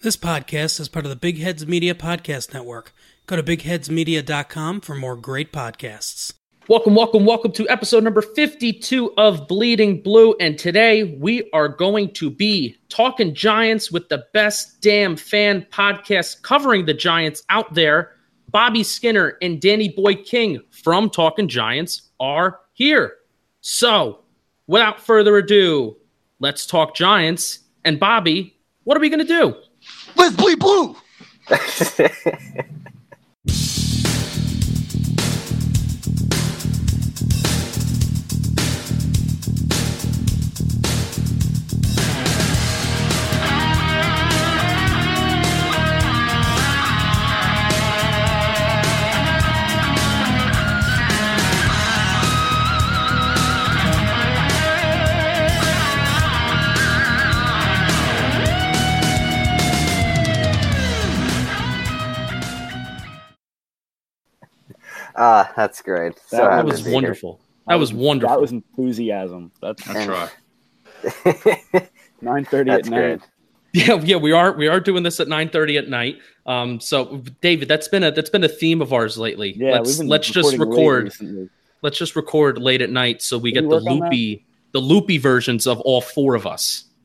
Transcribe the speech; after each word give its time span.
This 0.00 0.16
podcast 0.16 0.78
is 0.78 0.88
part 0.88 1.06
of 1.06 1.10
the 1.10 1.16
Big 1.16 1.40
Heads 1.40 1.66
Media 1.66 1.92
Podcast 1.92 2.54
Network. 2.54 2.92
Go 3.26 3.34
to 3.34 3.42
bigheadsmedia.com 3.42 4.80
for 4.82 4.94
more 4.94 5.16
great 5.16 5.52
podcasts. 5.52 6.34
Welcome, 6.68 6.94
welcome, 6.94 7.24
welcome 7.24 7.50
to 7.50 7.68
episode 7.68 8.04
number 8.04 8.22
52 8.22 9.12
of 9.16 9.48
Bleeding 9.48 10.00
Blue. 10.00 10.36
And 10.38 10.56
today 10.56 11.16
we 11.18 11.50
are 11.52 11.66
going 11.68 12.12
to 12.12 12.30
be 12.30 12.76
talking 12.88 13.34
Giants 13.34 13.90
with 13.90 14.08
the 14.08 14.24
best 14.32 14.80
damn 14.80 15.16
fan 15.16 15.66
podcast 15.72 16.42
covering 16.42 16.86
the 16.86 16.94
Giants 16.94 17.42
out 17.50 17.74
there. 17.74 18.12
Bobby 18.50 18.84
Skinner 18.84 19.36
and 19.42 19.60
Danny 19.60 19.88
Boy 19.88 20.14
King 20.14 20.60
from 20.70 21.10
Talkin 21.10 21.48
Giants 21.48 22.02
are 22.20 22.60
here. 22.72 23.14
So, 23.62 24.20
without 24.68 25.00
further 25.00 25.38
ado, 25.38 25.96
let's 26.38 26.66
talk 26.66 26.94
Giants. 26.94 27.58
And 27.84 27.98
Bobby, 27.98 28.56
what 28.84 28.96
are 28.96 29.00
we 29.00 29.08
going 29.08 29.18
to 29.18 29.24
do? 29.24 29.56
Let's 30.18 30.36
bleed 30.36 30.58
blue. 30.58 30.96
Ah, 65.20 65.52
that's 65.56 65.82
great. 65.82 66.14
So 66.28 66.36
That 66.36 66.48
That 66.50 66.64
was 66.64 66.84
wonderful. 66.84 67.40
That 67.66 67.74
was 67.74 67.92
wonderful. 67.92 68.34
That 68.36 68.40
was 68.40 68.52
enthusiasm. 68.52 69.50
That's 69.60 69.84
That's 69.84 70.06
right. 71.74 71.90
nine 72.22 72.44
thirty 72.44 72.70
at 72.70 72.86
night. 72.86 73.20
great. 73.20 73.20
Yeah, 73.74 74.00
yeah, 74.02 74.16
we 74.16 74.32
are 74.32 74.52
we 74.52 74.66
are 74.68 74.80
doing 74.80 75.02
this 75.02 75.20
at 75.20 75.26
9:30 75.28 75.78
at 75.78 75.88
night. 75.88 76.16
Um 76.46 76.80
so 76.80 77.22
David, 77.42 77.68
that's 77.68 77.88
been 77.88 78.02
a 78.04 78.10
that's 78.10 78.30
been 78.30 78.44
a 78.44 78.48
theme 78.48 78.80
of 78.80 78.92
ours 78.92 79.18
lately. 79.18 79.54
Yeah, 79.56 79.72
let's 79.72 79.88
we've 79.90 79.98
been 79.98 80.08
let's 80.08 80.28
just 80.30 80.56
record 80.56 81.12
let's 81.82 81.98
just 81.98 82.16
record 82.16 82.58
late 82.58 82.80
at 82.80 82.90
night 82.90 83.20
so 83.20 83.36
we 83.38 83.52
Can 83.52 83.64
get 83.64 83.68
we 83.68 83.76
the 83.78 83.84
work 83.84 83.90
on 83.92 83.98
that? 83.98 84.04
loopy 84.06 84.46
the 84.72 84.80
loopy 84.80 85.18
versions 85.18 85.66
of 85.66 85.80
all 85.80 86.00
four 86.00 86.34
of 86.34 86.46
us. 86.46 86.84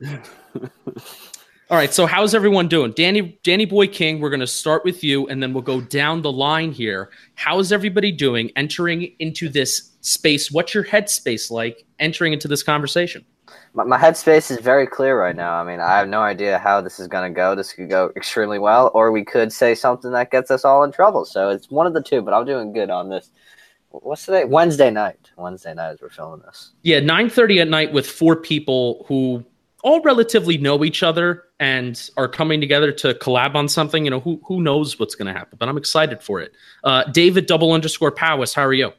all 1.70 1.78
right, 1.78 1.94
so 1.94 2.04
how's 2.04 2.34
everyone 2.34 2.68
doing? 2.68 2.92
Danny 2.92 3.38
Danny 3.42 3.64
Boy 3.64 3.86
King, 3.86 4.20
we're 4.20 4.28
going 4.28 4.40
to 4.40 4.46
start 4.46 4.84
with 4.84 5.02
you 5.02 5.26
and 5.28 5.42
then 5.42 5.54
we'll 5.54 5.62
go 5.62 5.80
down 5.80 6.20
the 6.20 6.30
line 6.30 6.72
here. 6.72 7.10
How's 7.36 7.72
everybody 7.72 8.12
doing 8.12 8.50
entering 8.54 9.14
into 9.18 9.48
this 9.48 9.92
space? 10.02 10.50
What's 10.50 10.74
your 10.74 10.84
headspace 10.84 11.50
like 11.50 11.86
entering 11.98 12.34
into 12.34 12.48
this 12.48 12.62
conversation? 12.62 13.24
My, 13.72 13.84
my 13.84 13.98
headspace 13.98 14.50
is 14.50 14.58
very 14.58 14.86
clear 14.86 15.18
right 15.18 15.34
now. 15.34 15.54
I 15.54 15.64
mean, 15.64 15.80
I 15.80 15.96
have 15.96 16.06
no 16.06 16.20
idea 16.20 16.58
how 16.58 16.82
this 16.82 17.00
is 17.00 17.08
going 17.08 17.32
to 17.32 17.34
go. 17.34 17.54
This 17.54 17.72
could 17.72 17.88
go 17.88 18.12
extremely 18.14 18.58
well, 18.58 18.90
or 18.92 19.10
we 19.10 19.24
could 19.24 19.50
say 19.50 19.74
something 19.74 20.10
that 20.12 20.30
gets 20.30 20.50
us 20.50 20.66
all 20.66 20.84
in 20.84 20.92
trouble. 20.92 21.24
So 21.24 21.48
it's 21.48 21.70
one 21.70 21.86
of 21.86 21.94
the 21.94 22.02
two, 22.02 22.20
but 22.20 22.34
I'm 22.34 22.44
doing 22.44 22.74
good 22.74 22.90
on 22.90 23.08
this. 23.08 23.30
What's 23.88 24.26
today? 24.26 24.44
Wednesday 24.44 24.90
night. 24.90 25.30
Wednesday 25.36 25.72
night 25.72 25.92
as 25.92 26.02
we're 26.02 26.10
filming 26.10 26.44
this. 26.44 26.72
Yeah, 26.82 27.00
9:30 27.00 27.62
at 27.62 27.68
night 27.68 27.92
with 27.92 28.06
four 28.06 28.36
people 28.36 29.04
who 29.08 29.44
all 29.84 30.00
relatively 30.00 30.56
know 30.58 30.82
each 30.82 31.02
other 31.02 31.44
and 31.60 32.10
are 32.16 32.26
coming 32.26 32.60
together 32.60 32.90
to 32.90 33.14
collab 33.14 33.54
on 33.54 33.68
something. 33.68 34.04
You 34.04 34.10
know, 34.10 34.20
who 34.20 34.40
who 34.44 34.60
knows 34.60 34.98
what's 34.98 35.14
going 35.14 35.32
to 35.32 35.38
happen, 35.38 35.56
but 35.60 35.68
I'm 35.68 35.76
excited 35.76 36.22
for 36.22 36.40
it. 36.40 36.52
Uh, 36.82 37.04
David 37.04 37.46
double 37.46 37.72
underscore 37.72 38.10
Powis, 38.10 38.54
how 38.54 38.64
are 38.64 38.72
you? 38.72 38.92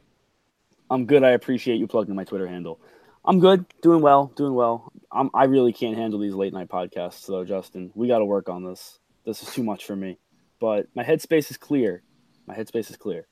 I'm 0.88 1.04
good. 1.04 1.24
I 1.24 1.30
appreciate 1.30 1.76
you 1.76 1.86
plugging 1.88 2.14
my 2.14 2.24
Twitter 2.24 2.46
handle. 2.46 2.80
I'm 3.24 3.40
good. 3.40 3.66
Doing 3.82 4.00
well. 4.00 4.32
Doing 4.36 4.54
well. 4.54 4.92
I'm, 5.10 5.30
I 5.34 5.44
really 5.44 5.72
can't 5.72 5.96
handle 5.96 6.20
these 6.20 6.34
late 6.34 6.52
night 6.52 6.68
podcasts, 6.68 7.26
though, 7.26 7.44
Justin. 7.44 7.90
We 7.96 8.06
got 8.06 8.20
to 8.20 8.24
work 8.24 8.48
on 8.48 8.64
this. 8.64 9.00
This 9.24 9.42
is 9.42 9.52
too 9.52 9.64
much 9.64 9.84
for 9.84 9.96
me. 9.96 10.18
But 10.60 10.86
my 10.94 11.02
headspace 11.02 11.50
is 11.50 11.56
clear. 11.56 12.02
My 12.46 12.54
headspace 12.54 12.88
is 12.88 12.96
clear. 12.96 13.26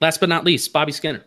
Last 0.00 0.20
but 0.20 0.28
not 0.28 0.44
least, 0.44 0.72
Bobby 0.72 0.92
Skinner. 0.92 1.24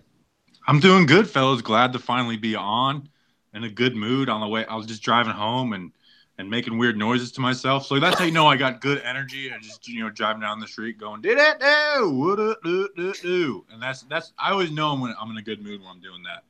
I'm 0.66 0.80
doing 0.80 1.06
good, 1.06 1.30
fellas. 1.30 1.62
Glad 1.62 1.92
to 1.92 2.00
finally 2.00 2.38
be 2.38 2.56
on 2.56 3.10
in 3.54 3.64
a 3.64 3.70
good 3.70 3.96
mood 3.96 4.30
on 4.30 4.42
the 4.42 4.48
way. 4.48 4.66
I 4.66 4.76
was 4.76 4.86
just 4.86 5.04
driving 5.04 5.34
home 5.34 5.74
and 5.74 5.92
and 6.38 6.50
making 6.50 6.78
weird 6.78 6.98
noises 6.98 7.32
to 7.34 7.42
myself. 7.42 7.86
So 7.86 8.00
that's 8.00 8.18
how 8.18 8.26
you 8.26 8.32
know 8.32 8.48
I 8.48 8.58
got 8.58 8.82
good 8.82 9.02
energy. 9.04 9.52
I 9.54 9.60
just 9.60 9.88
you 9.88 10.04
know 10.04 10.10
driving 10.10 10.42
down 10.42 10.60
the 10.60 10.68
street 10.68 10.98
going 10.98 11.22
did 11.22 11.38
it 11.38 11.60
do 11.60 12.56
do 12.64 12.90
do 12.96 13.14
do, 13.14 13.66
and 13.72 13.82
that's 13.82 14.02
that's 14.04 14.34
I 14.38 14.52
always 14.52 14.72
know 14.72 14.96
when 14.96 15.14
I'm 15.20 15.30
in 15.32 15.38
a 15.38 15.42
good 15.42 15.64
mood 15.64 15.82
when 15.82 15.90
I'm 15.90 16.02
doing 16.02 16.24
that. 16.24 16.44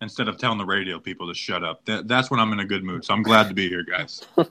Instead 0.00 0.28
of 0.28 0.38
telling 0.38 0.58
the 0.58 0.64
radio 0.64 1.00
people 1.00 1.26
to 1.26 1.34
shut 1.34 1.64
up, 1.64 1.84
that, 1.86 2.06
that's 2.06 2.30
when 2.30 2.38
I'm 2.38 2.52
in 2.52 2.60
a 2.60 2.64
good 2.64 2.84
mood. 2.84 3.04
So 3.04 3.12
I'm 3.12 3.24
glad 3.24 3.48
to 3.48 3.54
be 3.54 3.68
here, 3.68 3.82
guys. 3.82 4.24
All 4.36 4.46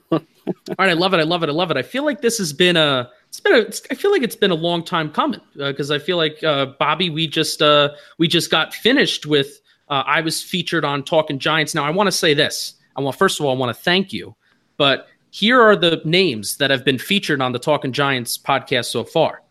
right, 0.77 0.89
I 0.89 0.93
love 0.93 1.13
it. 1.13 1.21
I 1.21 1.23
love 1.23 1.41
it. 1.41 1.47
I 1.47 1.53
love 1.53 1.71
it. 1.71 1.77
I 1.77 1.83
feel 1.83 2.03
like 2.03 2.19
this 2.19 2.37
has 2.37 2.51
been 2.51 2.75
a. 2.75 3.09
It's 3.29 3.39
been 3.39 3.55
a. 3.55 3.65
I 3.89 3.95
feel 3.95 4.11
like 4.11 4.23
it's 4.23 4.35
been 4.35 4.51
a 4.51 4.55
long 4.55 4.83
time 4.83 5.09
coming 5.09 5.39
because 5.55 5.89
I 5.89 5.99
feel 5.99 6.17
like 6.17 6.43
uh, 6.43 6.65
Bobby, 6.79 7.09
we 7.09 7.27
just 7.27 7.61
uh, 7.61 7.91
we 8.17 8.27
just 8.27 8.51
got 8.51 8.73
finished 8.73 9.25
with. 9.25 9.61
Uh, 9.89 10.03
I 10.05 10.21
was 10.21 10.41
featured 10.41 10.83
on 10.85 11.03
Talkin 11.03 11.39
Giants. 11.39 11.73
Now 11.73 11.85
I 11.85 11.89
want 11.89 12.07
to 12.07 12.11
say 12.11 12.33
this. 12.33 12.75
I 12.95 13.01
want 13.01 13.17
first 13.17 13.39
of 13.39 13.45
all 13.45 13.55
I 13.55 13.57
want 13.57 13.75
to 13.75 13.81
thank 13.81 14.11
you, 14.11 14.35
but 14.77 15.07
here 15.29 15.61
are 15.61 15.75
the 15.75 16.01
names 16.03 16.57
that 16.57 16.71
have 16.71 16.83
been 16.83 16.97
featured 16.97 17.41
on 17.41 17.51
the 17.51 17.59
Talkin 17.59 17.93
Giants 17.93 18.37
podcast 18.37 18.85
so 18.85 19.03
far. 19.03 19.43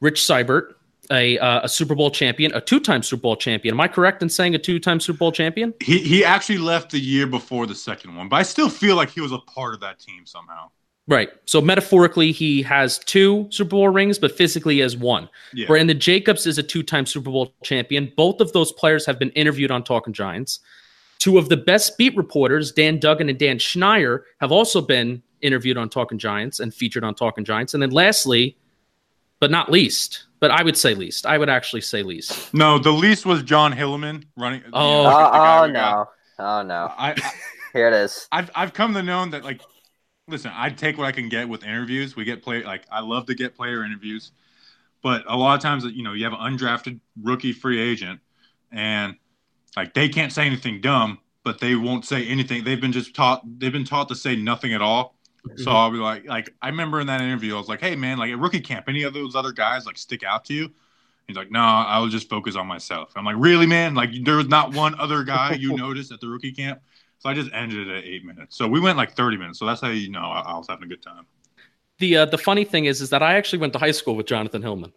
Rich 0.00 0.24
Seubert, 0.24 0.76
a 1.10 1.38
uh, 1.38 1.60
a 1.64 1.68
Super 1.68 1.94
Bowl 1.94 2.10
champion, 2.10 2.52
a 2.54 2.60
two 2.60 2.80
time 2.80 3.02
Super 3.02 3.22
Bowl 3.22 3.36
champion. 3.36 3.74
Am 3.74 3.80
I 3.80 3.88
correct 3.88 4.22
in 4.22 4.28
saying 4.28 4.54
a 4.54 4.58
two 4.58 4.78
time 4.78 5.00
Super 5.00 5.18
Bowl 5.18 5.32
champion? 5.32 5.74
He 5.80 5.98
he 5.98 6.24
actually 6.24 6.58
left 6.58 6.90
the 6.90 7.00
year 7.00 7.26
before 7.26 7.66
the 7.66 7.74
second 7.74 8.16
one, 8.16 8.28
but 8.28 8.36
I 8.36 8.42
still 8.42 8.68
feel 8.68 8.96
like 8.96 9.10
he 9.10 9.20
was 9.20 9.32
a 9.32 9.38
part 9.38 9.74
of 9.74 9.80
that 9.80 9.98
team 9.98 10.24
somehow. 10.24 10.70
Right. 11.10 11.28
So 11.44 11.60
metaphorically, 11.60 12.30
he 12.30 12.62
has 12.62 13.00
two 13.00 13.48
Super 13.50 13.70
Bowl 13.70 13.88
rings, 13.88 14.16
but 14.16 14.30
physically 14.30 14.74
he 14.74 14.80
has 14.80 14.96
one. 14.96 15.28
Yeah. 15.52 15.66
Brandon 15.66 15.98
Jacobs 15.98 16.46
is 16.46 16.56
a 16.56 16.62
two-time 16.62 17.04
Super 17.04 17.30
Bowl 17.30 17.52
champion. 17.64 18.12
Both 18.16 18.40
of 18.40 18.52
those 18.52 18.70
players 18.70 19.04
have 19.06 19.18
been 19.18 19.30
interviewed 19.30 19.72
on 19.72 19.82
Talkin 19.82 20.12
Giants. 20.12 20.60
Two 21.18 21.36
of 21.36 21.48
the 21.48 21.56
best 21.56 21.98
beat 21.98 22.16
reporters, 22.16 22.70
Dan 22.70 23.00
Duggan 23.00 23.28
and 23.28 23.36
Dan 23.36 23.58
Schneier, 23.58 24.22
have 24.40 24.52
also 24.52 24.80
been 24.80 25.20
interviewed 25.42 25.76
on 25.76 25.88
Talkin 25.88 26.16
Giants 26.16 26.60
and 26.60 26.72
featured 26.72 27.02
on 27.02 27.16
Talkin 27.16 27.44
Giants. 27.44 27.74
And 27.74 27.82
then 27.82 27.90
lastly, 27.90 28.56
but 29.40 29.50
not 29.50 29.68
least, 29.68 30.26
but 30.38 30.52
I 30.52 30.62
would 30.62 30.76
say 30.76 30.94
least, 30.94 31.26
I 31.26 31.38
would 31.38 31.50
actually 31.50 31.80
say 31.80 32.04
least. 32.04 32.54
No, 32.54 32.78
the 32.78 32.92
least 32.92 33.26
was 33.26 33.42
John 33.42 33.72
Hilliman 33.72 34.26
running. 34.36 34.62
Oh. 34.72 35.02
the 35.02 35.10
guy 35.10 35.58
Oh, 35.58 35.64
oh 35.64 35.66
we 35.66 35.72
got. 35.72 36.08
no. 36.38 36.44
Oh 36.44 36.62
no. 36.62 36.92
I, 36.96 37.10
I 37.12 37.32
Here 37.72 37.88
it 37.88 37.94
is. 37.94 38.28
I've 38.30 38.50
I've 38.54 38.72
come 38.72 38.94
to 38.94 39.02
know 39.02 39.26
that 39.26 39.44
like, 39.44 39.60
listen, 40.30 40.52
I 40.54 40.70
take 40.70 40.96
what 40.98 41.06
I 41.06 41.12
can 41.12 41.28
get 41.28 41.48
with 41.48 41.64
interviews. 41.64 42.16
We 42.16 42.24
get 42.24 42.42
play 42.42 42.62
like 42.62 42.84
I 42.90 43.00
love 43.00 43.26
to 43.26 43.34
get 43.34 43.56
player 43.56 43.84
interviews, 43.84 44.32
but 45.02 45.24
a 45.26 45.36
lot 45.36 45.54
of 45.54 45.60
times 45.60 45.84
you 45.84 46.02
know 46.02 46.12
you 46.12 46.24
have 46.24 46.32
an 46.32 46.38
undrafted 46.38 47.00
rookie 47.20 47.52
free 47.52 47.80
agent, 47.80 48.20
and 48.72 49.16
like 49.76 49.94
they 49.94 50.08
can't 50.08 50.32
say 50.32 50.46
anything 50.46 50.80
dumb, 50.80 51.18
but 51.44 51.60
they 51.60 51.74
won't 51.74 52.04
say 52.04 52.26
anything. 52.26 52.64
They've 52.64 52.80
been 52.80 52.92
just 52.92 53.14
taught 53.14 53.42
they've 53.58 53.72
been 53.72 53.84
taught 53.84 54.08
to 54.08 54.14
say 54.14 54.36
nothing 54.36 54.72
at 54.72 54.82
all. 54.82 55.16
So 55.56 55.64
mm-hmm. 55.64 55.68
I'll 55.70 55.90
be 55.90 55.98
like, 55.98 56.26
like 56.26 56.54
I 56.60 56.68
remember 56.68 57.00
in 57.00 57.06
that 57.06 57.20
interview, 57.20 57.54
I 57.54 57.58
was 57.58 57.68
like, 57.68 57.80
"Hey 57.80 57.96
man, 57.96 58.18
like 58.18 58.30
at 58.30 58.38
rookie 58.38 58.60
camp, 58.60 58.86
any 58.88 59.04
of 59.04 59.14
those 59.14 59.34
other 59.34 59.52
guys 59.52 59.86
like 59.86 59.98
stick 59.98 60.22
out 60.22 60.44
to 60.46 60.54
you?" 60.54 60.70
He's 61.26 61.36
like, 61.36 61.50
"No, 61.50 61.60
I 61.60 61.98
will 61.98 62.08
just 62.08 62.28
focus 62.28 62.56
on 62.56 62.66
myself." 62.66 63.12
I'm 63.16 63.24
like, 63.24 63.36
"Really, 63.38 63.66
man? 63.66 63.94
Like 63.94 64.10
there 64.24 64.36
was 64.36 64.48
not 64.48 64.74
one 64.74 64.98
other 65.00 65.24
guy 65.24 65.52
you 65.52 65.76
noticed 65.76 66.12
at 66.12 66.20
the 66.20 66.28
rookie 66.28 66.52
camp?" 66.52 66.80
So 67.20 67.28
I 67.30 67.34
just 67.34 67.50
ended 67.52 67.86
it 67.86 67.96
at 67.98 68.04
eight 68.04 68.24
minutes. 68.24 68.56
So 68.56 68.66
we 68.66 68.80
went 68.80 68.96
like 68.98 69.12
30 69.14 69.36
minutes. 69.36 69.58
So 69.58 69.66
that's 69.66 69.80
how 69.80 69.88
you 69.88 70.10
know 70.10 70.20
I, 70.22 70.40
I 70.40 70.56
was 70.58 70.66
having 70.68 70.84
a 70.84 70.88
good 70.88 71.02
time. 71.02 71.26
The 71.98 72.16
uh, 72.18 72.24
the 72.24 72.38
funny 72.38 72.64
thing 72.64 72.86
is, 72.86 73.00
is 73.00 73.10
that 73.10 73.22
I 73.22 73.34
actually 73.34 73.58
went 73.60 73.74
to 73.74 73.78
high 73.78 73.90
school 73.92 74.16
with 74.16 74.26
Jonathan 74.26 74.62
Hilliman. 74.62 74.92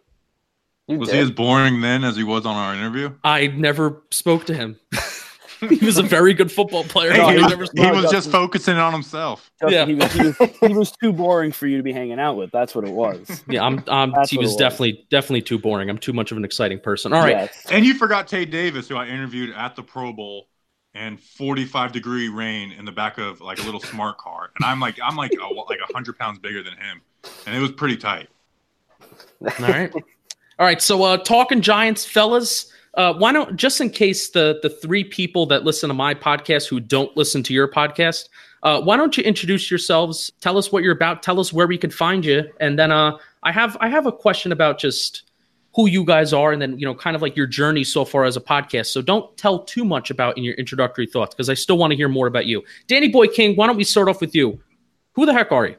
You 0.88 0.98
Was 0.98 1.08
did. 1.10 1.16
he 1.16 1.20
as 1.22 1.30
boring 1.30 1.80
then 1.80 2.02
as 2.04 2.16
he 2.16 2.24
was 2.24 2.44
on 2.46 2.56
our 2.56 2.74
interview? 2.74 3.12
I 3.24 3.46
never 3.48 4.02
spoke 4.10 4.44
to 4.46 4.54
him. 4.54 4.78
he 5.68 5.84
was 5.84 5.96
a 5.98 6.02
very 6.02 6.34
good 6.34 6.52
football 6.52 6.84
player. 6.84 7.12
Hey, 7.12 7.18
No, 7.18 7.28
he 7.28 7.38
I 7.38 7.54
was, 7.56 7.72
never- 7.74 7.96
he 7.96 8.02
was 8.02 8.10
just 8.10 8.30
focusing 8.30 8.76
on 8.76 8.92
himself. 8.92 9.50
Justin, 9.60 9.72
Yeah. 9.72 9.86
he, 9.86 9.94
was, 9.94 10.12
he, 10.12 10.22
was, 10.44 10.56
he 10.60 10.74
was 10.74 10.92
too 10.92 11.12
boring 11.12 11.52
for 11.52 11.66
you 11.66 11.76
to 11.78 11.82
be 11.82 11.92
hanging 11.92 12.18
out 12.20 12.36
with. 12.36 12.50
That's 12.50 12.74
what 12.74 12.86
it 12.86 12.92
was. 12.92 13.42
yeah, 13.48 13.64
I'm. 13.64 13.82
I'm 13.88 14.12
he 14.28 14.36
was 14.38 14.48
was. 14.48 14.56
definitely 14.56 15.06
definitely 15.10 15.42
too 15.42 15.58
boring. 15.58 15.88
I'm 15.90 15.98
too 15.98 16.12
much 16.14 16.32
of 16.32 16.38
an 16.38 16.44
exciting 16.44 16.80
person. 16.80 17.12
All 17.12 17.20
right. 17.22 17.30
Yes. 17.30 17.66
And 17.70 17.84
you 17.84 17.94
forgot 17.94 18.28
Tae 18.28 18.44
Davis, 18.46 18.88
who 18.88 18.96
I 18.96 19.06
interviewed 19.08 19.54
at 19.54 19.76
the 19.76 19.82
Pro 19.82 20.12
Bowl 20.12 20.48
in 20.94 21.16
45 21.16 21.92
degree 21.92 22.28
rain 22.28 22.72
in 22.72 22.84
the 22.84 22.92
back 22.92 23.18
of 23.18 23.40
like 23.40 23.58
a 23.58 23.62
little 23.62 23.80
smart 23.80 24.18
car, 24.18 24.50
and 24.56 24.64
I'm 24.64 24.80
like 24.80 24.98
I'm 25.02 25.16
like 25.16 25.32
a, 25.32 25.54
like 25.54 25.80
hundred 25.92 26.18
pounds 26.18 26.38
bigger 26.38 26.62
than 26.62 26.74
him, 26.74 27.00
and 27.46 27.56
it 27.56 27.60
was 27.60 27.72
pretty 27.72 27.96
tight. 27.96 28.28
All 29.00 29.68
right. 29.68 29.92
All 29.94 30.66
right. 30.66 30.80
So, 30.80 31.02
uh, 31.02 31.16
talking 31.18 31.60
Giants, 31.60 32.04
fellas. 32.04 32.72
Uh, 32.94 33.12
why 33.12 33.32
don't 33.32 33.56
just 33.56 33.80
in 33.80 33.90
case 33.90 34.30
the 34.30 34.60
the 34.62 34.70
three 34.70 35.02
people 35.02 35.46
that 35.46 35.64
listen 35.64 35.88
to 35.88 35.94
my 35.94 36.14
podcast 36.14 36.68
who 36.68 36.78
don't 36.78 37.14
listen 37.16 37.42
to 37.42 37.52
your 37.52 37.66
podcast, 37.66 38.28
uh, 38.62 38.80
why 38.80 38.96
don't 38.96 39.16
you 39.16 39.24
introduce 39.24 39.70
yourselves? 39.70 40.32
Tell 40.40 40.56
us 40.56 40.70
what 40.70 40.84
you're 40.84 40.94
about. 40.94 41.22
Tell 41.22 41.40
us 41.40 41.52
where 41.52 41.66
we 41.66 41.76
can 41.76 41.90
find 41.90 42.24
you, 42.24 42.44
and 42.60 42.78
then 42.78 42.92
uh, 42.92 43.18
I 43.42 43.50
have 43.50 43.76
I 43.80 43.88
have 43.88 44.06
a 44.06 44.12
question 44.12 44.52
about 44.52 44.78
just 44.78 45.24
who 45.74 45.88
you 45.88 46.04
guys 46.04 46.32
are, 46.32 46.52
and 46.52 46.60
then 46.60 46.78
you 46.78 46.86
know, 46.86 46.94
kind 46.94 47.16
of 47.16 47.22
like 47.22 47.36
your 47.36 47.46
journey 47.46 47.84
so 47.84 48.04
far 48.04 48.24
as 48.24 48.36
a 48.36 48.40
podcast. 48.40 48.86
So 48.86 49.02
don't 49.02 49.36
tell 49.36 49.64
too 49.64 49.84
much 49.84 50.10
about 50.10 50.38
in 50.38 50.44
your 50.44 50.54
introductory 50.54 51.06
thoughts 51.06 51.34
because 51.34 51.48
I 51.48 51.54
still 51.54 51.78
want 51.78 51.90
to 51.90 51.96
hear 51.96 52.08
more 52.08 52.26
about 52.26 52.46
you. 52.46 52.62
Danny 52.86 53.08
Boy 53.08 53.26
King, 53.26 53.56
why 53.56 53.66
don't 53.66 53.76
we 53.76 53.84
start 53.84 54.08
off 54.08 54.20
with 54.20 54.34
you? 54.34 54.60
Who 55.14 55.26
the 55.26 55.32
heck 55.32 55.52
are 55.52 55.66
you? 55.66 55.76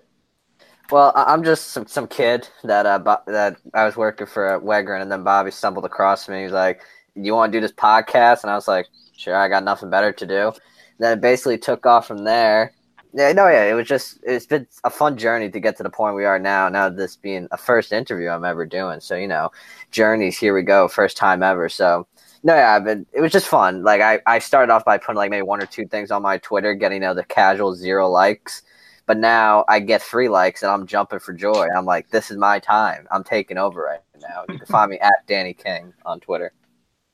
Well, 0.92 1.12
I'm 1.16 1.44
just 1.44 1.70
some, 1.70 1.88
some 1.88 2.08
kid 2.08 2.48
that 2.64 2.86
uh 2.86 3.00
Bo- 3.00 3.24
that 3.28 3.58
I 3.74 3.86
was 3.86 3.98
working 3.98 4.28
for 4.28 4.46
at 4.46 4.62
Wegrin, 4.62 5.02
and 5.02 5.12
then 5.12 5.24
Bobby 5.24 5.52
stumbled 5.52 5.86
across 5.86 6.30
me. 6.30 6.40
He 6.40 6.44
was 6.44 6.54
like, 6.54 6.82
"You 7.16 7.34
want 7.34 7.52
to 7.52 7.58
do 7.58 7.62
this 7.62 7.72
podcast?" 7.72 8.44
And 8.44 8.52
I 8.52 8.56
was 8.56 8.68
like, 8.68 8.88
"Sure, 9.18 9.36
I 9.36 9.48
got 9.48 9.64
nothing 9.64 9.90
better 9.90 10.12
to 10.12 10.26
do." 10.26 10.52
then 11.00 11.18
it 11.18 11.22
basically 11.22 11.58
took 11.58 11.86
off 11.86 12.08
from 12.08 12.24
there. 12.24 12.74
Yeah, 13.18 13.32
no, 13.32 13.48
yeah, 13.48 13.64
it 13.64 13.74
was 13.74 13.88
just 13.88 14.20
it's 14.24 14.46
been 14.46 14.68
a 14.84 14.90
fun 14.90 15.18
journey 15.18 15.50
to 15.50 15.60
get 15.62 15.78
to 15.78 15.84
the 15.84 15.90
point 15.90 16.18
we 16.18 16.26
are 16.26 16.38
now. 16.38 16.68
Now 16.68 16.90
this 16.90 17.16
being 17.16 17.48
a 17.52 17.58
first 17.58 17.94
interview 17.94 18.28
I'm 18.28 18.44
ever 18.44 18.66
doing, 18.66 19.00
so 19.00 19.16
you 19.16 19.26
know, 19.28 19.52
journeys. 19.90 20.38
Here 20.38 20.54
we 20.54 20.64
go, 20.64 20.90
first 20.90 21.16
time 21.16 21.42
ever. 21.42 21.70
So 21.70 22.08
no, 22.44 22.54
yeah, 22.56 22.78
but 22.78 22.98
it 23.14 23.22
was 23.22 23.32
just 23.32 23.48
fun. 23.48 23.84
Like 23.84 24.02
I, 24.02 24.20
I 24.26 24.40
started 24.40 24.70
off 24.70 24.84
by 24.84 24.98
putting 24.98 25.16
like 25.16 25.32
maybe 25.32 25.44
one 25.44 25.64
or 25.64 25.66
two 25.66 25.88
things 25.88 26.12
on 26.12 26.24
my 26.24 26.40
Twitter, 26.40 26.74
getting 26.74 27.02
you 27.02 27.08
know 27.08 27.14
the 27.14 27.24
casual 27.24 27.74
zero 27.74 28.10
likes. 28.10 28.64
But 29.06 29.18
now 29.18 29.64
I 29.70 29.80
get 29.80 30.02
three 30.02 30.28
likes 30.28 30.62
and 30.62 30.70
I'm 30.70 30.86
jumping 30.86 31.20
for 31.20 31.32
joy. 31.32 31.68
I'm 31.74 31.86
like, 31.86 32.10
this 32.10 32.30
is 32.32 32.38
my 32.38 32.60
time. 32.60 33.08
I'm 33.12 33.24
taking 33.24 33.58
over 33.58 33.82
right 33.82 34.02
now. 34.20 34.44
You 34.50 34.58
can 34.58 34.68
find 34.68 34.92
me 34.92 35.00
at 35.00 35.26
Danny 35.26 35.54
King 35.54 35.94
on 36.06 36.20
Twitter. 36.20 36.52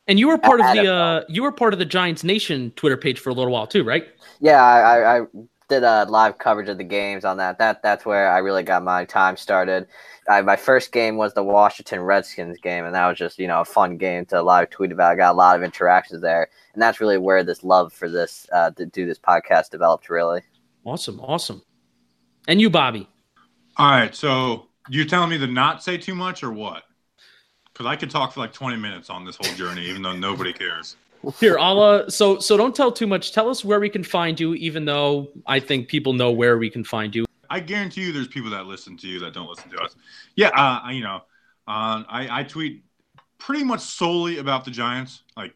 And 0.07 0.19
you 0.19 0.27
were 0.29 0.39
part 0.39 0.61
of 0.61 0.65
the 0.73 0.91
uh, 0.91 1.23
you 1.29 1.43
were 1.43 1.51
part 1.51 1.73
of 1.73 1.79
the 1.79 1.85
Giants 1.85 2.23
Nation 2.23 2.71
Twitter 2.75 2.97
page 2.97 3.19
for 3.19 3.29
a 3.29 3.33
little 3.33 3.53
while 3.53 3.67
too, 3.67 3.83
right? 3.83 4.07
Yeah, 4.39 4.63
I, 4.63 4.79
I, 4.79 5.19
I 5.19 5.25
did 5.71 5.83
a 5.83 6.05
live 6.05 6.37
coverage 6.37 6.67
of 6.67 6.77
the 6.77 6.83
games 6.83 7.23
on 7.23 7.37
that. 7.37 7.57
That 7.57 7.81
that's 7.81 8.05
where 8.05 8.29
I 8.29 8.39
really 8.39 8.61
got 8.61 8.83
my 8.83 9.05
time 9.05 9.37
started. 9.37 9.87
I, 10.29 10.41
my 10.41 10.57
first 10.57 10.91
game 10.91 11.15
was 11.15 11.33
the 11.33 11.43
Washington 11.43 12.01
Redskins 12.01 12.57
game, 12.59 12.83
and 12.83 12.93
that 12.93 13.07
was 13.07 13.17
just 13.17 13.39
you 13.39 13.47
know 13.47 13.61
a 13.61 13.65
fun 13.65 13.97
game 13.97 14.25
to 14.25 14.41
live 14.41 14.69
tweet 14.69 14.91
about. 14.91 15.13
I 15.13 15.15
got 15.15 15.31
a 15.31 15.37
lot 15.37 15.55
of 15.55 15.63
interactions 15.63 16.21
there, 16.21 16.49
and 16.73 16.81
that's 16.81 16.99
really 16.99 17.17
where 17.17 17.43
this 17.43 17.63
love 17.63 17.93
for 17.93 18.09
this 18.09 18.45
uh, 18.51 18.71
to 18.71 18.85
do 18.85 19.05
this 19.05 19.17
podcast 19.17 19.69
developed. 19.69 20.09
Really. 20.09 20.41
Awesome, 20.83 21.19
awesome. 21.21 21.61
And 22.47 22.59
you, 22.59 22.69
Bobby. 22.69 23.07
All 23.77 23.89
right, 23.89 24.13
so 24.13 24.67
you 24.89 25.05
telling 25.05 25.29
me 25.29 25.37
to 25.37 25.47
not 25.47 25.81
say 25.81 25.97
too 25.97 26.15
much 26.15 26.43
or 26.43 26.51
what? 26.51 26.83
Because 27.71 27.85
I 27.85 27.95
could 27.95 28.09
talk 28.09 28.33
for 28.33 28.41
like 28.41 28.51
20 28.51 28.75
minutes 28.75 29.09
on 29.09 29.23
this 29.23 29.37
whole 29.37 29.55
journey, 29.55 29.85
even 29.85 30.01
though 30.01 30.15
nobody 30.15 30.51
cares. 30.51 30.97
Here, 31.39 31.57
uh, 31.59 32.09
so 32.09 32.39
so 32.39 32.57
don't 32.57 32.75
tell 32.75 32.91
too 32.91 33.07
much. 33.07 33.31
Tell 33.31 33.49
us 33.49 33.63
where 33.63 33.79
we 33.79 33.89
can 33.89 34.03
find 34.03 34.39
you, 34.39 34.55
even 34.55 34.85
though 34.85 35.29
I 35.45 35.59
think 35.59 35.87
people 35.87 36.13
know 36.13 36.31
where 36.31 36.57
we 36.57 36.69
can 36.69 36.83
find 36.83 37.15
you. 37.15 37.25
I 37.49 37.59
guarantee 37.59 38.05
you, 38.05 38.11
there's 38.13 38.27
people 38.27 38.49
that 38.51 38.65
listen 38.65 38.97
to 38.97 39.07
you 39.07 39.19
that 39.19 39.33
don't 39.33 39.47
listen 39.47 39.69
to 39.71 39.77
us. 39.77 39.95
Yeah, 40.35 40.49
uh, 40.49 40.89
you 40.89 41.03
know, 41.03 41.17
uh, 41.67 42.03
I, 42.07 42.27
I 42.39 42.43
tweet 42.43 42.83
pretty 43.37 43.63
much 43.63 43.81
solely 43.81 44.37
about 44.37 44.65
the 44.65 44.71
Giants. 44.71 45.23
Like 45.35 45.53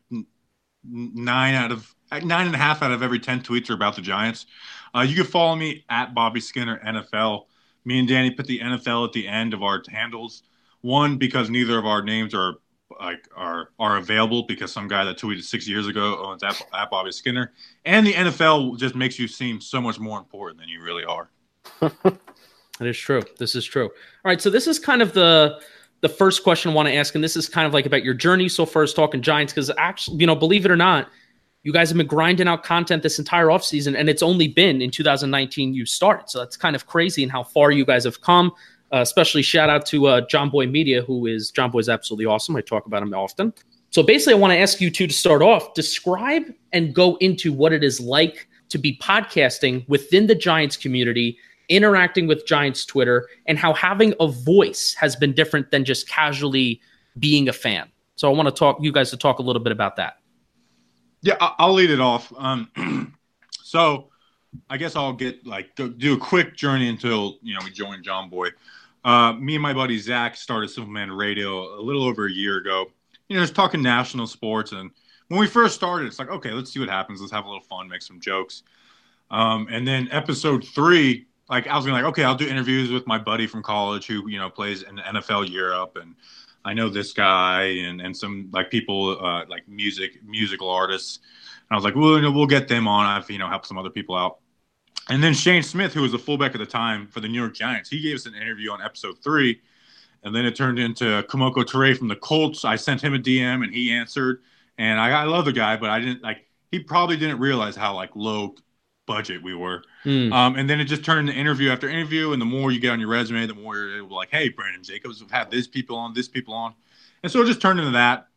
nine 0.83 1.55
out 1.55 1.71
of 1.71 1.95
nine 2.11 2.45
and 2.45 2.55
a 2.55 2.59
half 2.59 2.81
out 2.81 2.91
of 2.91 3.01
every 3.01 3.19
ten 3.19 3.41
tweets 3.41 3.69
are 3.69 3.73
about 3.73 3.95
the 3.95 4.01
Giants. 4.01 4.45
Uh, 4.93 5.01
you 5.01 5.15
can 5.15 5.25
follow 5.25 5.55
me 5.55 5.83
at 5.89 6.13
Bobby 6.13 6.41
Skinner 6.41 6.79
NFL. 6.85 7.45
Me 7.85 7.99
and 7.99 8.07
Danny 8.07 8.31
put 8.31 8.45
the 8.45 8.59
NFL 8.59 9.07
at 9.07 9.13
the 9.13 9.27
end 9.27 9.53
of 9.53 9.63
our 9.63 9.81
handles. 9.89 10.43
One 10.81 11.17
because 11.17 11.49
neither 11.49 11.79
of 11.79 11.85
our 11.85 12.03
names 12.03 12.33
are 12.33 12.55
like 12.99 13.27
are 13.35 13.71
are 13.79 13.97
available 13.97 14.43
because 14.43 14.71
some 14.71 14.87
guy 14.87 15.03
that 15.03 15.17
tweeted 15.17 15.43
six 15.43 15.67
years 15.67 15.87
ago 15.87 16.23
owns 16.23 16.43
at, 16.43 16.61
at 16.73 16.89
Bobby 16.89 17.11
Skinner, 17.11 17.53
and 17.85 18.05
the 18.05 18.13
NFL 18.13 18.77
just 18.77 18.95
makes 18.95 19.19
you 19.19 19.27
seem 19.27 19.61
so 19.61 19.81
much 19.81 19.99
more 19.99 20.17
important 20.17 20.59
than 20.59 20.69
you 20.69 20.81
really 20.81 21.03
are. 21.05 21.29
That 22.79 22.87
is 22.87 22.97
true. 22.97 23.21
This 23.37 23.55
is 23.55 23.65
true. 23.65 23.85
All 23.85 23.91
right, 24.25 24.41
so 24.41 24.49
this 24.49 24.67
is 24.67 24.79
kind 24.79 25.01
of 25.01 25.13
the 25.13 25.61
the 26.01 26.09
first 26.09 26.43
question 26.43 26.71
I 26.71 26.73
want 26.73 26.87
to 26.87 26.95
ask, 26.95 27.15
and 27.15 27.23
this 27.23 27.35
is 27.35 27.47
kind 27.47 27.65
of 27.65 27.73
like 27.73 27.85
about 27.85 28.03
your 28.03 28.13
journey 28.13 28.49
so 28.49 28.65
far 28.65 28.83
as 28.83 28.93
talking 28.93 29.21
Giants, 29.21 29.53
because 29.53 29.71
actually, 29.77 30.17
you 30.17 30.27
know, 30.27 30.35
believe 30.35 30.65
it 30.65 30.71
or 30.71 30.75
not, 30.75 31.09
you 31.63 31.71
guys 31.71 31.89
have 31.89 31.97
been 31.97 32.05
grinding 32.05 32.47
out 32.47 32.63
content 32.63 33.01
this 33.01 33.17
entire 33.17 33.47
offseason, 33.47 33.97
and 33.97 34.09
it's 34.09 34.21
only 34.21 34.47
been 34.47 34.81
in 34.81 34.91
2019 34.91 35.73
you 35.73 35.85
started. 35.85 36.29
So 36.29 36.39
that's 36.39 36.57
kind 36.57 36.75
of 36.75 36.85
crazy 36.85 37.23
and 37.23 37.31
how 37.31 37.43
far 37.43 37.71
you 37.71 37.85
guys 37.85 38.03
have 38.03 38.21
come. 38.21 38.51
Uh, 38.93 39.01
especially 39.01 39.41
shout 39.41 39.69
out 39.69 39.85
to 39.87 40.05
uh, 40.05 40.21
John 40.27 40.49
Boy 40.49 40.67
Media, 40.67 41.01
who 41.01 41.25
is 41.25 41.51
John 41.51 41.71
Boy's 41.71 41.89
absolutely 41.89 42.25
awesome. 42.25 42.55
I 42.55 42.61
talk 42.61 42.85
about 42.85 43.01
him 43.01 43.13
often. 43.13 43.53
So 43.89 44.03
basically, 44.03 44.33
I 44.33 44.37
want 44.37 44.51
to 44.51 44.57
ask 44.57 44.79
you 44.81 44.91
two 44.91 45.07
to 45.07 45.13
start 45.13 45.41
off, 45.41 45.73
describe 45.73 46.43
and 46.73 46.93
go 46.93 47.15
into 47.17 47.51
what 47.51 47.73
it 47.73 47.83
is 47.83 47.99
like 47.99 48.47
to 48.69 48.77
be 48.77 48.97
podcasting 48.97 49.87
within 49.87 50.27
the 50.27 50.35
Giants 50.35 50.77
community, 50.77 51.37
interacting 51.69 52.27
with 52.27 52.45
Giants 52.45 52.85
Twitter, 52.85 53.27
and 53.45 53.57
how 53.57 53.73
having 53.73 54.13
a 54.19 54.27
voice 54.27 54.93
has 54.99 55.15
been 55.15 55.33
different 55.33 55.71
than 55.71 55.85
just 55.85 56.07
casually 56.07 56.81
being 57.17 57.47
a 57.47 57.53
fan. 57.53 57.89
So 58.15 58.29
I 58.29 58.35
want 58.35 58.47
to 58.47 58.51
talk 58.53 58.77
you 58.81 58.91
guys 58.91 59.09
to 59.11 59.17
talk 59.17 59.39
a 59.39 59.41
little 59.41 59.61
bit 59.61 59.71
about 59.71 59.95
that. 59.95 60.17
Yeah, 61.21 61.35
I'll 61.39 61.73
lead 61.73 61.89
it 61.89 61.99
off. 61.99 62.31
Um, 62.37 63.15
so 63.51 64.09
I 64.69 64.77
guess 64.77 64.95
I'll 64.95 65.13
get 65.13 65.45
like 65.45 65.75
do 65.75 66.13
a 66.13 66.17
quick 66.17 66.55
journey 66.55 66.89
until 66.89 67.37
you 67.41 67.53
know 67.53 67.61
we 67.63 67.71
joined 67.71 68.03
John 68.03 68.29
Boy. 68.29 68.49
Uh, 69.03 69.33
me 69.33 69.55
and 69.55 69.61
my 69.61 69.73
buddy 69.73 69.99
Zach 69.99 70.35
started 70.35 70.69
Superman 70.69 71.11
Radio 71.11 71.79
a 71.79 71.81
little 71.81 72.03
over 72.03 72.25
a 72.25 72.31
year 72.31 72.57
ago. 72.57 72.87
You 73.27 73.35
know, 73.35 73.43
just 73.43 73.55
talking 73.55 73.81
national 73.81 74.27
sports, 74.27 74.71
and 74.71 74.91
when 75.27 75.39
we 75.39 75.47
first 75.47 75.75
started, 75.75 76.07
it's 76.07 76.19
like, 76.19 76.29
okay, 76.29 76.51
let's 76.51 76.71
see 76.71 76.79
what 76.79 76.89
happens. 76.89 77.21
Let's 77.21 77.31
have 77.31 77.45
a 77.45 77.47
little 77.47 77.63
fun, 77.63 77.87
make 77.87 78.01
some 78.01 78.19
jokes. 78.19 78.63
Um, 79.31 79.67
and 79.71 79.87
then 79.87 80.07
episode 80.11 80.65
three, 80.67 81.27
like 81.49 81.67
I 81.67 81.75
was 81.75 81.85
gonna 81.85 81.97
like, 81.97 82.05
okay, 82.05 82.23
I'll 82.23 82.35
do 82.35 82.47
interviews 82.47 82.91
with 82.91 83.05
my 83.07 83.17
buddy 83.17 83.47
from 83.47 83.63
college 83.63 84.07
who 84.07 84.27
you 84.29 84.39
know 84.39 84.49
plays 84.49 84.83
in 84.83 84.97
NFL 84.97 85.49
Europe, 85.49 85.97
and 86.01 86.15
I 86.63 86.73
know 86.73 86.89
this 86.89 87.13
guy 87.13 87.63
and 87.63 88.01
and 88.01 88.15
some 88.15 88.49
like 88.51 88.69
people 88.71 89.23
uh, 89.23 89.45
like 89.47 89.67
music 89.67 90.23
musical 90.23 90.69
artists. 90.69 91.19
And 91.69 91.75
I 91.75 91.75
was 91.75 91.83
like, 91.83 91.95
well, 91.95 92.15
you 92.15 92.21
know, 92.21 92.31
we'll 92.31 92.47
get 92.47 92.67
them 92.67 92.87
on. 92.87 93.05
I've 93.05 93.29
you 93.29 93.37
know 93.37 93.49
helped 93.49 93.67
some 93.67 93.77
other 93.77 93.89
people 93.89 94.15
out. 94.15 94.39
And 95.09 95.23
then 95.23 95.33
Shane 95.33 95.63
Smith, 95.63 95.93
who 95.93 96.01
was 96.01 96.11
the 96.11 96.19
fullback 96.19 96.55
at 96.55 96.57
the 96.57 96.65
time 96.65 97.07
for 97.07 97.19
the 97.19 97.27
New 97.27 97.39
York 97.39 97.53
Giants, 97.53 97.89
he 97.89 98.01
gave 98.01 98.15
us 98.15 98.25
an 98.25 98.33
interview 98.33 98.71
on 98.71 98.81
episode 98.81 99.17
three. 99.23 99.61
And 100.23 100.35
then 100.35 100.45
it 100.45 100.55
turned 100.55 100.79
into 100.79 101.23
Kemoko 101.29 101.63
Turay 101.63 101.95
from 101.95 102.07
the 102.07 102.15
Colts. 102.15 102.65
I 102.65 102.75
sent 102.75 103.01
him 103.01 103.13
a 103.13 103.19
DM 103.19 103.63
and 103.63 103.71
he 103.71 103.91
answered. 103.91 104.41
And 104.79 104.99
I, 104.99 105.11
I 105.11 105.23
love 105.25 105.45
the 105.45 105.53
guy, 105.53 105.77
but 105.77 105.91
I 105.91 105.99
didn't 105.99 106.23
like, 106.23 106.47
he 106.71 106.79
probably 106.79 107.15
didn't 107.17 107.39
realize 107.39 107.75
how 107.75 107.93
like 107.93 108.09
low 108.15 108.55
budget 109.05 109.43
we 109.43 109.53
were. 109.53 109.83
Hmm. 110.03 110.33
Um, 110.33 110.55
and 110.55 110.67
then 110.67 110.79
it 110.79 110.85
just 110.85 111.05
turned 111.05 111.29
into 111.29 111.39
interview 111.39 111.69
after 111.69 111.87
interview. 111.87 112.33
And 112.33 112.41
the 112.41 112.45
more 112.45 112.71
you 112.71 112.79
get 112.79 112.89
on 112.89 112.99
your 112.99 113.09
resume, 113.09 113.45
the 113.45 113.53
more 113.53 113.75
you're 113.75 113.97
able 113.97 114.09
to 114.09 114.15
like, 114.15 114.31
hey, 114.31 114.49
Brandon 114.49 114.81
Jacobs, 114.81 115.21
we've 115.21 115.29
had 115.29 115.51
this 115.51 115.67
people 115.67 115.95
on, 115.95 116.15
this 116.15 116.27
people 116.27 116.55
on. 116.55 116.73
And 117.21 117.31
so 117.31 117.41
it 117.43 117.45
just 117.45 117.61
turned 117.61 117.79
into 117.79 117.91
that. 117.91 118.27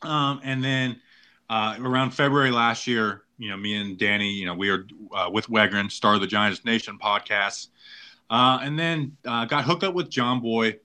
Um, 0.00 0.40
and 0.42 0.64
then 0.64 1.00
uh, 1.50 1.76
around 1.80 2.12
February 2.12 2.50
last 2.50 2.86
year, 2.86 3.22
you 3.38 3.50
know, 3.50 3.56
me 3.56 3.76
and 3.76 3.96
Danny, 3.96 4.30
you 4.30 4.46
know, 4.46 4.54
we 4.54 4.68
are 4.68 4.86
uh, 5.12 5.30
with 5.32 5.46
Wegrin, 5.48 5.90
Star 5.90 6.14
of 6.14 6.20
the 6.20 6.26
Giants 6.26 6.64
Nation 6.64 6.98
podcast. 6.98 7.68
Uh, 8.28 8.58
and 8.62 8.78
then 8.78 9.16
uh, 9.24 9.44
got 9.46 9.64
hooked 9.64 9.84
up 9.84 9.94
with 9.94 10.10
John 10.10 10.40
Boy. 10.40 10.76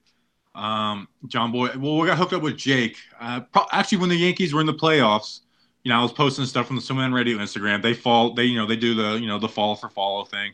Um, 0.54 1.08
John 1.26 1.52
Boy, 1.52 1.70
well, 1.76 1.98
we 1.98 2.06
got 2.06 2.16
hooked 2.16 2.32
up 2.32 2.42
with 2.42 2.56
Jake. 2.56 2.96
Uh, 3.20 3.40
pro- 3.40 3.66
actually, 3.72 3.98
when 3.98 4.08
the 4.08 4.16
Yankees 4.16 4.54
were 4.54 4.60
in 4.60 4.66
the 4.66 4.74
playoffs, 4.74 5.40
you 5.82 5.90
know, 5.90 5.98
I 5.98 6.02
was 6.02 6.12
posting 6.12 6.46
stuff 6.46 6.66
from 6.66 6.76
the 6.76 6.82
Superman 6.82 7.12
Radio 7.12 7.38
Instagram. 7.38 7.82
They 7.82 7.92
fall, 7.92 8.32
they, 8.34 8.44
you 8.44 8.56
know, 8.56 8.66
they 8.66 8.76
do 8.76 8.94
the, 8.94 9.18
you 9.20 9.26
know, 9.26 9.38
the 9.38 9.48
follow 9.48 9.74
for 9.74 9.90
follow 9.90 10.24
thing. 10.24 10.52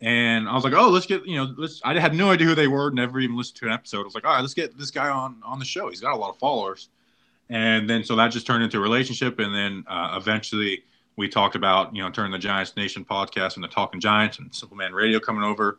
And 0.00 0.48
I 0.48 0.54
was 0.54 0.64
like, 0.64 0.72
oh, 0.72 0.88
let's 0.88 1.06
get, 1.06 1.26
you 1.26 1.36
know, 1.36 1.54
let's, 1.56 1.80
I 1.84 1.98
had 1.98 2.14
no 2.14 2.30
idea 2.30 2.46
who 2.46 2.54
they 2.54 2.68
were, 2.68 2.90
never 2.90 3.20
even 3.20 3.36
listened 3.36 3.56
to 3.58 3.66
an 3.66 3.72
episode. 3.72 4.00
I 4.00 4.04
was 4.04 4.14
like, 4.14 4.24
all 4.24 4.32
right, 4.32 4.40
let's 4.40 4.54
get 4.54 4.76
this 4.78 4.90
guy 4.90 5.08
on, 5.08 5.40
on 5.44 5.58
the 5.58 5.64
show. 5.64 5.88
He's 5.88 6.00
got 6.00 6.14
a 6.14 6.16
lot 6.16 6.30
of 6.30 6.38
followers. 6.38 6.88
And 7.50 7.88
then, 7.88 8.04
so 8.04 8.16
that 8.16 8.28
just 8.28 8.46
turned 8.46 8.64
into 8.64 8.78
a 8.78 8.80
relationship. 8.80 9.38
And 9.38 9.54
then 9.54 9.84
uh, 9.86 10.18
eventually 10.20 10.84
we 11.16 11.28
talked 11.28 11.54
about, 11.56 11.94
you 11.94 12.02
know, 12.02 12.10
turning 12.10 12.32
the 12.32 12.38
Giants 12.38 12.76
Nation 12.76 13.04
podcast 13.04 13.56
into 13.56 13.68
Talkin 13.68 14.00
Giants 14.00 14.38
and 14.38 14.54
Simple 14.54 14.76
Man 14.76 14.92
Radio 14.92 15.20
coming 15.20 15.44
over. 15.44 15.78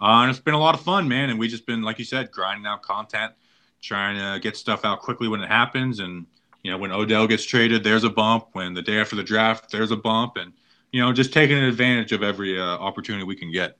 Uh, 0.00 0.22
and 0.22 0.30
it's 0.30 0.40
been 0.40 0.54
a 0.54 0.58
lot 0.58 0.74
of 0.74 0.80
fun, 0.80 1.08
man. 1.08 1.30
And 1.30 1.38
we 1.38 1.48
just 1.48 1.66
been, 1.66 1.82
like 1.82 1.98
you 1.98 2.04
said, 2.04 2.30
grinding 2.30 2.66
out 2.66 2.82
content, 2.82 3.32
trying 3.80 4.18
to 4.18 4.40
get 4.40 4.56
stuff 4.56 4.84
out 4.84 5.00
quickly 5.00 5.28
when 5.28 5.40
it 5.40 5.48
happens 5.48 6.00
and 6.00 6.26
you 6.64 6.70
know, 6.70 6.78
when 6.78 6.90
Odell 6.90 7.26
gets 7.28 7.44
traded, 7.44 7.84
there's 7.84 8.04
a 8.04 8.10
bump. 8.10 8.48
When 8.52 8.72
the 8.72 8.82
day 8.82 8.98
after 8.98 9.14
the 9.14 9.22
draft, 9.22 9.70
there's 9.70 9.90
a 9.90 9.96
bump, 9.96 10.36
and 10.36 10.52
you 10.90 11.00
know, 11.00 11.12
just 11.12 11.32
taking 11.32 11.58
advantage 11.58 12.10
of 12.10 12.22
every 12.22 12.58
uh, 12.58 12.64
opportunity 12.64 13.24
we 13.24 13.36
can 13.36 13.52
get. 13.52 13.76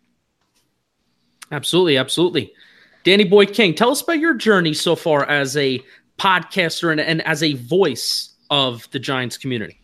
Absolutely, 1.50 1.96
absolutely. 1.96 2.52
Danny 3.02 3.24
Boy 3.24 3.46
King, 3.46 3.74
tell 3.74 3.90
us 3.90 4.02
about 4.02 4.18
your 4.18 4.34
journey 4.34 4.74
so 4.74 4.96
far 4.96 5.28
as 5.28 5.56
a 5.56 5.82
podcaster 6.18 6.92
and, 6.92 7.00
and 7.00 7.26
as 7.26 7.42
a 7.42 7.54
voice 7.54 8.34
of 8.50 8.88
the 8.90 8.98
Giants 8.98 9.38
community. 9.38 9.80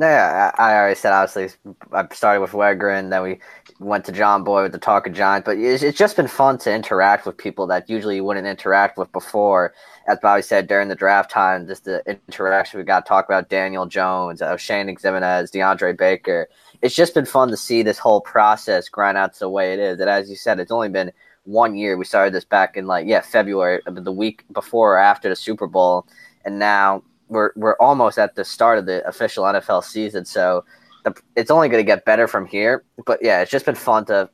Yeah, 0.00 0.50
I 0.56 0.74
already 0.76 0.94
said 0.94 1.12
obviously 1.12 1.54
I 1.92 2.06
started 2.14 2.40
with 2.40 2.52
Wegrin, 2.52 3.10
then 3.10 3.22
we 3.22 3.38
went 3.80 4.06
to 4.06 4.12
John 4.12 4.44
Boy 4.44 4.62
with 4.62 4.72
the 4.72 4.78
Talk 4.78 5.06
of 5.06 5.12
Giants, 5.12 5.44
but 5.44 5.58
it's, 5.58 5.98
just 5.98 6.16
been 6.16 6.26
fun 6.26 6.56
to 6.58 6.74
interact 6.74 7.26
with 7.26 7.36
people 7.36 7.66
that 7.66 7.90
usually 7.90 8.16
you 8.16 8.24
wouldn't 8.24 8.46
interact 8.46 8.96
with 8.96 9.12
before. 9.12 9.74
As 10.08 10.18
Bobby 10.22 10.40
said 10.40 10.68
during 10.68 10.88
the 10.88 10.94
draft 10.94 11.30
time, 11.30 11.66
just 11.66 11.84
the 11.84 12.02
interaction 12.28 12.78
we 12.78 12.84
got 12.84 13.04
to 13.04 13.08
talk 13.10 13.26
about 13.26 13.50
Daniel 13.50 13.84
Jones, 13.84 14.40
uh, 14.40 14.56
Shane 14.56 14.86
Ximines, 14.86 15.50
DeAndre 15.50 15.98
Baker. 15.98 16.48
It's 16.80 16.94
just 16.94 17.12
been 17.12 17.26
fun 17.26 17.50
to 17.50 17.56
see 17.58 17.82
this 17.82 17.98
whole 17.98 18.22
process 18.22 18.88
grind 18.88 19.18
out 19.18 19.34
the 19.34 19.50
way 19.50 19.74
it 19.74 19.78
is. 19.78 20.00
And 20.00 20.08
as 20.08 20.30
you 20.30 20.36
said, 20.36 20.60
it's 20.60 20.72
only 20.72 20.88
been 20.88 21.12
one 21.44 21.76
year. 21.76 21.98
We 21.98 22.06
started 22.06 22.32
this 22.32 22.46
back 22.46 22.78
in 22.78 22.86
like 22.86 23.06
yeah 23.06 23.20
February, 23.20 23.82
the 23.84 24.12
week 24.12 24.44
before 24.50 24.94
or 24.94 24.98
after 24.98 25.28
the 25.28 25.36
Super 25.36 25.66
Bowl, 25.66 26.06
and 26.46 26.58
now 26.58 27.02
we're 27.30 27.52
we're 27.56 27.76
almost 27.76 28.18
at 28.18 28.34
the 28.34 28.44
start 28.44 28.78
of 28.78 28.86
the 28.86 29.06
official 29.06 29.44
NFL 29.44 29.84
season, 29.84 30.24
so 30.24 30.64
the, 31.04 31.14
it's 31.36 31.50
only 31.50 31.68
going 31.68 31.82
to 31.82 31.86
get 31.86 32.04
better 32.04 32.28
from 32.28 32.46
here. 32.46 32.84
But 33.06 33.20
yeah, 33.22 33.40
it's 33.40 33.50
just 33.50 33.64
been 33.64 33.74
fun 33.74 34.04
to 34.06 34.28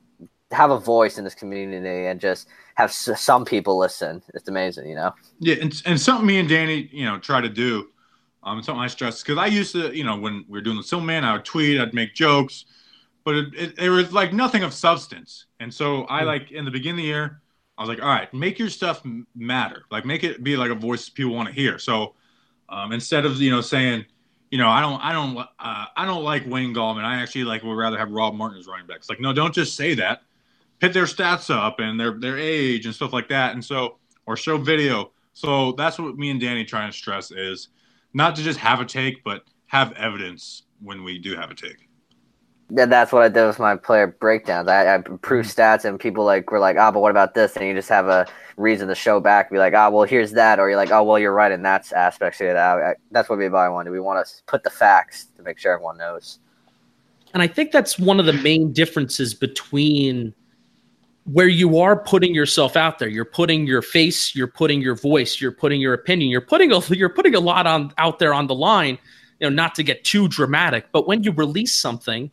have 0.51 0.71
a 0.71 0.79
voice 0.79 1.17
in 1.17 1.23
this 1.23 1.35
community 1.35 2.07
and 2.07 2.19
just 2.19 2.47
have 2.75 2.89
s- 2.89 3.21
some 3.21 3.45
people 3.45 3.77
listen. 3.77 4.21
It's 4.33 4.47
amazing, 4.47 4.89
you 4.89 4.95
know. 4.95 5.13
Yeah, 5.39 5.55
and, 5.61 5.81
and 5.85 5.99
something 5.99 6.25
me 6.25 6.39
and 6.39 6.49
Danny, 6.49 6.89
you 6.91 7.05
know, 7.05 7.19
try 7.19 7.41
to 7.41 7.49
do. 7.49 7.89
Um, 8.43 8.63
something 8.63 8.81
I 8.81 8.87
stress 8.87 9.21
because 9.23 9.37
I 9.37 9.47
used 9.47 9.73
to, 9.73 9.95
you 9.95 10.05
know, 10.05 10.17
when 10.17 10.45
we 10.47 10.57
were 10.57 10.61
doing 10.61 10.77
the 10.77 10.83
Silver 10.83 11.05
Man, 11.05 11.25
I 11.25 11.33
would 11.33 11.43
tweet, 11.43 11.81
I'd 11.81 11.93
make 11.93 12.13
jokes, 12.13 12.65
but 13.25 13.35
it, 13.35 13.53
it, 13.55 13.79
it 13.79 13.89
was 13.89 14.13
like 14.13 14.31
nothing 14.31 14.63
of 14.63 14.73
substance. 14.73 15.47
And 15.59 15.73
so 15.73 16.05
I 16.07 16.21
hmm. 16.21 16.27
like 16.27 16.51
in 16.51 16.63
the 16.63 16.71
beginning 16.71 16.99
of 16.99 17.03
the 17.03 17.07
year, 17.07 17.41
I 17.77 17.81
was 17.81 17.89
like, 17.89 18.01
all 18.01 18.07
right, 18.07 18.33
make 18.33 18.57
your 18.57 18.69
stuff 18.69 19.01
matter, 19.35 19.83
like 19.91 20.05
make 20.05 20.23
it 20.23 20.43
be 20.43 20.55
like 20.55 20.71
a 20.71 20.75
voice 20.75 21.09
people 21.09 21.33
want 21.33 21.49
to 21.49 21.53
hear. 21.53 21.77
So 21.77 22.15
um, 22.69 22.91
instead 22.91 23.25
of 23.25 23.41
you 23.41 23.51
know 23.51 23.61
saying, 23.61 24.05
you 24.51 24.57
know, 24.57 24.69
I 24.69 24.81
don't, 24.81 24.99
I 25.03 25.11
don't, 25.11 25.37
uh, 25.37 25.85
I 25.95 26.05
don't 26.05 26.23
like 26.23 26.45
Wayne 26.47 26.73
Gallman. 26.73 27.03
I 27.03 27.21
actually 27.21 27.43
like 27.43 27.63
would 27.63 27.73
rather 27.73 27.97
have 27.97 28.11
Rob 28.11 28.33
Martin 28.33 28.59
as 28.59 28.67
running 28.67 28.87
back. 28.87 28.97
It's 28.97 29.09
like, 29.09 29.19
no, 29.19 29.33
don't 29.33 29.53
just 29.53 29.75
say 29.75 29.95
that. 29.95 30.21
Put 30.79 30.93
their 30.93 31.05
stats 31.05 31.53
up 31.53 31.79
and 31.79 31.99
their 31.99 32.19
their 32.19 32.37
age 32.37 32.85
and 32.85 32.93
stuff 32.93 33.11
like 33.11 33.29
that, 33.29 33.53
and 33.53 33.63
so 33.63 33.97
or 34.25 34.37
show 34.37 34.57
video. 34.57 35.11
So 35.33 35.71
that's 35.73 35.97
what 35.99 36.17
me 36.17 36.29
and 36.29 36.39
Danny 36.39 36.65
try 36.65 36.85
and 36.85 36.93
stress 36.93 37.31
is 37.31 37.69
not 38.13 38.35
to 38.35 38.43
just 38.43 38.59
have 38.59 38.79
a 38.79 38.85
take, 38.85 39.23
but 39.23 39.43
have 39.67 39.91
evidence 39.93 40.63
when 40.81 41.03
we 41.03 41.17
do 41.19 41.35
have 41.35 41.51
a 41.51 41.55
take. 41.55 41.86
Yeah, 42.69 42.85
that's 42.85 43.13
what 43.13 43.23
I 43.23 43.29
did 43.29 43.45
with 43.45 43.59
my 43.59 43.77
player 43.77 44.07
breakdowns. 44.07 44.67
I, 44.67 44.95
I 44.95 44.97
proved 44.97 45.49
mm-hmm. 45.49 45.61
stats, 45.61 45.85
and 45.85 45.97
people 45.97 46.25
like 46.25 46.51
were 46.51 46.59
like, 46.59 46.75
"Ah, 46.77 46.89
oh, 46.89 46.91
but 46.91 46.99
what 46.99 47.11
about 47.11 47.33
this?" 47.33 47.55
And 47.55 47.65
you 47.65 47.73
just 47.73 47.87
have 47.87 48.07
a 48.07 48.25
reason 48.57 48.89
to 48.89 48.95
show 48.95 49.21
back, 49.21 49.49
be 49.49 49.57
like, 49.57 49.73
"Ah, 49.73 49.87
oh, 49.87 49.91
well, 49.91 50.03
here's 50.03 50.33
that," 50.33 50.59
or 50.59 50.67
you're 50.67 50.77
like, 50.77 50.91
"Oh, 50.91 51.03
well, 51.03 51.17
you're 51.17 51.33
right 51.33 51.51
in 51.51 51.61
that 51.61 51.91
aspect." 51.93 52.37
So 52.37 52.45
that, 52.45 52.97
that's 53.11 53.29
what 53.29 53.39
we 53.39 53.47
buy 53.47 53.69
one. 53.69 53.85
Do 53.85 53.91
We 53.91 54.01
want 54.01 54.25
to 54.25 54.33
put 54.47 54.63
the 54.63 54.69
facts 54.69 55.27
to 55.37 55.43
make 55.43 55.57
sure 55.57 55.73
everyone 55.73 55.97
knows. 55.97 56.39
And 57.33 57.41
I 57.41 57.47
think 57.47 57.71
that's 57.71 57.97
one 57.97 58.19
of 58.19 58.25
the 58.25 58.33
main 58.33 58.73
differences 58.73 59.33
between 59.33 60.33
where 61.25 61.47
you 61.47 61.77
are 61.77 61.95
putting 61.95 62.33
yourself 62.33 62.75
out 62.75 62.99
there. 62.99 63.09
You're 63.09 63.25
putting 63.25 63.67
your 63.67 63.81
face, 63.81 64.35
you're 64.35 64.47
putting 64.47 64.81
your 64.81 64.95
voice, 64.95 65.39
you're 65.39 65.51
putting 65.51 65.79
your 65.79 65.93
opinion, 65.93 66.29
you're 66.29 66.41
putting 66.41 66.73
a 66.73 66.79
you're 66.89 67.09
putting 67.09 67.35
a 67.35 67.39
lot 67.39 67.65
on 67.65 67.93
out 67.97 68.19
there 68.19 68.33
on 68.33 68.47
the 68.47 68.55
line. 68.55 68.97
You 69.39 69.49
know, 69.49 69.55
not 69.55 69.75
to 69.75 69.83
get 69.83 70.03
too 70.03 70.27
dramatic, 70.27 70.87
but 70.91 71.07
when 71.07 71.23
you 71.23 71.31
release 71.31 71.73
something 71.73 72.31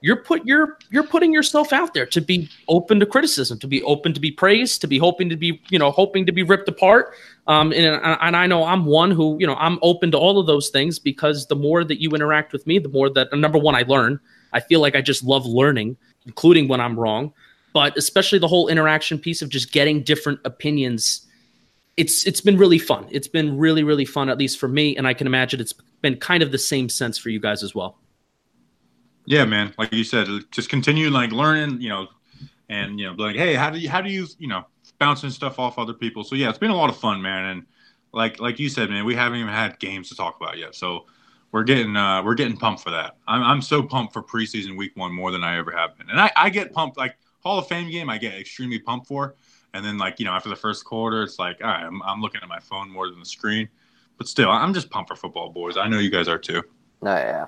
you're 0.00 0.16
put 0.16 0.44
you're 0.46 0.78
you're 0.90 1.06
putting 1.06 1.32
yourself 1.32 1.72
out 1.72 1.94
there 1.94 2.06
to 2.06 2.20
be 2.20 2.48
open 2.68 3.00
to 3.00 3.06
criticism, 3.06 3.58
to 3.58 3.66
be 3.66 3.82
open 3.82 4.12
to 4.12 4.20
be 4.20 4.30
praised, 4.30 4.80
to 4.82 4.86
be 4.86 4.98
hoping 4.98 5.28
to 5.28 5.36
be 5.36 5.60
you 5.70 5.78
know 5.78 5.90
hoping 5.90 6.26
to 6.26 6.32
be 6.32 6.42
ripped 6.42 6.68
apart. 6.68 7.14
Um, 7.46 7.72
and 7.72 8.00
and 8.04 8.36
I 8.36 8.46
know 8.46 8.64
I'm 8.64 8.84
one 8.84 9.10
who 9.10 9.36
you 9.40 9.46
know 9.46 9.56
I'm 9.56 9.78
open 9.82 10.10
to 10.12 10.18
all 10.18 10.38
of 10.38 10.46
those 10.46 10.68
things 10.68 10.98
because 10.98 11.46
the 11.46 11.56
more 11.56 11.84
that 11.84 12.00
you 12.00 12.10
interact 12.10 12.52
with 12.52 12.66
me, 12.66 12.78
the 12.78 12.88
more 12.88 13.10
that 13.10 13.32
number 13.32 13.58
one 13.58 13.74
I 13.74 13.82
learn. 13.82 14.20
I 14.52 14.60
feel 14.60 14.80
like 14.80 14.94
I 14.96 15.02
just 15.02 15.22
love 15.22 15.44
learning, 15.44 15.96
including 16.24 16.68
when 16.68 16.80
I'm 16.80 16.98
wrong, 16.98 17.32
but 17.74 17.96
especially 17.98 18.38
the 18.38 18.48
whole 18.48 18.68
interaction 18.68 19.18
piece 19.18 19.42
of 19.42 19.50
just 19.50 19.72
getting 19.72 20.02
different 20.02 20.40
opinions. 20.44 21.26
It's 21.96 22.26
it's 22.26 22.40
been 22.40 22.56
really 22.58 22.78
fun. 22.78 23.06
It's 23.10 23.28
been 23.28 23.56
really 23.56 23.82
really 23.82 24.04
fun, 24.04 24.28
at 24.28 24.38
least 24.38 24.58
for 24.58 24.68
me, 24.68 24.96
and 24.96 25.06
I 25.06 25.14
can 25.14 25.26
imagine 25.26 25.60
it's 25.60 25.74
been 26.02 26.16
kind 26.16 26.42
of 26.42 26.52
the 26.52 26.58
same 26.58 26.88
sense 26.88 27.18
for 27.18 27.30
you 27.30 27.40
guys 27.40 27.62
as 27.62 27.74
well. 27.74 27.98
Yeah, 29.26 29.44
man. 29.44 29.74
Like 29.76 29.92
you 29.92 30.04
said, 30.04 30.28
just 30.50 30.70
continue 30.70 31.10
like 31.10 31.32
learning, 31.32 31.80
you 31.80 31.88
know, 31.88 32.08
and 32.68 32.98
you 32.98 33.06
know, 33.06 33.12
like, 33.12 33.36
hey, 33.36 33.54
how 33.54 33.70
do 33.70 33.78
you 33.78 33.88
how 33.88 34.00
do 34.00 34.10
you 34.10 34.26
you 34.38 34.48
know 34.48 34.64
bouncing 34.98 35.30
stuff 35.30 35.58
off 35.58 35.78
other 35.78 35.92
people? 35.92 36.24
So 36.24 36.34
yeah, 36.36 36.48
it's 36.48 36.58
been 36.58 36.70
a 36.70 36.76
lot 36.76 36.90
of 36.90 36.96
fun, 36.96 37.20
man. 37.20 37.44
And 37.46 37.66
like 38.12 38.40
like 38.40 38.58
you 38.58 38.68
said, 38.68 38.88
man, 38.88 39.04
we 39.04 39.14
haven't 39.14 39.38
even 39.38 39.52
had 39.52 39.78
games 39.78 40.08
to 40.08 40.16
talk 40.16 40.36
about 40.40 40.58
yet. 40.58 40.74
So 40.74 41.06
we're 41.52 41.64
getting 41.64 41.96
uh 41.96 42.22
we're 42.22 42.34
getting 42.34 42.56
pumped 42.56 42.82
for 42.82 42.90
that. 42.90 43.16
I'm 43.26 43.42
I'm 43.42 43.62
so 43.62 43.82
pumped 43.82 44.12
for 44.12 44.22
preseason 44.22 44.76
week 44.76 44.96
one 44.96 45.12
more 45.12 45.30
than 45.30 45.44
I 45.44 45.58
ever 45.58 45.72
have 45.72 45.96
been. 45.98 46.08
And 46.08 46.20
I, 46.20 46.30
I 46.36 46.50
get 46.50 46.72
pumped 46.72 46.96
like 46.96 47.16
Hall 47.40 47.58
of 47.58 47.68
Fame 47.68 47.90
game, 47.90 48.08
I 48.08 48.18
get 48.18 48.34
extremely 48.34 48.78
pumped 48.78 49.06
for. 49.06 49.34
And 49.74 49.84
then 49.84 49.98
like, 49.98 50.18
you 50.18 50.24
know, 50.24 50.32
after 50.32 50.48
the 50.48 50.56
first 50.56 50.84
quarter, 50.84 51.22
it's 51.22 51.38
like, 51.38 51.58
all 51.62 51.68
right, 51.68 51.84
I'm, 51.84 52.02
I'm 52.02 52.22
looking 52.22 52.40
at 52.42 52.48
my 52.48 52.60
phone 52.60 52.90
more 52.90 53.10
than 53.10 53.18
the 53.18 53.26
screen. 53.26 53.68
But 54.16 54.26
still, 54.26 54.48
I'm 54.48 54.72
just 54.72 54.88
pumped 54.88 55.10
for 55.10 55.16
football, 55.16 55.50
boys. 55.50 55.76
I 55.76 55.86
know 55.88 55.98
you 55.98 56.10
guys 56.10 56.28
are 56.28 56.38
too. 56.38 56.62
Oh 57.02 57.14
yeah. 57.14 57.46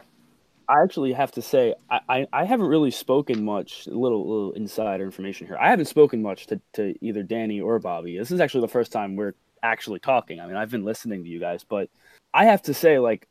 I 0.68 0.82
actually 0.82 1.12
have 1.12 1.32
to 1.32 1.42
say 1.42 1.74
I, 1.88 2.00
I, 2.08 2.26
I, 2.32 2.44
haven't 2.44 2.66
really 2.66 2.90
spoken 2.90 3.42
much. 3.44 3.86
Little 3.86 4.28
little 4.28 4.52
insider 4.52 5.04
information 5.04 5.46
here. 5.46 5.56
I 5.58 5.70
haven't 5.70 5.86
spoken 5.86 6.20
much 6.20 6.46
to, 6.48 6.60
to 6.74 6.94
either 7.00 7.22
Danny 7.22 7.60
or 7.60 7.78
Bobby. 7.78 8.18
This 8.18 8.30
is 8.30 8.40
actually 8.40 8.62
the 8.62 8.68
first 8.68 8.92
time 8.92 9.16
we're 9.16 9.34
actually 9.62 9.98
talking. 9.98 10.40
I 10.40 10.46
mean, 10.46 10.56
I've 10.56 10.70
been 10.70 10.84
listening 10.84 11.24
to 11.24 11.28
you 11.28 11.40
guys, 11.40 11.64
but 11.64 11.88
I 12.34 12.44
have 12.44 12.62
to 12.62 12.74
say, 12.74 12.98
like, 12.98 13.26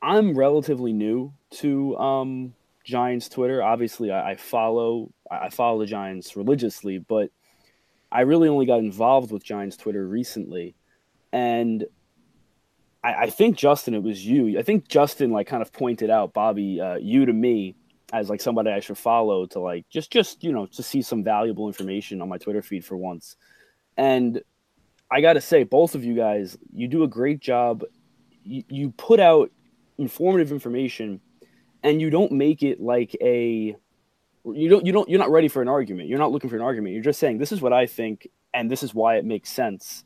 I'm 0.00 0.36
relatively 0.36 0.92
new 0.92 1.32
to 1.54 1.96
um, 1.96 2.54
Giants 2.84 3.28
Twitter. 3.28 3.62
Obviously, 3.62 4.12
I, 4.12 4.32
I 4.32 4.36
follow 4.36 5.10
I 5.30 5.50
follow 5.50 5.80
the 5.80 5.86
Giants 5.86 6.36
religiously, 6.36 6.98
but 6.98 7.30
I 8.12 8.20
really 8.20 8.48
only 8.48 8.66
got 8.66 8.78
involved 8.78 9.32
with 9.32 9.42
Giants 9.42 9.76
Twitter 9.76 10.06
recently, 10.06 10.76
and 11.32 11.84
I, 13.04 13.14
I, 13.14 13.30
think 13.30 13.56
Justin, 13.56 13.94
it 13.94 14.02
was 14.02 14.24
you. 14.24 14.58
I 14.58 14.62
think 14.62 14.88
Justin 14.88 15.30
like 15.30 15.46
kind 15.46 15.62
of 15.62 15.72
pointed 15.72 16.10
out 16.10 16.32
Bobby, 16.32 16.80
uh, 16.80 16.96
you 16.96 17.26
to 17.26 17.32
me 17.32 17.76
as 18.12 18.28
like 18.28 18.40
somebody 18.40 18.70
I 18.70 18.80
should 18.80 18.98
follow 18.98 19.46
to 19.46 19.58
like 19.58 19.88
just 19.88 20.10
just 20.10 20.44
you 20.44 20.52
know 20.52 20.66
to 20.66 20.82
see 20.82 21.00
some 21.00 21.24
valuable 21.24 21.66
information 21.66 22.20
on 22.20 22.28
my 22.28 22.38
Twitter 22.38 22.62
feed 22.62 22.84
for 22.84 22.96
once. 22.96 23.36
And 23.96 24.42
I 25.10 25.20
got 25.20 25.34
to 25.34 25.40
say, 25.40 25.64
both 25.64 25.94
of 25.94 26.04
you 26.04 26.14
guys, 26.14 26.56
you 26.72 26.88
do 26.88 27.02
a 27.02 27.08
great 27.08 27.40
job. 27.40 27.84
You, 28.44 28.64
you 28.68 28.90
put 28.90 29.20
out 29.20 29.50
informative 29.98 30.52
information, 30.52 31.20
and 31.82 32.00
you 32.00 32.10
don't 32.10 32.32
make 32.32 32.62
it 32.62 32.80
like 32.80 33.16
a 33.20 33.76
you 34.44 34.68
don't 34.68 34.86
you 34.86 34.92
don't 34.92 35.08
you're 35.08 35.18
not 35.18 35.30
ready 35.30 35.48
for 35.48 35.62
an 35.62 35.68
argument. 35.68 36.08
You're 36.08 36.18
not 36.18 36.32
looking 36.32 36.50
for 36.50 36.56
an 36.56 36.62
argument. 36.62 36.94
You're 36.94 37.04
just 37.04 37.20
saying 37.20 37.38
this 37.38 37.52
is 37.52 37.60
what 37.60 37.72
I 37.72 37.86
think, 37.86 38.28
and 38.54 38.70
this 38.70 38.82
is 38.82 38.94
why 38.94 39.16
it 39.16 39.24
makes 39.24 39.50
sense 39.50 40.04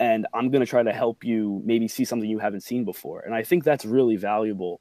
and 0.00 0.26
I'm 0.34 0.50
going 0.50 0.60
to 0.60 0.66
try 0.66 0.82
to 0.82 0.92
help 0.92 1.24
you 1.24 1.62
maybe 1.64 1.88
see 1.88 2.04
something 2.04 2.28
you 2.28 2.38
haven't 2.38 2.62
seen 2.62 2.84
before. 2.84 3.20
And 3.20 3.34
I 3.34 3.42
think 3.42 3.64
that's 3.64 3.84
really 3.84 4.16
valuable 4.16 4.80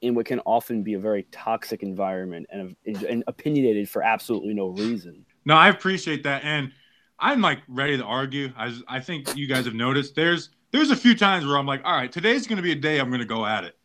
in 0.00 0.14
what 0.14 0.26
can 0.26 0.40
often 0.40 0.82
be 0.82 0.94
a 0.94 0.98
very 0.98 1.24
toxic 1.32 1.82
environment 1.82 2.46
and, 2.50 2.76
and 2.86 3.24
opinionated 3.26 3.88
for 3.88 4.02
absolutely 4.02 4.54
no 4.54 4.68
reason. 4.68 5.24
No, 5.44 5.54
I 5.54 5.68
appreciate 5.68 6.22
that, 6.24 6.44
and 6.44 6.72
I'm 7.18 7.40
like 7.40 7.60
ready 7.68 7.96
to 7.96 8.04
argue. 8.04 8.52
I 8.56 8.78
I 8.86 9.00
think 9.00 9.34
you 9.36 9.46
guys 9.46 9.64
have 9.64 9.74
noticed 9.74 10.14
there's 10.14 10.50
there's 10.72 10.90
a 10.90 10.96
few 10.96 11.14
times 11.14 11.46
where 11.46 11.56
I'm 11.56 11.66
like, 11.66 11.80
all 11.84 11.96
right, 11.96 12.12
today's 12.12 12.46
going 12.46 12.58
to 12.58 12.62
be 12.62 12.72
a 12.72 12.76
day 12.76 12.98
I'm 12.98 13.08
going 13.08 13.20
to 13.20 13.26
go 13.26 13.46
at 13.46 13.64
it, 13.64 13.76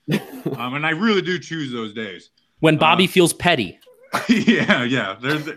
um, 0.58 0.76
and 0.76 0.86
I 0.86 0.90
really 0.90 1.22
do 1.22 1.40
choose 1.40 1.72
those 1.72 1.94
days 1.94 2.32
when 2.60 2.78
Bobby 2.78 3.06
uh, 3.06 3.08
feels 3.08 3.34
petty. 3.34 3.80
yeah, 4.30 4.84
yeah. 4.84 5.16
There's 5.22 5.48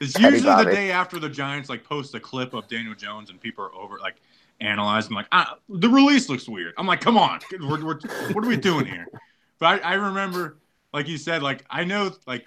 it's 0.00 0.18
usually 0.18 0.40
the 0.40 0.70
day 0.70 0.90
after 0.90 1.18
the 1.18 1.28
Giants 1.28 1.68
like 1.68 1.84
post 1.84 2.14
a 2.14 2.20
clip 2.20 2.54
of 2.54 2.68
Daniel 2.68 2.94
Jones 2.94 3.30
and 3.30 3.40
people 3.40 3.64
are 3.64 3.74
over 3.74 3.98
like 3.98 4.16
analyze. 4.60 5.06
I'm 5.08 5.14
like, 5.14 5.28
ah, 5.32 5.58
the 5.68 5.88
release 5.88 6.28
looks 6.28 6.48
weird. 6.48 6.74
I'm 6.78 6.86
like, 6.86 7.00
come 7.00 7.16
on, 7.16 7.40
we're, 7.60 7.84
we're, 7.84 7.98
what 8.32 8.44
are 8.44 8.48
we 8.48 8.56
doing 8.56 8.86
here? 8.86 9.06
But 9.58 9.84
I, 9.84 9.92
I 9.92 9.94
remember, 9.94 10.58
like 10.92 11.08
you 11.08 11.18
said, 11.18 11.42
like 11.42 11.64
I 11.70 11.84
know, 11.84 12.12
like 12.26 12.46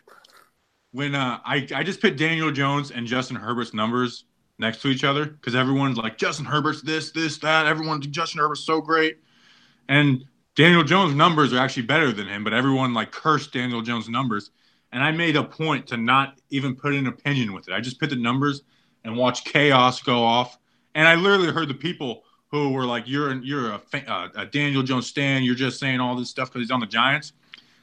when 0.91 1.15
uh, 1.15 1.39
I 1.43 1.67
I 1.73 1.83
just 1.83 2.01
put 2.01 2.17
Daniel 2.17 2.51
Jones 2.51 2.91
and 2.91 3.05
Justin 3.07 3.35
Herbert's 3.35 3.73
numbers 3.73 4.25
next 4.57 4.81
to 4.81 4.89
each 4.89 5.03
other 5.03 5.25
because 5.25 5.55
everyone's 5.55 5.97
like 5.97 6.17
Justin 6.17 6.45
Herbert's 6.45 6.81
this, 6.81 7.11
this, 7.11 7.37
that. 7.39 7.65
Everyone's 7.65 8.07
Justin 8.07 8.41
Herbert's 8.41 8.61
so 8.61 8.81
great, 8.81 9.19
and 9.87 10.25
Daniel 10.55 10.83
Jones' 10.83 11.15
numbers 11.15 11.53
are 11.53 11.59
actually 11.59 11.83
better 11.83 12.11
than 12.11 12.27
him. 12.27 12.43
But 12.43 12.53
everyone 12.53 12.93
like 12.93 13.11
cursed 13.11 13.53
Daniel 13.53 13.81
Jones' 13.81 14.09
numbers, 14.09 14.51
and 14.91 15.03
I 15.03 15.11
made 15.11 15.35
a 15.35 15.43
point 15.43 15.87
to 15.87 15.97
not 15.97 16.39
even 16.49 16.75
put 16.75 16.93
an 16.93 17.07
opinion 17.07 17.53
with 17.53 17.67
it. 17.67 17.73
I 17.73 17.79
just 17.79 17.99
put 17.99 18.09
the 18.09 18.15
numbers 18.15 18.63
and 19.03 19.15
watch 19.15 19.45
chaos 19.45 20.01
go 20.01 20.23
off 20.23 20.57
and 20.95 21.07
I 21.07 21.15
literally 21.15 21.51
heard 21.51 21.67
the 21.67 21.73
people 21.73 22.23
who 22.51 22.71
were 22.71 22.85
like, 22.85 23.03
"You're 23.07 23.33
you're 23.43 23.71
a, 23.71 23.81
uh, 24.07 24.29
a 24.35 24.45
Daniel 24.45 24.83
Jones 24.83 25.07
stan. 25.07 25.43
You're 25.43 25.55
just 25.55 25.79
saying 25.79 25.99
all 25.99 26.15
this 26.15 26.29
stuff 26.29 26.49
because 26.49 26.61
he's 26.61 26.71
on 26.71 26.79
the 26.79 26.87
Giants." 26.87 27.33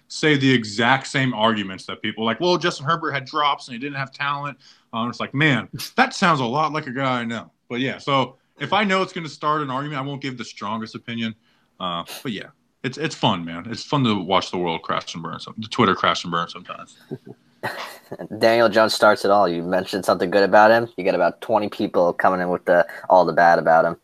Say 0.08 0.36
the 0.36 0.52
exact 0.52 1.08
same 1.08 1.34
arguments 1.34 1.84
that 1.86 2.00
people 2.00 2.24
like. 2.24 2.38
Well, 2.38 2.56
Justin 2.58 2.86
Herbert 2.86 3.10
had 3.10 3.24
drops 3.24 3.66
and 3.66 3.74
he 3.74 3.80
didn't 3.80 3.96
have 3.96 4.12
talent. 4.12 4.56
Um, 4.92 5.10
it's 5.10 5.18
like, 5.18 5.34
man, 5.34 5.68
that 5.96 6.14
sounds 6.14 6.38
a 6.38 6.44
lot 6.44 6.72
like 6.72 6.86
a 6.86 6.92
guy 6.92 7.20
I 7.20 7.24
know. 7.24 7.50
But 7.68 7.80
yeah, 7.80 7.98
so 7.98 8.36
if 8.60 8.72
I 8.72 8.84
know 8.84 9.02
it's 9.02 9.12
going 9.12 9.26
to 9.26 9.32
start 9.32 9.62
an 9.62 9.70
argument, 9.70 10.00
I 10.00 10.04
won't 10.04 10.22
give 10.22 10.38
the 10.38 10.44
strongest 10.44 10.94
opinion. 10.94 11.34
Uh, 11.80 12.04
but 12.22 12.30
yeah, 12.30 12.50
it's 12.84 12.98
it's 12.98 13.14
fun, 13.14 13.44
man. 13.44 13.66
It's 13.68 13.82
fun 13.82 14.04
to 14.04 14.22
watch 14.22 14.50
the 14.50 14.58
world 14.58 14.82
crash 14.82 15.12
and 15.14 15.22
burn. 15.22 15.40
Some 15.40 15.54
the 15.58 15.68
Twitter 15.68 15.94
crash 15.94 16.24
and 16.24 16.30
burn 16.30 16.48
sometimes. 16.48 16.96
Daniel 18.38 18.68
Jones 18.68 18.94
starts 18.94 19.24
it 19.24 19.30
all. 19.30 19.48
You 19.48 19.62
mentioned 19.62 20.04
something 20.04 20.30
good 20.30 20.44
about 20.44 20.70
him. 20.70 20.88
You 20.96 21.04
get 21.04 21.14
about 21.14 21.40
twenty 21.40 21.68
people 21.68 22.12
coming 22.12 22.40
in 22.40 22.48
with 22.48 22.64
the 22.64 22.86
all 23.08 23.24
the 23.24 23.32
bad 23.32 23.58
about 23.58 23.84
him. 23.84 23.96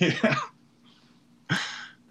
Yeah. 0.00 0.36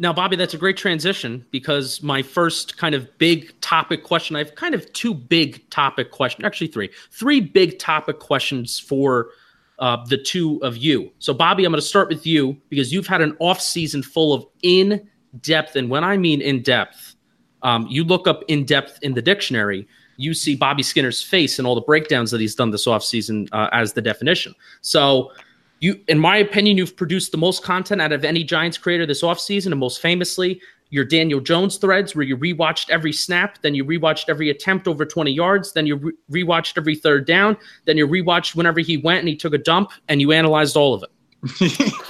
Now, 0.02 0.12
Bobby, 0.12 0.36
that's 0.36 0.56
a 0.56 0.58
great 0.58 0.78
transition 0.78 1.46
because 1.52 2.02
my 2.02 2.24
first 2.24 2.76
kind 2.76 2.96
of 2.96 3.08
big 3.20 3.54
topic 3.62 4.04
question, 4.04 4.36
I 4.36 4.40
have 4.40 4.56
kind 4.56 4.74
of 4.74 4.92
two 4.94 5.14
big 5.14 5.70
topic 5.70 6.10
questions, 6.10 6.44
actually 6.44 6.70
three, 6.70 6.90
three 7.12 7.40
big 7.40 7.78
topic 7.78 8.18
questions 8.18 8.80
for 8.80 9.30
uh, 9.78 10.04
the 10.08 10.18
two 10.18 10.60
of 10.64 10.76
you. 10.76 11.12
So, 11.20 11.36
Bobby, 11.36 11.66
I'm 11.66 11.72
going 11.72 11.80
to 11.80 11.86
start 11.86 12.10
with 12.10 12.26
you 12.26 12.60
because 12.70 12.92
you've 12.92 13.06
had 13.06 13.22
an 13.22 13.38
off 13.38 13.62
season 13.62 14.02
full 14.02 14.34
of 14.34 14.44
in 14.64 15.08
depth, 15.40 15.76
and 15.76 15.88
when 15.88 16.04
I 16.04 16.18
mean 16.18 16.42
in 16.42 16.64
depth, 16.64 17.14
um, 17.62 17.86
you 17.88 18.04
look 18.04 18.28
up 18.28 18.44
in 18.48 18.66
depth 18.66 18.98
in 19.04 19.14
the 19.14 19.22
dictionary, 19.22 19.88
you 20.22 20.34
see 20.34 20.56
Bobby 20.56 20.84
Skinner's 20.84 21.22
face 21.22 21.58
and 21.58 21.68
all 21.68 21.76
the 21.76 21.82
breakdowns 21.82 22.32
that 22.32 22.40
he's 22.40 22.56
done 22.56 22.72
this 22.72 22.86
offseason 22.86 23.50
uh, 23.52 23.70
as 23.72 23.94
the 23.94 24.02
definition. 24.02 24.54
So, 24.82 25.32
you, 25.80 26.00
in 26.08 26.20
my 26.20 26.38
opinion, 26.38 26.78
you've 26.78 26.96
produced 26.96 27.32
the 27.32 27.40
most 27.40 27.64
content 27.64 28.02
out 28.02 28.12
of 28.12 28.24
any 28.24 28.44
Giants 28.44 28.78
creator 28.78 29.08
this 29.08 29.24
offseason, 29.24 29.72
and 29.72 29.80
most 29.80 30.00
famously, 30.00 30.62
your 30.92 31.04
Daniel 31.04 31.40
Jones 31.40 31.78
threads, 31.78 32.16
where 32.16 32.24
you 32.24 32.38
rewatched 32.38 32.92
every 32.92 33.12
snap, 33.12 33.60
then 33.64 33.74
you 33.74 33.84
rewatched 33.84 34.26
every 34.30 34.52
attempt 34.52 34.88
over 34.88 35.06
20 35.06 35.32
yards, 35.32 35.74
then 35.74 35.88
you 35.88 35.96
re- 35.96 36.44
rewatched 36.44 36.78
every 36.78 36.96
third 36.96 37.26
down, 37.26 37.58
then 37.86 37.98
you 37.98 38.08
rewatched 38.08 38.56
whenever 38.56 38.80
he 38.80 38.98
went 38.98 39.20
and 39.20 39.28
he 39.28 39.36
took 39.36 39.56
a 39.56 39.58
dump, 39.58 39.92
and 40.08 40.22
you 40.22 40.32
analyzed 40.32 40.78
all 40.78 40.94
of 40.94 41.02
it. 41.02 41.10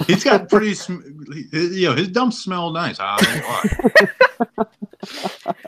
He's 0.06 0.24
got 0.24 0.50
pretty, 0.50 0.74
sm- 0.74 1.00
you 1.52 1.88
know, 1.88 1.94
his 1.94 2.08
dumps 2.08 2.42
smell 2.42 2.70
nice. 2.70 2.98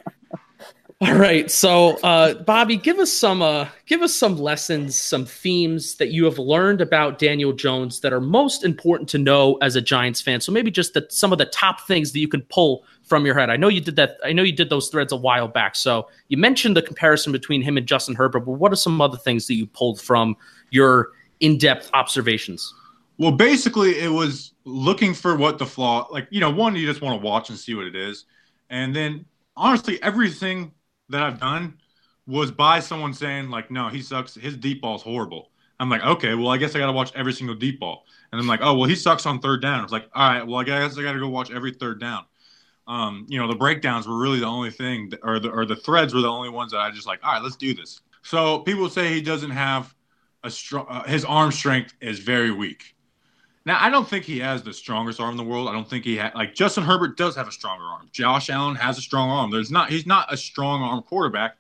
All 1.01 1.17
right, 1.17 1.51
so 1.51 1.99
uh, 2.05 2.35
Bobby, 2.45 2.77
give 2.77 3.01
us 3.01 3.13
some 3.13 3.43
uh, 3.43 3.67
give 3.85 4.01
us 4.01 4.15
some 4.15 4.39
lessons, 4.39 4.95
some 4.97 5.27
themes 5.27 5.97
that 5.97 6.13
you 6.13 6.25
have 6.25 6.39
learned 6.39 6.81
about 6.81 7.19
Daniel 7.19 7.53
Jones 7.53 7.99
that 8.01 8.13
are 8.13 8.21
most 8.21 8.65
important 8.65 9.09
to 9.11 9.19
know 9.19 9.59
as 9.61 9.75
a 9.75 9.83
Giants 9.83 10.21
fan. 10.21 10.41
So 10.41 10.53
maybe 10.53 10.71
just 10.71 10.95
the, 10.95 11.05
some 11.11 11.33
of 11.33 11.39
the 11.39 11.47
top 11.47 11.81
things 11.89 12.13
that 12.13 12.21
you 12.21 12.29
can 12.29 12.43
pull 12.43 12.85
from 13.03 13.27
your 13.27 13.35
head. 13.35 13.51
I 13.51 13.57
know 13.57 13.67
you 13.69 13.81
did 13.81 13.97
that. 13.97 14.19
I 14.25 14.33
know 14.33 14.45
you 14.45 14.53
did 14.53 14.71
those 14.71 14.89
threads 14.89 15.13
a 15.13 15.17
while 15.17 15.49
back. 15.49 15.75
So 15.75 16.09
you 16.29 16.37
mentioned 16.37 16.77
the 16.77 16.83
comparison 16.83 17.33
between 17.33 17.61
him 17.61 17.77
and 17.77 17.87
Justin 17.87 18.15
Herbert, 18.15 18.41
but 18.41 18.53
what 18.53 18.73
are 18.73 18.77
some 18.77 19.01
other 19.01 19.19
things 19.19 19.49
that 19.49 19.55
you 19.55 19.67
pulled 19.67 20.01
from 20.01 20.37
your 20.71 21.11
in-depth 21.41 21.91
observations? 21.93 22.73
Well, 23.19 23.33
basically, 23.33 23.99
it 23.99 24.11
was 24.11 24.53
looking 24.65 25.13
for 25.13 25.37
what 25.37 25.59
the 25.59 25.67
flaw. 25.67 26.07
Like 26.11 26.29
you 26.31 26.39
know, 26.39 26.51
one 26.51 26.77
you 26.77 26.87
just 26.87 27.03
want 27.03 27.21
to 27.21 27.27
watch 27.27 27.51
and 27.51 27.59
see 27.59 27.75
what 27.75 27.87
it 27.87 27.97
is, 27.97 28.27
and 28.71 28.95
then 28.95 29.25
honestly, 29.57 30.01
everything 30.03 30.71
that 31.09 31.23
I've 31.23 31.41
done 31.41 31.79
was 32.27 32.51
by 32.51 32.81
someone 32.81 33.13
saying 33.13 33.51
like, 33.51 33.71
no, 33.71 33.89
he 33.89 34.01
sucks. 34.01 34.35
His 34.35 34.57
deep 34.57 34.81
ball's 34.81 35.03
horrible. 35.03 35.51
I'm 35.81 35.91
like, 35.91 36.03
okay, 36.03 36.35
well, 36.35 36.49
I 36.49 36.57
guess 36.57 36.75
I 36.75 36.79
got 36.79 36.87
to 36.87 36.93
watch 36.93 37.13
every 37.15 37.33
single 37.33 37.57
deep 37.57 37.81
ball. 37.81 38.07
And 38.33 38.41
I'm 38.41 38.47
like, 38.47 38.61
oh, 38.63 38.75
well, 38.75 38.89
he 38.89 38.95
sucks 38.95 39.27
on 39.27 39.41
third 39.41 39.61
down. 39.61 39.83
It's 39.83 39.93
like, 39.93 40.09
all 40.15 40.31
right, 40.31 40.47
well, 40.47 40.61
I 40.61 40.65
guess 40.65 40.97
I 40.97 41.03
got 41.03 41.13
to 41.13 41.19
go 41.19 41.29
watch 41.29 41.51
every 41.51 41.73
third 41.73 42.01
down. 42.01 42.25
Um, 42.87 43.27
you 43.29 43.39
know, 43.39 43.49
the 43.49 43.57
breakdowns 43.57 44.07
were 44.07 44.19
really 44.19 44.41
the 44.41 44.47
only 44.47 44.71
thing, 44.71 45.09
that, 45.11 45.21
or 45.23 45.41
the 45.41 45.51
or 45.51 45.65
the 45.65 45.77
threads 45.77 46.13
were 46.13 46.21
the 46.21 46.29
only 46.29 46.51
ones 46.51 46.73
that 46.73 46.81
I 46.81 46.91
just 46.91 47.07
like. 47.07 47.21
All 47.25 47.33
right, 47.33 47.43
let's 47.43 47.57
do 47.57 47.75
this. 47.75 48.01
So 48.23 48.61
people 48.61 48.89
say 48.89 49.13
he 49.13 49.23
doesn't 49.23 49.51
have 49.51 49.95
a 50.43 50.51
strong. 50.51 50.87
Uh, 50.89 51.03
his 51.05 51.25
arm 51.25 51.51
strength 51.51 51.95
is 52.01 52.19
very 52.19 52.51
weak. 52.51 52.94
Now, 53.67 53.79
I 53.81 53.89
don't 53.89 54.07
think 54.07 54.25
he 54.25 54.39
has 54.41 54.63
the 54.63 54.75
strongest 54.75 55.21
arm 55.21 55.31
in 55.31 55.37
the 55.39 55.45
world. 55.45 55.69
I 55.69 55.73
don't 55.73 55.89
think 55.89 56.05
he 56.05 56.17
had 56.17 56.35
like 56.35 56.55
Justin 56.55 56.85
Herbert 56.85 57.17
does 57.17 57.35
have 57.37 57.49
a 57.49 57.53
stronger 57.53 57.85
arm. 57.85 58.09
Josh 58.13 58.51
Allen 58.51 58.77
has 58.77 58.99
a 58.99 59.01
strong 59.01 59.31
arm. 59.31 59.51
There's 59.51 59.71
not 59.71 59.91
he's 59.91 60.07
not 60.07 60.33
a 60.33 60.37
strong 60.37 60.83
arm 60.83 61.03
quarterback. 61.03 61.57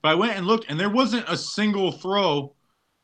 But 0.00 0.10
I 0.10 0.14
went 0.14 0.36
and 0.36 0.46
looked, 0.46 0.70
and 0.70 0.78
there 0.78 0.88
wasn't 0.88 1.28
a 1.28 1.36
single 1.36 1.90
throw 1.90 2.54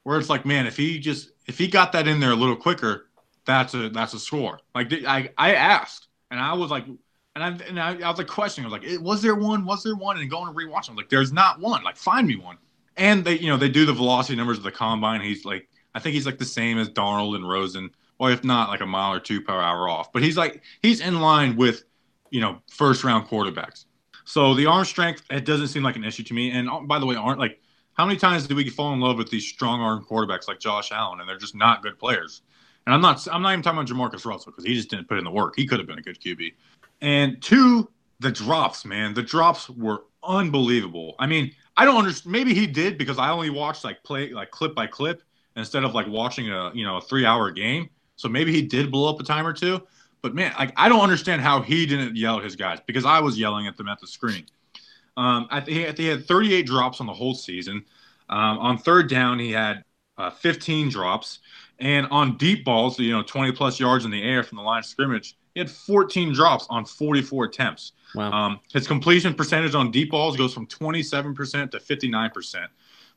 where 0.05 0.19
it's 0.19 0.31
like, 0.31 0.47
man, 0.47 0.67
if 0.67 0.77
he 0.77 0.99
just 0.99 1.33
if 1.47 1.59
he 1.59 1.69
got 1.69 1.93
that 1.93 2.07
in 2.07 2.21
there 2.21 2.31
a 2.31 2.37
little 2.37 2.57
quicker, 2.57 3.11
that's 3.45 3.75
a 3.75 3.91
that's 3.91 4.15
a 4.15 4.19
score. 4.19 4.59
Like 4.75 4.93
I 5.07 5.31
I 5.37 5.55
asked, 5.55 6.09
and 6.31 6.41
I 6.41 6.55
was 6.55 6.71
like, 6.71 6.87
and 6.87 7.45
I 7.45 7.49
and 7.67 7.81
I, 7.81 8.01
I 8.01 8.09
was 8.09 8.19
like 8.19 8.29
questioning. 8.29 8.71
I 8.71 8.75
was 8.75 8.83
like, 8.83 9.01
was 9.03 9.21
there 9.21 9.35
one? 9.35 9.65
Was 9.67 9.83
there 9.83 9.97
one? 9.97 10.19
And 10.19 10.31
going 10.31 10.47
to 10.47 10.59
rewatch, 10.59 10.89
I'm 10.89 10.97
like, 10.97 11.11
there's 11.11 11.33
not 11.33 11.61
one. 11.61 11.83
Like, 11.83 11.97
find 11.97 12.27
me 12.27 12.37
one. 12.37 12.57
And 12.97 13.25
they 13.25 13.39
you 13.39 13.49
know 13.49 13.57
they 13.57 13.69
do 13.69 13.85
the 13.85 13.93
velocity 13.93 14.37
numbers 14.37 14.59
of 14.59 14.65
the 14.65 14.73
combine. 14.73 15.21
He's 15.21 15.45
like, 15.45 15.69
I 15.95 16.01
think 16.01 16.15
he's 16.15 16.27
like 16.27 16.39
the 16.39 16.45
same 16.45 16.79
as 16.79 16.89
Donald 16.89 17.35
and 17.35 17.47
Rosen 17.47 17.91
or 18.18 18.31
if 18.31 18.44
not 18.44 18.68
like 18.68 18.81
a 18.81 18.87
mile 18.87 19.12
or 19.12 19.20
two 19.20 19.40
per 19.40 19.61
hour 19.61 19.88
off. 19.88 20.12
But 20.12 20.22
he's 20.22 20.37
like 20.37 20.62
he's 20.83 21.00
in 21.00 21.20
line 21.20 21.57
with 21.57 21.85
you 22.31 22.40
know 22.40 22.61
first 22.70 23.05
round 23.05 23.29
quarterbacks. 23.29 23.85
So 24.24 24.55
the 24.55 24.66
arm 24.66 24.85
strength 24.85 25.22
it 25.31 25.44
doesn't 25.44 25.68
seem 25.68 25.83
like 25.83 25.96
an 25.96 26.05
issue 26.05 26.22
to 26.24 26.35
me. 26.35 26.50
And 26.50 26.68
uh, 26.68 26.81
by 26.81 26.98
the 26.98 27.07
way, 27.07 27.16
aren't 27.16 27.38
like 27.38 27.61
how 27.94 28.05
many 28.05 28.18
times 28.18 28.46
do 28.46 28.57
we 28.57 28.68
fall 28.68 28.92
in 28.92 29.00
love 29.00 29.18
with 29.18 29.31
these 29.31 29.46
strong 29.46 29.81
arm 29.81 30.05
quarterbacks 30.09 30.48
like 30.48 30.59
Josh 30.59 30.90
Allen 30.92 31.20
and 31.20 31.29
they're 31.29 31.38
just 31.38 31.55
not 31.55 31.83
good 31.83 31.98
players? 31.98 32.42
And 32.87 32.94
I'm 32.94 33.00
not 33.00 33.27
I'm 33.33 33.42
not 33.42 33.53
even 33.53 33.62
talking 33.62 33.79
about 33.79 33.88
Jamarcus 33.88 34.24
Russell 34.24 34.53
because 34.53 34.64
he 34.64 34.74
just 34.74 34.90
didn't 34.90 35.09
put 35.09 35.18
in 35.18 35.24
the 35.24 35.31
work. 35.31 35.55
He 35.57 35.66
could 35.66 35.79
have 35.79 35.87
been 35.87 35.98
a 35.98 36.03
good 36.03 36.20
QB. 36.20 36.53
And 37.00 37.42
two, 37.42 37.90
the 38.20 38.31
drops, 38.31 38.85
man, 38.85 39.14
the 39.14 39.22
drops 39.22 39.68
were 39.70 40.05
unbelievable. 40.22 41.14
I 41.18 41.27
mean, 41.27 41.53
I 41.77 41.85
don't 41.85 41.96
understand. 41.96 42.33
Maybe 42.33 42.55
he 42.55 42.66
did 42.66 42.98
because 42.98 43.18
I 43.18 43.31
only 43.31 43.50
watched 43.50 43.85
like 43.85 44.03
play 44.03 44.33
like 44.33 44.50
clip 44.50 44.74
by 44.74 44.87
clip 44.87 45.22
instead 45.57 45.85
of 45.85 45.94
like 45.94 46.07
watching 46.09 46.50
a 46.50 46.72
you 46.74 46.85
know 46.85 46.98
a 46.98 47.00
three 47.00 47.24
hour 47.24 47.50
game. 47.50 47.88
So 48.16 48.29
maybe 48.29 48.53
he 48.53 48.62
did 48.62 48.90
blow 48.90 49.12
up 49.12 49.20
a 49.20 49.24
time 49.24 49.46
or 49.46 49.53
two. 49.53 49.83
But 50.22 50.35
man, 50.35 50.55
like 50.59 50.72
I 50.77 50.88
don't 50.88 51.03
understand 51.03 51.42
how 51.42 51.61
he 51.61 51.85
didn't 51.87 52.16
yell 52.16 52.38
at 52.38 52.44
his 52.44 52.57
guys 52.57 52.79
because 52.87 53.05
I 53.05 53.20
was 53.20 53.38
yelling 53.38 53.66
at 53.66 53.77
them 53.77 53.88
at 53.88 54.00
the 54.00 54.07
screen. 54.07 54.46
Um, 55.16 55.46
I 55.50 55.61
think 55.61 55.98
he 55.98 56.07
had 56.07 56.27
38 56.27 56.66
drops 56.66 57.00
on 57.00 57.07
the 57.07 57.12
whole 57.12 57.35
season. 57.35 57.85
Um, 58.29 58.59
on 58.59 58.79
third 58.79 59.09
down, 59.09 59.38
he 59.38 59.53
had 59.53 59.85
uh, 60.16 60.31
15 60.31 60.88
drops, 60.88 61.40
and 61.79 62.07
on 62.11 62.37
deep 62.37 62.64
balls, 62.64 62.98
you 62.98 63.12
know, 63.12 63.22
20 63.22 63.53
plus 63.53 63.79
yards 63.79 64.05
in 64.05 64.11
the 64.11 64.22
air 64.22 64.42
from 64.42 64.57
the 64.57 64.62
line 64.62 64.79
of 64.79 64.87
scrimmage, 64.87 65.37
he 65.55 65.61
had 65.61 65.70
14 65.70 66.33
drops 66.33 66.66
on 66.70 66.85
44 66.85 67.44
attempts. 67.44 67.92
Wow. 68.14 68.33
Um, 68.33 68.61
his 68.72 68.87
completion 68.87 69.35
percentage 69.35 69.74
on 69.74 69.90
deep 69.90 70.11
balls 70.11 70.37
goes 70.37 70.55
from 70.55 70.66
27% 70.66 71.70
to 71.72 71.79
59% 71.79 72.66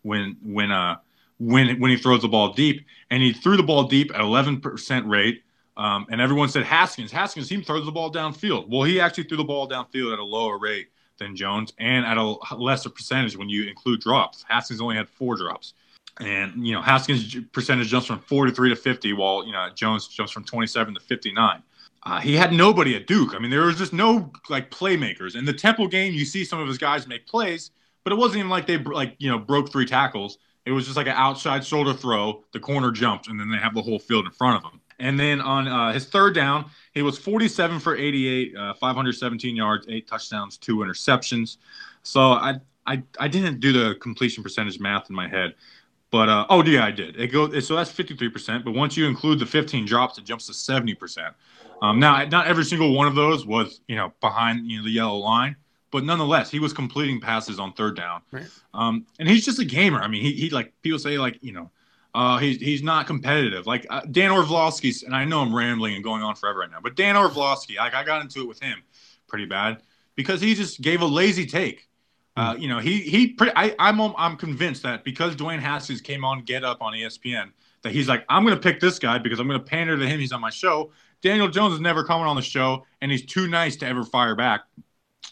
when 0.04 0.38
when 0.44 0.72
uh 0.72 0.98
when 1.40 1.80
when 1.80 1.92
he 1.92 1.98
throws 1.98 2.22
the 2.22 2.28
ball 2.28 2.54
deep, 2.54 2.86
and 3.12 3.22
he 3.22 3.34
threw 3.34 3.58
the 3.58 3.64
ball 3.64 3.84
deep 3.84 4.12
at 4.14 4.22
11% 4.22 5.10
rate. 5.10 5.44
Um, 5.76 6.08
and 6.10 6.20
everyone 6.20 6.50
said 6.50 6.64
Haskins, 6.64 7.12
Haskins, 7.12 7.50
he 7.50 7.62
throws 7.62 7.86
the 7.86 7.92
ball 7.92 8.12
downfield. 8.12 8.68
Well, 8.68 8.84
he 8.84 9.00
actually 9.00 9.26
threw 9.26 9.38
the 9.38 9.44
ball 9.44 9.70
downfield 9.70 10.12
at 10.12 10.18
a 10.18 10.24
lower 10.24 10.58
rate 10.58 10.88
than 11.20 11.36
Jones, 11.36 11.72
and 11.78 12.06
at 12.06 12.18
a 12.18 12.56
lesser 12.56 12.90
percentage 12.90 13.38
when 13.38 13.50
you 13.50 13.68
include 13.68 14.02
drops. 14.02 14.44
Haskins 14.48 14.82
only 14.82 14.96
had 14.96 15.08
four 15.08 15.36
drops, 15.36 15.74
and 16.20 16.66
you 16.66 16.74
know 16.74 16.82
Haskins' 16.82 17.36
percentage 17.52 17.90
jumps 17.90 18.08
from 18.08 18.20
43 18.20 18.70
to 18.70 18.76
50, 18.76 19.14
while 19.14 19.46
you 19.46 19.52
know 19.52 19.70
Jones 19.76 20.08
jumps 20.08 20.32
from 20.32 20.44
27 20.44 20.96
to 20.96 21.00
59. 21.00 21.62
Uh, 22.04 22.20
he 22.20 22.36
had 22.36 22.54
nobody 22.54 22.96
at 22.96 23.06
Duke. 23.06 23.36
I 23.36 23.40
mean, 23.40 23.52
there 23.52 23.66
was 23.66 23.78
just 23.78 23.94
no 23.94 24.32
like 24.50 24.72
playmakers. 24.72 25.36
In 25.36 25.46
the 25.46 25.54
Temple 25.54 25.88
game, 25.88 26.14
you 26.14 26.26
see 26.26 26.46
some 26.46 26.60
of 26.60 26.68
his 26.68 26.78
guys 26.78 27.08
make 27.08 27.28
plays, 27.28 27.72
but 28.04 28.14
it 28.14 28.16
wasn't 28.16 28.40
even 28.40 28.50
like 28.50 28.66
they 28.66 28.78
like 28.78 29.16
you 29.20 29.30
know 29.30 29.38
broke 29.38 29.72
three 29.72 29.86
tackles. 29.86 30.38
It 30.68 30.72
was 30.72 30.86
just 30.86 30.98
like 30.98 31.08
an 31.08 31.16
outside 31.16 31.66
shoulder 31.66 31.94
throw. 31.94 32.44
The 32.52 32.60
corner 32.60 32.92
jumped, 32.92 33.28
and 33.28 33.40
then 33.40 33.50
they 33.50 33.58
have 33.58 33.74
the 33.74 33.82
whole 33.82 34.00
field 34.00 34.26
in 34.26 34.32
front 34.32 34.58
of 34.58 34.70
him. 34.70 34.82
And 35.00 35.18
then 35.18 35.40
on 35.40 35.68
uh, 35.68 35.94
his 35.94 36.06
third 36.06 36.36
down, 36.36 36.70
he 36.94 37.02
was 37.02 37.18
47 37.18 37.80
for 37.80 37.96
88, 37.96 38.56
uh, 38.56 38.74
517 38.74 39.56
yards, 39.56 39.86
eight 39.88 40.08
touchdowns, 40.08 40.58
two 40.58 40.78
interceptions. 40.78 41.58
So 42.04 42.34
I, 42.34 42.56
I, 42.86 43.02
I 43.18 43.28
didn't 43.30 43.62
do 43.62 43.72
the 43.72 43.96
completion 43.96 44.44
percentage 44.44 44.80
math 44.80 45.10
in 45.10 45.16
my 45.16 45.30
head, 45.30 45.56
but 46.12 46.28
uh, 46.28 46.46
oh 46.50 46.64
yeah, 46.64 46.84
I 46.84 46.92
did. 46.92 47.20
It 47.20 47.28
goes 47.28 47.66
so 47.66 47.76
that's 47.76 47.92
53 47.92 48.30
percent. 48.30 48.66
But 48.66 48.74
once 48.74 48.98
you 48.98 49.06
include 49.06 49.40
the 49.40 49.46
15 49.46 49.86
drops, 49.86 50.18
it 50.18 50.26
jumps 50.26 50.48
to 50.48 50.54
70 50.54 50.96
percent. 50.96 51.34
Um, 51.82 52.00
now, 52.00 52.26
not 52.26 52.48
every 52.48 52.64
single 52.64 52.94
one 52.94 53.08
of 53.08 53.16
those 53.16 53.46
was 53.46 53.82
you 53.88 53.96
know 53.96 54.14
behind 54.20 54.70
you 54.70 54.80
know 54.80 54.84
the 54.84 54.92
yellow 54.92 55.18
line, 55.18 55.56
but 55.98 56.04
nonetheless, 56.04 56.52
he 56.52 56.60
was 56.60 56.74
completing 56.74 57.20
passes 57.20 57.60
on 57.60 57.74
third 57.74 57.96
down. 57.96 58.22
Right. 58.30 58.46
Um, 58.76 59.08
and 59.18 59.28
he's 59.28 59.44
just 59.44 59.58
a 59.58 59.66
gamer. 59.66 60.00
I 60.00 60.08
mean, 60.08 60.22
he, 60.22 60.34
he 60.34 60.52
like 60.52 60.72
people 60.84 61.00
say 61.00 61.18
like 61.18 61.40
you 61.42 61.54
know, 61.54 61.72
uh, 62.14 62.38
he's 62.38 62.58
he's 62.58 62.84
not 62.84 63.08
competitive. 63.08 63.66
Like 63.66 63.88
uh, 63.90 64.02
Dan 64.12 64.30
Orlovsky's, 64.30 65.02
and 65.02 65.16
I 65.16 65.26
know 65.26 65.42
I'm 65.42 65.56
rambling 65.56 65.96
and 65.96 66.04
going 66.04 66.22
on 66.22 66.36
forever 66.36 66.60
right 66.60 66.70
now, 66.70 66.78
but 66.84 66.96
Dan 66.96 67.18
Orlovsky, 67.18 67.78
like 67.78 67.96
I 67.96 68.04
got 68.04 68.22
into 68.22 68.42
it 68.42 68.48
with 68.48 68.62
him 68.62 68.84
pretty 69.26 69.46
bad 69.46 69.82
because 70.14 70.40
he 70.40 70.54
just 70.54 70.82
gave 70.82 71.02
a 71.02 71.06
lazy 71.06 71.48
take. 71.48 71.90
Uh, 72.36 72.54
hmm. 72.54 72.62
you 72.62 72.68
know, 72.68 72.78
he 72.78 73.00
he. 73.00 73.30
Pretty, 73.30 73.54
I, 73.56 73.74
I'm 73.80 74.00
I'm 74.00 74.38
convinced 74.38 74.84
that 74.84 75.04
because 75.04 75.36
Dwayne 75.36 75.60
Haskins 75.60 76.00
came 76.00 76.24
on 76.24 76.44
Get 76.44 76.64
Up 76.64 76.84
on 76.84 76.94
ESPN, 76.94 77.50
that 77.82 77.92
he's 77.92 78.08
like, 78.08 78.24
I'm 78.30 78.44
going 78.44 78.56
to 78.56 78.62
pick 78.62 78.80
this 78.80 79.00
guy 79.00 79.18
because 79.18 79.40
I'm 79.40 79.48
going 79.48 79.60
to 79.60 79.66
pander 79.66 79.98
to 79.98 80.08
him. 80.08 80.20
He's 80.20 80.32
on 80.32 80.42
my 80.42 80.52
show, 80.52 80.92
Daniel 81.22 81.48
Jones 81.48 81.74
is 81.74 81.80
never 81.80 82.04
coming 82.04 82.28
on 82.28 82.36
the 82.36 82.42
show, 82.44 82.86
and 83.02 83.12
he's 83.12 83.26
too 83.26 83.48
nice 83.48 83.76
to 83.78 83.88
ever 83.88 84.04
fire 84.04 84.36
back. 84.36 84.62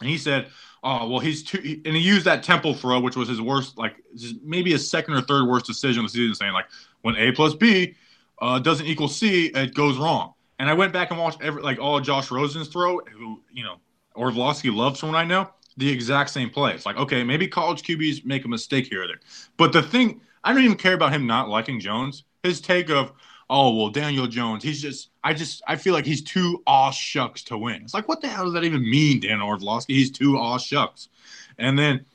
And 0.02 0.10
he 0.10 0.18
said, 0.18 0.48
"Oh 0.84 1.08
well, 1.08 1.20
he's 1.20 1.44
too," 1.44 1.82
and 1.86 1.96
he 1.96 2.02
used 2.02 2.26
that 2.26 2.44
Temple 2.44 2.74
throw, 2.74 3.00
which 3.00 3.16
was 3.16 3.30
his 3.30 3.42
worst, 3.42 3.78
like 3.78 3.96
maybe 4.44 4.72
his 4.72 4.90
second 4.90 5.14
or 5.14 5.22
third 5.22 5.48
worst 5.48 5.66
decision 5.66 6.04
of 6.04 6.12
the 6.12 6.18
season, 6.18 6.36
saying 6.36 6.54
like, 6.54 6.68
"When 7.02 7.16
A 7.16 7.32
plus 7.32 7.54
B 7.54 7.96
uh, 8.42 8.60
doesn't 8.60 8.86
equal 8.86 9.08
C, 9.08 9.48
it 9.48 9.74
goes 9.74 9.98
wrong." 9.98 10.34
And 10.60 10.70
I 10.70 10.74
went 10.74 10.94
back 10.94 11.12
and 11.12 11.20
watched 11.20 11.42
every 11.42 11.62
like 11.62 11.80
all 11.80 12.00
Josh 12.00 12.32
Rosen's 12.32 12.68
throw, 12.68 13.00
who 13.00 13.42
you 13.52 13.64
know 13.64 13.78
or 14.16 14.28
Orlovsky 14.28 14.70
loves 14.70 15.04
what 15.04 15.16
I 15.16 15.24
know, 15.24 15.50
the 15.78 15.90
exact 15.90 16.30
same 16.30 16.50
play. 16.50 16.74
It's 16.74 16.86
like, 16.86 16.98
okay, 16.98 17.24
maybe 17.24 17.48
college 17.48 17.84
QBs 17.84 18.26
make 18.26 18.46
a 18.46 18.48
mistake 18.48 18.88
here 18.88 19.04
or 19.04 19.08
there. 19.08 19.20
But 19.58 19.74
the 19.74 19.82
thing, 19.82 20.22
I 20.44 20.54
don't 20.54 20.64
even 20.64 20.78
care 20.78 20.94
about 20.94 21.12
him 21.12 21.28
not 21.28 21.50
liking 21.50 21.80
Jones. 21.80 22.24
His 22.44 22.62
take 22.62 22.90
of, 22.90 23.12
oh, 23.50 23.76
well, 23.76 23.90
Daniel 23.90 24.28
Jones, 24.28 24.64
he's 24.64 24.82
just, 24.82 25.10
I 25.24 25.34
just, 25.34 25.62
I 25.68 25.76
feel 25.76 25.94
like 25.94 26.06
he's 26.06 26.24
too 26.24 26.64
aw 26.66 26.92
shucks 26.92 27.44
to 27.44 27.58
win. 27.58 27.84
It's 27.84 27.94
like, 27.94 28.08
what 28.08 28.22
the 28.22 28.28
hell 28.28 28.46
does 28.46 28.54
that 28.54 28.64
even 28.64 28.82
mean, 28.90 29.20
Dan 29.20 29.42
Orlovsky? 29.42 29.94
He's 29.94 30.12
too 30.12 30.38
aw 30.38 30.58
shucks. 30.58 31.10
And 31.58 31.78
then 31.78 32.06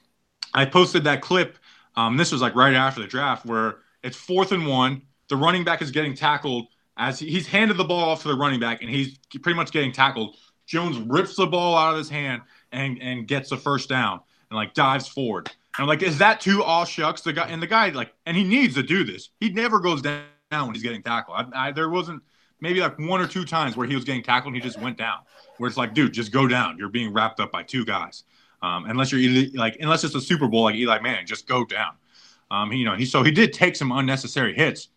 I 0.54 0.64
posted 0.64 1.04
that 1.04 1.22
clip. 1.22 1.58
Um, 1.96 2.16
this 2.16 2.32
was 2.32 2.42
like 2.42 2.54
right 2.54 2.74
after 2.74 3.00
the 3.00 3.06
draft 3.06 3.46
where 3.46 3.78
it's 4.02 4.16
fourth 4.16 4.52
and 4.52 4.66
one. 4.66 5.02
The 5.28 5.36
running 5.36 5.64
back 5.64 5.82
is 5.82 5.90
getting 5.90 6.14
tackled 6.14 6.66
as 6.96 7.18
he, 7.18 7.30
he's 7.30 7.46
handed 7.46 7.76
the 7.76 7.84
ball 7.84 8.10
off 8.10 8.22
to 8.22 8.28
the 8.28 8.36
running 8.36 8.60
back 8.60 8.82
and 8.82 8.90
he's 8.90 9.18
pretty 9.42 9.56
much 9.56 9.70
getting 9.70 9.92
tackled. 9.92 10.36
Jones 10.66 10.98
rips 10.98 11.36
the 11.36 11.46
ball 11.46 11.76
out 11.76 11.92
of 11.92 11.98
his 11.98 12.08
hand 12.08 12.42
and 12.72 13.00
and 13.00 13.26
gets 13.26 13.50
the 13.50 13.56
first 13.56 13.88
down 13.88 14.20
and 14.50 14.56
like 14.56 14.74
dives 14.74 15.06
forward. 15.06 15.48
And 15.76 15.82
I'm 15.84 15.88
like, 15.88 16.02
is 16.02 16.18
that 16.18 16.40
too 16.40 16.62
all 16.62 16.84
shucks? 16.84 17.22
The 17.22 17.32
guy 17.32 17.48
and 17.48 17.62
the 17.62 17.66
guy 17.66 17.90
like, 17.90 18.12
and 18.26 18.36
he 18.36 18.44
needs 18.44 18.74
to 18.74 18.82
do 18.82 19.04
this. 19.04 19.30
He 19.38 19.50
never 19.50 19.78
goes 19.78 20.02
down 20.02 20.24
when 20.50 20.74
he's 20.74 20.82
getting 20.82 21.02
tackled. 21.02 21.36
I, 21.36 21.68
I, 21.68 21.72
there 21.72 21.88
wasn't 21.88 22.22
maybe 22.60 22.80
like 22.80 22.98
one 22.98 23.20
or 23.20 23.26
two 23.26 23.44
times 23.44 23.76
where 23.76 23.86
he 23.86 23.94
was 23.94 24.04
getting 24.04 24.22
tackled 24.22 24.54
and 24.54 24.62
he 24.62 24.68
just 24.68 24.80
went 24.80 24.98
down. 24.98 25.18
Where 25.58 25.68
it's 25.68 25.76
like, 25.76 25.94
dude, 25.94 26.12
just 26.12 26.32
go 26.32 26.46
down. 26.46 26.76
You're 26.78 26.88
being 26.88 27.12
wrapped 27.12 27.40
up 27.40 27.52
by 27.52 27.62
two 27.62 27.84
guys. 27.84 28.24
Um, 28.62 28.86
unless 28.86 29.12
you're 29.12 29.46
like, 29.54 29.76
unless 29.80 30.04
it's 30.04 30.14
a 30.14 30.20
Super 30.20 30.48
Bowl 30.48 30.64
like 30.64 30.74
Eli 30.74 31.00
Manning, 31.00 31.26
just 31.26 31.46
go 31.46 31.64
down. 31.64 31.92
Um, 32.50 32.72
you 32.72 32.84
know, 32.84 32.94
he 32.94 33.06
so 33.06 33.22
he 33.22 33.30
did 33.30 33.52
take 33.52 33.76
some 33.76 33.92
unnecessary 33.92 34.54
hits, 34.54 34.88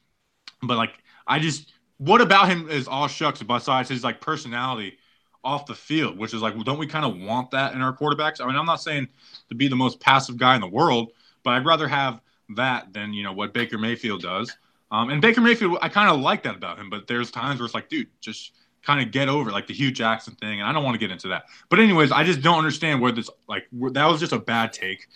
but 0.63 0.75
like 0.75 0.95
I 1.27 1.39
just, 1.39 1.73
what 1.97 2.19
about 2.19 2.49
him 2.49 2.67
is 2.69 2.87
all 2.87 3.07
shucks 3.07 3.41
besides 3.43 3.89
his 3.89 4.03
like 4.03 4.19
personality 4.19 4.97
off 5.43 5.65
the 5.65 5.75
field, 5.75 6.17
which 6.17 6.33
is 6.33 6.41
like, 6.41 6.55
well, 6.55 6.63
don't 6.63 6.79
we 6.79 6.87
kind 6.87 7.05
of 7.05 7.17
want 7.21 7.51
that 7.51 7.73
in 7.73 7.81
our 7.81 7.95
quarterbacks? 7.95 8.41
I 8.41 8.47
mean, 8.47 8.55
I'm 8.55 8.65
not 8.65 8.81
saying 8.81 9.07
to 9.49 9.55
be 9.55 9.67
the 9.67 9.75
most 9.75 9.99
passive 9.99 10.37
guy 10.37 10.55
in 10.55 10.61
the 10.61 10.67
world, 10.67 11.11
but 11.43 11.51
I'd 11.51 11.65
rather 11.65 11.87
have 11.87 12.21
that 12.55 12.91
than 12.91 13.13
you 13.13 13.23
know 13.23 13.33
what 13.33 13.53
Baker 13.53 13.77
Mayfield 13.77 14.23
does. 14.23 14.55
Um, 14.93 15.09
and 15.09 15.19
Baker 15.19 15.41
Mayfield, 15.41 15.79
I 15.81 15.89
kind 15.89 16.07
of 16.07 16.19
like 16.19 16.43
that 16.43 16.55
about 16.55 16.77
him, 16.77 16.91
but 16.91 17.07
there's 17.07 17.31
times 17.31 17.59
where 17.59 17.65
it's 17.65 17.73
like, 17.73 17.89
dude, 17.89 18.07
just 18.21 18.53
kind 18.85 19.01
of 19.01 19.11
get 19.11 19.27
over 19.27 19.49
it, 19.49 19.53
like 19.53 19.65
the 19.65 19.73
Hue 19.73 19.91
Jackson 19.91 20.35
thing, 20.35 20.59
and 20.59 20.69
I 20.69 20.71
don't 20.71 20.83
want 20.83 20.93
to 20.93 20.99
get 20.99 21.09
into 21.09 21.29
that. 21.29 21.45
But 21.69 21.79
anyways, 21.79 22.11
I 22.11 22.23
just 22.23 22.41
don't 22.41 22.59
understand 22.59 23.01
where 23.01 23.11
this 23.11 23.27
like 23.49 23.65
where, 23.71 23.89
that 23.89 24.05
was 24.05 24.19
just 24.19 24.33
a 24.33 24.39
bad 24.39 24.71
take. 24.71 25.07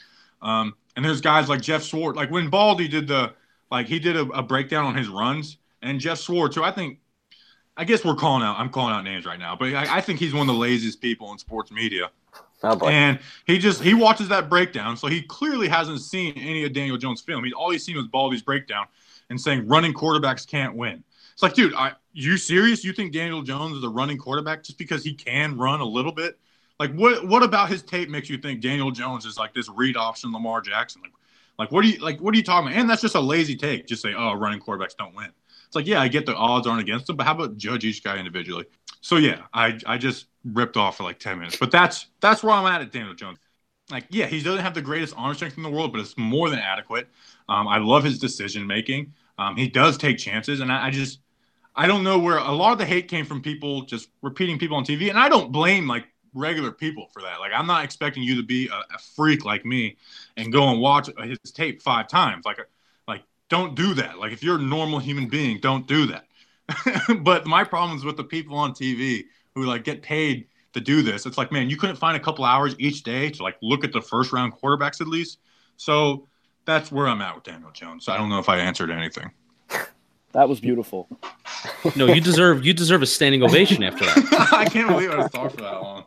Um, 0.42 0.74
and 0.96 1.06
there's 1.06 1.22
guys 1.22 1.48
like 1.48 1.62
Jeff 1.62 1.84
Schwartz, 1.84 2.18
like 2.18 2.32
when 2.32 2.50
Baldy 2.50 2.88
did 2.88 3.08
the 3.08 3.34
like 3.70 3.86
he 3.86 4.00
did 4.00 4.16
a, 4.16 4.22
a 4.30 4.42
breakdown 4.42 4.86
on 4.86 4.96
his 4.96 5.10
runs, 5.10 5.58
and 5.84 6.00
Jeff 6.00 6.20
Schwartz, 6.20 6.56
who 6.56 6.63
I 6.63 6.72
think 6.72 7.00
I 7.76 7.84
guess 7.84 8.04
we're 8.04 8.16
calling 8.16 8.42
out. 8.44 8.58
I'm 8.58 8.70
calling 8.70 8.96
out 8.96 9.04
names 9.04 9.28
right 9.28 9.40
now, 9.40 9.56
but 9.56 9.76
I, 9.76 9.98
I 9.98 10.02
think 10.02 10.20
he's 10.20 10.34
one 10.34 10.50
of 10.50 10.56
the 10.56 10.60
laziest 10.60 11.02
people 11.02 11.32
in 11.34 11.38
sports 11.38 11.72
media. 11.72 12.10
Oh 12.63 12.88
and 12.88 13.20
he 13.46 13.60
just 13.60 13.84
he 13.84 13.93
watches 13.93 14.30
that 14.30 14.50
breakdown, 14.50 14.98
so 14.98 15.08
he 15.08 15.22
clearly 15.22 15.67
hasn't 15.67 16.02
seen 16.02 16.34
any 16.36 16.65
of 16.65 16.74
Daniel 16.74 16.98
Jones' 16.98 17.22
film. 17.22 17.43
He 17.43 17.54
all 17.54 17.70
he's 17.70 17.86
seen 17.86 17.98
was 17.98 18.08
Baldy's 18.08 18.41
breakdown 18.41 18.88
and 19.30 19.39
saying 19.39 19.67
running 19.67 19.93
quarterbacks 19.93 20.48
can't 20.48 20.76
win. 20.76 21.04
It's 21.34 21.43
like, 21.43 21.54
dude, 21.54 21.76
I, 21.76 21.93
you 22.13 22.36
serious? 22.36 22.84
You 22.84 22.93
think 22.93 23.13
Daniel 23.13 23.43
Jones 23.43 23.78
is 23.78 23.84
a 23.84 23.89
running 23.89 24.17
quarterback 24.17 24.63
just 24.63 24.80
because 24.80 25.04
he 25.04 25.13
can 25.13 25.56
run 25.56 25.82
a 25.82 25.86
little 25.86 26.12
bit? 26.12 26.39
Like, 26.80 26.91
what 26.93 27.28
what 27.28 27.43
about 27.43 27.70
his 27.70 27.84
tape 27.84 28.10
makes 28.10 28.28
you 28.28 28.39
think 28.39 28.62
Daniel 28.62 28.89
Jones 28.89 29.26
is 29.26 29.38
like 29.38 29.54
this 29.54 29.70
read 29.70 29.96
option 29.96 30.32
Lamar 30.32 30.62
Jackson? 30.62 31.04
Like, 31.04 31.13
like 31.60 31.72
what 31.72 31.84
do 31.84 31.89
you 31.89 32.00
like? 32.00 32.20
What 32.22 32.34
are 32.34 32.38
you 32.38 32.43
talking 32.43 32.70
about? 32.70 32.80
And 32.80 32.89
that's 32.89 33.04
just 33.04 33.13
a 33.13 33.20
lazy 33.20 33.56
take. 33.56 33.86
Just 33.86 34.02
say, 34.02 34.15
oh, 34.17 34.34
running 34.34 34.60
quarterbacks 34.60 34.98
don't 34.98 35.15
win. 35.15 35.30
It's 35.67 35.76
like, 35.76 35.86
yeah, 35.86 36.02
I 36.02 36.08
get 36.08 36.26
the 36.26 36.36
odds 36.36 36.65
aren't 36.65 36.82
against 36.82 37.06
them, 37.06 37.17
but 37.17 37.26
how 37.28 37.34
about 37.34 37.58
judge 37.58 37.86
each 37.86 38.04
guy 38.04 38.17
individually? 38.17 38.65
So 39.02 39.17
yeah, 39.17 39.43
I 39.54 39.80
I 39.86 39.98
just 39.98 40.26
ripped 40.54 40.78
off 40.78 40.98
for 40.98 41.04
like 41.04 41.20
ten 41.20 41.40
minutes, 41.40 41.58
but 41.58 41.72
that's 41.72 42.08
that's 42.20 42.44
where 42.44 42.54
I'm 42.54 42.66
at 42.66 42.82
at 42.82 42.92
Daniel 42.92 43.14
Jones. 43.14 43.38
Like, 43.90 44.06
yeah, 44.10 44.26
he 44.26 44.42
doesn't 44.44 44.62
have 44.62 44.74
the 44.74 44.82
greatest 44.82 45.14
arm 45.18 45.34
strength 45.34 45.56
in 45.56 45.64
the 45.64 45.70
world, 45.70 45.94
but 45.94 46.02
it's 46.02 46.18
more 46.18 46.50
than 46.50 46.60
adequate. 46.60 47.08
Um, 47.48 47.68
I 47.68 47.78
love 47.78 48.04
his 48.04 48.20
decision 48.20 48.68
making. 48.68 49.14
Um, 49.38 49.56
he 49.56 49.70
does 49.70 49.98
take 49.98 50.18
chances, 50.18 50.60
and 50.60 50.72
I, 50.72 50.88
I 50.88 50.92
just 50.92 51.20
I 51.76 51.88
don't 51.88 52.04
know 52.04 52.20
where 52.20 52.38
a 52.38 52.52
lot 52.52 52.74
of 52.74 52.80
the 52.80 52.86
hate 52.86 53.08
came 53.08 53.26
from 53.26 53.42
people 53.42 53.84
just 53.84 54.10
repeating 54.22 54.58
people 54.60 54.78
on 54.78 54.84
TV, 54.84 55.10
and 55.10 55.18
I 55.18 55.30
don't 55.30 55.52
blame 55.52 55.88
like 55.88 56.06
regular 56.34 56.72
people 56.72 57.08
for 57.14 57.22
that. 57.22 57.40
Like, 57.40 57.52
I'm 57.56 57.68
not 57.68 57.84
expecting 57.84 58.24
you 58.24 58.36
to 58.36 58.44
be 58.44 58.68
a, 58.68 58.96
a 58.96 59.00
freak 59.16 59.46
like 59.46 59.66
me 59.66 59.98
and 60.36 60.52
go 60.52 60.70
and 60.70 60.82
watch 60.82 61.10
his 61.24 61.52
tape 61.52 61.82
five 61.82 62.08
times. 62.08 62.46
Like, 62.46 62.60
like 63.08 63.24
don't 63.50 63.76
do 63.76 63.94
that. 63.96 64.20
Like 64.20 64.34
if 64.34 64.44
you're 64.44 64.58
a 64.58 64.62
normal 64.62 65.00
human 65.00 65.30
being, 65.30 65.60
don't 65.60 65.88
do 65.88 66.08
that. 66.08 66.26
but 67.22 67.46
my 67.46 67.64
problem 67.64 67.98
is 67.98 68.04
with 68.04 68.18
the 68.18 68.24
people 68.24 68.58
on 68.58 68.74
TV 68.74 69.26
who 69.58 69.65
like 69.65 69.84
get 69.84 70.04
paid 70.04 70.48
to 70.74 70.80
do 70.80 71.02
this. 71.02 71.26
It's 71.26 71.38
like, 71.38 71.52
man, 71.52 71.70
you 71.70 71.78
couldn't 71.78 71.96
find 71.96 72.15
a 72.15 72.20
couple 72.20 72.46
hours 72.46 72.76
each 72.78 73.04
day 73.04 73.30
to 73.32 73.43
like 73.43 73.58
look 73.62 73.84
at 73.84 73.91
the 73.91 74.02
first 74.02 74.32
round 74.32 74.54
quarterbacks 74.54 75.02
at 75.02 75.08
least. 75.08 75.39
So 75.78 76.28
that's 76.65 76.91
where 76.91 77.08
I'm 77.08 77.22
at 77.22 77.34
with 77.34 77.43
Daniel 77.43 77.72
Jones. 77.72 78.06
So 78.06 78.12
I 78.12 78.17
don't 78.17 78.30
know 78.30 78.39
if 78.39 78.50
I 78.50 78.60
answered 78.60 78.91
anything. 78.91 79.32
That 80.34 80.50
was 80.50 80.60
beautiful. 80.60 81.08
no, 81.96 82.06
you 82.06 82.22
deserve 82.22 82.63
you 82.63 82.72
deserve 82.72 83.02
a 83.02 83.08
standing 83.08 83.41
ovation 83.41 83.82
after 83.82 84.06
that. 84.06 84.50
I 84.54 84.65
can't 84.65 84.89
believe 84.89 85.10
I 85.10 85.15
was 85.15 85.32
talking 85.32 85.58
for 85.58 85.63
that 85.63 85.82
long. 85.82 86.06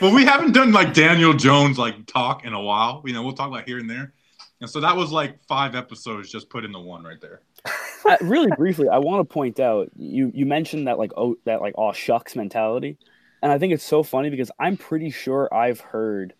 But 0.00 0.12
we 0.12 0.24
haven't 0.24 0.52
done 0.52 0.72
like 0.72 0.92
Daniel 0.92 1.32
Jones 1.32 1.78
like 1.78 2.04
talk 2.04 2.44
in 2.44 2.52
a 2.52 2.60
while. 2.60 3.00
You 3.06 3.14
know, 3.14 3.22
we'll 3.22 3.32
talk 3.32 3.48
about 3.48 3.64
here 3.64 3.78
and 3.78 3.88
there. 3.88 4.12
And 4.60 4.68
so 4.68 4.80
that 4.80 4.94
was 4.94 5.12
like 5.12 5.42
five 5.44 5.76
episodes 5.76 6.30
just 6.30 6.50
put 6.50 6.64
into 6.66 6.80
one 6.80 7.04
right 7.04 7.20
there. 7.22 7.40
Uh, 7.64 8.16
really 8.20 8.50
briefly, 8.56 8.88
I 8.88 8.98
want 8.98 9.28
to 9.28 9.32
point 9.32 9.60
out 9.60 9.90
you 9.96 10.30
you 10.34 10.46
mentioned 10.46 10.88
that 10.88 10.98
like 10.98 11.12
oh 11.16 11.36
that 11.44 11.60
like 11.60 11.74
oh 11.76 11.92
shucks 11.92 12.36
mentality, 12.36 12.98
and 13.42 13.52
I 13.52 13.58
think 13.58 13.72
it's 13.72 13.84
so 13.84 14.02
funny 14.02 14.30
because 14.30 14.50
I'm 14.58 14.76
pretty 14.76 15.10
sure 15.10 15.52
I've 15.52 15.80
heard 15.80 16.34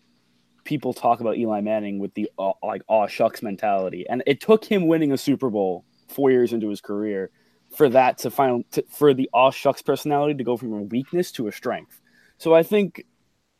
people 0.63 0.93
talk 0.93 1.19
about 1.19 1.37
Eli 1.37 1.61
Manning 1.61 1.99
with 1.99 2.13
the 2.13 2.29
uh, 2.37 2.53
like 2.63 2.83
oh 2.89 3.07
shucks 3.07 3.41
mentality, 3.41 4.05
and 4.09 4.23
it 4.25 4.41
took 4.41 4.65
him 4.65 4.87
winning 4.87 5.11
a 5.11 5.17
Super 5.17 5.49
Bowl 5.49 5.85
four 6.07 6.31
years 6.31 6.53
into 6.53 6.69
his 6.69 6.81
career 6.81 7.31
for 7.75 7.89
that 7.89 8.17
to 8.19 8.31
find 8.31 8.69
to, 8.71 8.83
for 8.89 9.13
the 9.13 9.29
oh 9.33 9.51
shucks 9.51 9.81
personality 9.81 10.35
to 10.35 10.43
go 10.43 10.57
from 10.57 10.73
a 10.73 10.81
weakness 10.83 11.31
to 11.33 11.47
a 11.47 11.51
strength. 11.51 12.01
So 12.37 12.53
I 12.53 12.63
think 12.63 13.05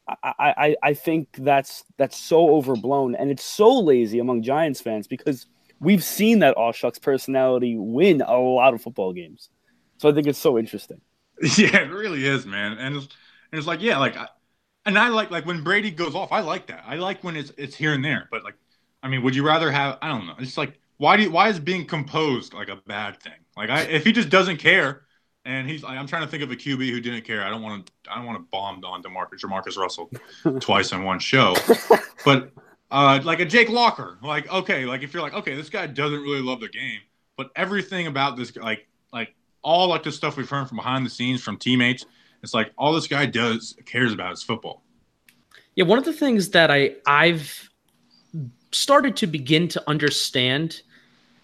I, 0.07 0.33
I, 0.57 0.75
I 0.83 0.93
think 0.93 1.29
that's 1.37 1.83
that's 1.97 2.17
so 2.17 2.49
overblown. 2.55 3.15
And 3.15 3.31
it's 3.31 3.43
so 3.43 3.79
lazy 3.79 4.19
among 4.19 4.43
Giants 4.43 4.81
fans 4.81 5.07
because 5.07 5.47
we've 5.79 6.03
seen 6.03 6.39
that 6.39 6.55
all 6.55 6.71
shucks 6.71 6.99
personality 6.99 7.75
win 7.77 8.21
a 8.21 8.37
lot 8.37 8.73
of 8.73 8.81
football 8.81 9.13
games. 9.13 9.49
So 9.97 10.09
I 10.09 10.13
think 10.13 10.27
it's 10.27 10.39
so 10.39 10.57
interesting. 10.57 11.01
Yeah, 11.57 11.79
it 11.79 11.91
really 11.91 12.25
is, 12.25 12.45
man. 12.45 12.77
And 12.77 12.95
it's, 12.95 13.07
and 13.51 13.59
it's 13.59 13.67
like, 13.67 13.81
yeah, 13.81 13.97
like, 13.97 14.15
and 14.85 14.97
I 14.97 15.09
like 15.09 15.31
like 15.31 15.45
when 15.45 15.63
Brady 15.63 15.91
goes 15.91 16.15
off. 16.15 16.31
I 16.31 16.39
like 16.39 16.67
that. 16.67 16.85
I 16.87 16.95
like 16.95 17.25
when 17.25 17.35
it's 17.35 17.51
it's 17.57 17.75
here 17.75 17.93
and 17.93 18.05
there. 18.05 18.29
But 18.31 18.45
like, 18.45 18.55
I 19.03 19.09
mean, 19.09 19.21
would 19.21 19.35
you 19.35 19.45
rather 19.45 19.69
have? 19.69 19.97
I 20.01 20.07
don't 20.07 20.27
know. 20.27 20.35
It's 20.39 20.57
like 20.57 20.79
why 20.97 21.17
do 21.17 21.23
you, 21.23 21.31
why 21.31 21.49
is 21.49 21.59
being 21.59 21.85
composed 21.85 22.53
like 22.53 22.69
a 22.69 22.77
bad 22.87 23.21
thing? 23.21 23.33
Like, 23.57 23.69
I 23.69 23.81
if 23.81 24.03
he 24.03 24.11
just 24.11 24.29
doesn't 24.29 24.57
care, 24.57 25.03
and 25.43 25.69
he's 25.69 25.83
I'm 25.83 26.07
trying 26.07 26.23
to 26.23 26.27
think 26.27 26.43
of 26.43 26.51
a 26.51 26.55
QB 26.55 26.89
who 26.89 27.01
didn't 27.01 27.23
care. 27.23 27.43
I 27.43 27.49
don't 27.49 27.61
want 27.61 27.85
to 27.85 27.93
I 28.11 28.15
don't 28.15 28.25
want 28.25 28.37
to 28.39 28.47
bomb 28.49 28.83
on 28.85 29.03
DeMarcus 29.03 29.43
or 29.43 29.47
Marcus 29.47 29.77
Russell 29.77 30.09
twice 30.59 30.91
in 30.91 31.03
one 31.03 31.19
show. 31.19 31.55
But 32.23 32.53
uh, 32.91 33.19
like 33.23 33.39
a 33.39 33.45
Jake 33.45 33.69
Locker, 33.69 34.17
like 34.21 34.51
okay, 34.51 34.85
like 34.85 35.03
if 35.03 35.13
you're 35.13 35.23
like 35.23 35.33
okay, 35.33 35.55
this 35.55 35.69
guy 35.69 35.87
doesn't 35.87 36.21
really 36.21 36.41
love 36.41 36.59
the 36.59 36.69
game, 36.69 36.99
but 37.37 37.51
everything 37.55 38.07
about 38.07 38.37
this 38.37 38.55
like 38.57 38.87
like 39.11 39.35
all 39.61 39.87
like 39.87 40.03
the 40.03 40.11
stuff 40.11 40.37
we've 40.37 40.49
heard 40.49 40.67
from 40.67 40.77
behind 40.77 41.05
the 41.05 41.09
scenes 41.09 41.41
from 41.41 41.57
teammates, 41.57 42.05
it's 42.43 42.53
like 42.53 42.71
all 42.77 42.93
this 42.93 43.07
guy 43.07 43.25
does 43.25 43.75
cares 43.85 44.13
about 44.13 44.33
is 44.33 44.43
football. 44.43 44.83
Yeah, 45.75 45.85
one 45.85 45.97
of 45.97 46.05
the 46.05 46.13
things 46.13 46.49
that 46.51 46.71
I 46.71 46.95
I've 47.05 47.69
started 48.71 49.15
to 49.17 49.27
begin 49.27 49.67
to 49.69 49.83
understand, 49.89 50.81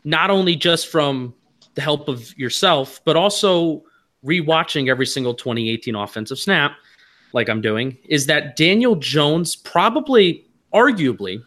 not 0.03 0.29
only 0.29 0.55
just 0.55 0.87
from 0.87 1.33
the 1.75 1.81
help 1.81 2.07
of 2.07 2.37
yourself, 2.37 3.01
but 3.05 3.15
also 3.15 3.83
rewatching 4.25 4.89
every 4.89 5.05
single 5.05 5.33
2018 5.33 5.95
offensive 5.95 6.37
snap, 6.37 6.73
like 7.33 7.49
I'm 7.49 7.61
doing, 7.61 7.97
is 8.05 8.25
that 8.27 8.55
Daniel 8.55 8.95
Jones 8.95 9.55
probably, 9.55 10.45
arguably, 10.73 11.43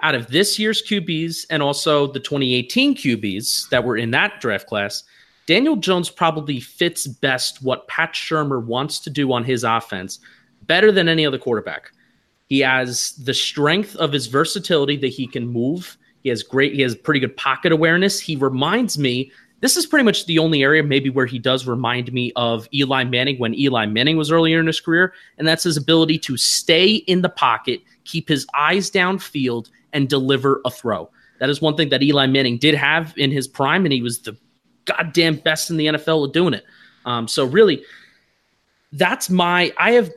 out 0.00 0.14
of 0.14 0.26
this 0.26 0.58
year's 0.58 0.82
QBs 0.82 1.46
and 1.50 1.62
also 1.62 2.06
the 2.06 2.20
2018 2.20 2.94
QBs 2.94 3.68
that 3.70 3.84
were 3.84 3.96
in 3.96 4.10
that 4.10 4.40
draft 4.40 4.66
class, 4.66 5.02
Daniel 5.46 5.76
Jones 5.76 6.10
probably 6.10 6.60
fits 6.60 7.06
best 7.06 7.62
what 7.62 7.88
Pat 7.88 8.12
Shurmur 8.12 8.64
wants 8.64 8.98
to 9.00 9.10
do 9.10 9.32
on 9.32 9.44
his 9.44 9.64
offense 9.64 10.18
better 10.62 10.90
than 10.90 11.08
any 11.08 11.26
other 11.26 11.38
quarterback. 11.38 11.92
He 12.48 12.60
has 12.60 13.12
the 13.12 13.34
strength 13.34 13.96
of 13.96 14.12
his 14.12 14.26
versatility 14.26 14.96
that 14.98 15.08
he 15.08 15.26
can 15.26 15.46
move. 15.46 15.96
He 16.22 16.28
has 16.28 16.42
great, 16.42 16.74
he 16.74 16.82
has 16.82 16.94
pretty 16.94 17.20
good 17.20 17.36
pocket 17.36 17.72
awareness. 17.72 18.20
He 18.20 18.36
reminds 18.36 18.98
me 18.98 19.30
this 19.60 19.78
is 19.78 19.86
pretty 19.86 20.04
much 20.04 20.26
the 20.26 20.38
only 20.38 20.62
area 20.62 20.82
maybe 20.82 21.08
where 21.08 21.24
he 21.24 21.38
does 21.38 21.66
remind 21.66 22.12
me 22.12 22.32
of 22.36 22.68
Eli 22.74 23.04
Manning 23.04 23.38
when 23.38 23.54
Eli 23.54 23.86
Manning 23.86 24.18
was 24.18 24.30
earlier 24.30 24.60
in 24.60 24.66
his 24.66 24.80
career, 24.80 25.14
and 25.38 25.48
that's 25.48 25.64
his 25.64 25.78
ability 25.78 26.18
to 26.18 26.36
stay 26.36 26.96
in 26.96 27.22
the 27.22 27.30
pocket, 27.30 27.80
keep 28.04 28.28
his 28.28 28.46
eyes 28.54 28.90
downfield, 28.90 29.70
and 29.92 30.08
deliver 30.08 30.60
a 30.64 30.70
throw. 30.70 31.10
That 31.40 31.50
is 31.50 31.60
one 31.60 31.76
thing 31.76 31.88
that 31.90 32.02
Eli 32.02 32.26
Manning 32.26 32.58
did 32.58 32.74
have 32.74 33.14
in 33.16 33.30
his 33.30 33.48
prime, 33.48 33.84
and 33.84 33.92
he 33.92 34.02
was 34.02 34.20
the 34.20 34.36
goddamn 34.84 35.36
best 35.36 35.70
in 35.70 35.76
the 35.76 35.86
NFL 35.86 36.28
at 36.28 36.32
doing 36.32 36.54
it. 36.54 36.64
Um, 37.04 37.28
so 37.28 37.44
really, 37.44 37.84
that's 38.92 39.30
my. 39.30 39.72
I 39.78 39.92
have 39.92 40.12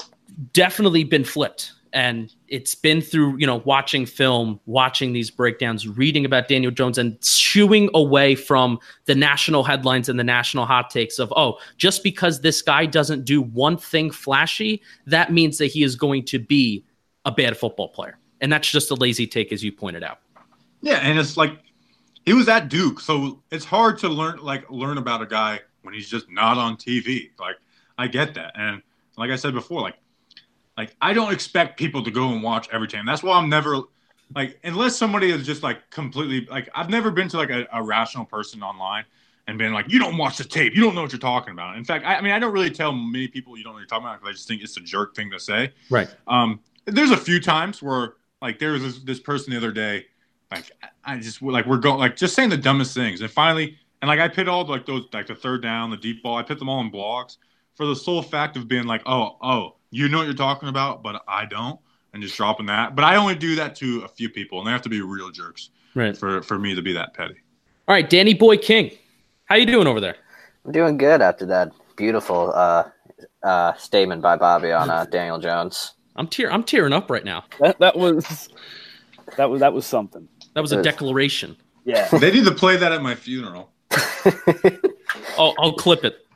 definitely 0.54 1.04
been 1.04 1.24
flipped 1.24 1.74
and 1.94 2.34
it's 2.48 2.76
been 2.76 3.02
through 3.02 3.38
you 3.38 3.48
know 3.48 3.58
watching 3.58 4.06
film 4.06 4.60
watching 4.66 5.14
these 5.14 5.32
breakdowns 5.32 5.88
reading 5.88 6.26
about 6.26 6.48
daniel 6.48 6.72
jones 6.72 6.98
and 6.98 7.20
chewing 7.22 7.90
away 7.94 8.36
from 8.36 8.78
the 9.06 9.16
national 9.16 9.64
headlines 9.64 10.10
and 10.10 10.20
the 10.20 10.24
national 10.24 10.66
hot 10.66 10.90
takes 10.90 11.18
of 11.18 11.34
oh 11.36 11.58
just 11.78 12.04
because 12.04 12.42
this 12.42 12.62
guy 12.62 12.86
doesn't 12.86 13.26
do 13.26 13.42
one 13.42 13.78
thing 13.78 14.12
flashy 14.12 14.82
that 15.06 15.32
means 15.32 15.58
that 15.58 15.68
he 15.68 15.82
is 15.82 15.96
going 15.96 16.24
to 16.24 16.38
be 16.38 16.84
a 17.28 17.32
bad 17.32 17.56
football 17.56 17.90
player 17.90 18.18
and 18.42 18.52
that's 18.52 18.70
just 18.70 18.90
a 18.90 18.96
lazy 18.96 19.28
take 19.28 19.52
as 19.52 19.64
you 19.64 19.72
pointed 19.72 20.04
out 20.04 20.20
yeah 20.82 20.98
and 20.98 21.20
it's 21.20 21.38
like 21.38 21.60
he 22.26 22.34
was 22.34 22.48
at 22.48 22.70
duke 22.70 23.00
so 23.00 23.44
it's 23.52 23.66
hard 23.66 23.98
to 24.00 24.10
learn 24.10 24.38
like 24.40 24.70
learn 24.72 24.98
about 24.98 25.22
a 25.22 25.26
guy 25.26 25.60
when 25.84 25.94
he's 25.94 26.10
just 26.10 26.30
not 26.32 26.58
on 26.58 26.76
tv 26.76 27.30
like 27.40 27.56
i 27.98 28.08
get 28.08 28.34
that 28.34 28.52
and 28.56 28.82
like 29.18 29.30
i 29.30 29.36
said 29.36 29.54
before 29.54 29.82
like 29.82 29.96
like 30.78 30.96
I 31.02 31.14
don't 31.14 31.34
expect 31.34 31.78
people 31.78 32.04
to 32.04 32.12
go 32.12 32.30
and 32.30 32.42
watch 32.42 32.70
every 32.72 32.88
team. 32.88 33.06
That's 33.06 33.24
why 33.24 33.38
I'm 33.38 33.50
never 33.50 33.82
like 34.36 34.60
unless 34.64 34.96
somebody 34.96 35.32
is 35.32 35.46
just 35.46 35.64
like 35.64 35.90
completely 35.90 36.46
like 36.52 36.70
I've 36.76 36.90
never 36.90 37.12
been 37.12 37.28
to 37.30 37.38
like 37.38 37.50
a, 37.50 37.68
a 37.74 37.82
rational 37.82 38.26
person 38.26 38.62
online 38.62 39.06
and 39.48 39.58
been 39.58 39.74
like, 39.74 39.92
you 39.92 39.98
don't 39.98 40.18
watch 40.18 40.38
the 40.38 40.44
tape, 40.44 40.76
you 40.76 40.84
don't 40.84 40.94
know 40.94 41.02
what 41.02 41.12
you're 41.12 41.20
talking 41.20 41.54
about. 41.54 41.78
In 41.78 41.84
fact, 41.84 42.06
I, 42.06 42.16
I 42.16 42.22
mean 42.22 42.32
I 42.32 42.40
don't 42.40 42.54
really 42.54 42.70
tell 42.70 42.92
many 42.92 43.28
people 43.28 43.58
you 43.58 43.64
don't 43.64 43.74
know 43.74 43.76
what 43.76 43.80
you're 43.80 43.88
talking 43.88 44.06
about 44.06 44.20
because 44.20 44.30
I 44.30 44.34
just 44.34 44.48
think 44.48 44.62
it's 44.62 44.78
a 44.78 44.82
jerk 44.82 45.16
thing 45.16 45.32
to 45.32 45.40
say. 45.40 45.74
Right. 45.90 46.08
Um. 46.28 46.60
There's 46.88 47.12
a 47.12 47.18
few 47.18 47.40
times 47.40 47.82
where 47.82 48.14
like 48.42 48.60
there 48.60 48.72
was 48.72 48.82
this, 48.82 49.00
this 49.00 49.20
person 49.20 49.52
the 49.52 49.58
other 49.58 49.72
day, 49.72 50.06
like 50.52 50.72
I 51.04 51.18
just 51.18 51.42
like 51.42 51.66
we're 51.66 51.78
going 51.78 52.00
like 52.00 52.16
just 52.16 52.34
saying 52.34 52.50
the 52.50 52.58
dumbest 52.58 52.94
things, 52.96 53.22
and 53.22 53.30
finally 53.30 53.78
and 54.02 54.10
like 54.10 54.20
I 54.20 54.28
put 54.28 54.48
all 54.48 54.66
like 54.66 54.86
those 54.86 55.06
like 55.14 55.28
the 55.28 55.36
third 55.36 55.62
down, 55.62 55.90
the 55.90 55.98
deep 55.98 56.24
ball, 56.24 56.38
I 56.38 56.44
put 56.44 56.60
them 56.60 56.70
all 56.70 56.82
in 56.82 56.92
blogs 56.92 57.38
for 57.76 57.86
the 57.86 57.96
sole 57.96 58.22
fact 58.22 58.58
of 58.58 58.68
being 58.68 58.86
like, 58.86 59.02
oh 59.06 59.38
oh 59.42 59.76
you 59.90 60.10
know 60.10 60.18
what 60.18 60.26
you're 60.26 60.34
talking 60.34 60.70
about, 60.70 61.04
but 61.04 61.24
I 61.28 61.46
don't, 61.46 61.80
and 62.14 62.22
just 62.22 62.36
dropping 62.36 62.66
that. 62.68 62.96
But 62.96 63.06
I 63.06 63.16
only 63.16 63.36
do 63.36 63.56
that 63.56 63.76
to 63.78 64.02
a 64.02 64.08
few 64.08 64.30
people, 64.30 64.60
and 64.60 64.68
they 64.68 64.72
have 64.72 64.82
to 64.84 64.90
be 64.90 65.02
real 65.02 65.32
jerks, 65.32 65.70
right? 65.96 66.16
For 66.16 66.42
for 66.42 66.60
me 66.60 66.76
to 66.76 66.82
be 66.82 66.94
that 66.94 67.14
petty. 67.14 67.36
All 67.88 67.94
right, 67.94 68.10
Danny 68.10 68.34
Boy 68.34 68.58
King, 68.58 68.92
how 69.46 69.56
you 69.56 69.66
doing 69.66 69.88
over 69.88 70.02
there? 70.02 70.16
I'm 70.66 70.72
doing 70.72 70.98
good 70.98 71.22
after 71.22 71.46
that 71.48 71.72
beautiful 71.96 72.52
uh, 72.54 72.90
uh, 73.44 73.74
statement 73.76 74.22
by 74.22 74.36
Bobby 74.36 74.72
on 74.72 74.90
uh, 74.90 75.06
Daniel 75.06 75.40
Jones. 75.40 75.94
I'm 76.18 76.28
tear 76.28 76.52
I'm 76.52 76.64
tearing 76.64 76.94
up 76.94 77.10
right 77.10 77.24
now. 77.24 77.46
That 77.60 77.80
that 77.80 77.98
was 77.98 78.50
that 79.38 79.50
was 79.50 79.60
that 79.62 79.74
was 79.74 79.86
something. 79.86 80.28
That 80.54 80.62
was 80.62 80.72
a 80.72 80.82
declaration. 80.82 81.56
Yeah, 81.86 82.08
they 82.20 82.32
need 82.32 82.46
to 82.46 82.54
play 82.54 82.78
that 82.78 82.92
at 82.92 83.02
my 83.02 83.16
funeral. 83.16 83.72
oh, 85.38 85.54
I'll 85.60 85.74
clip 85.74 86.04
it. 86.04 86.28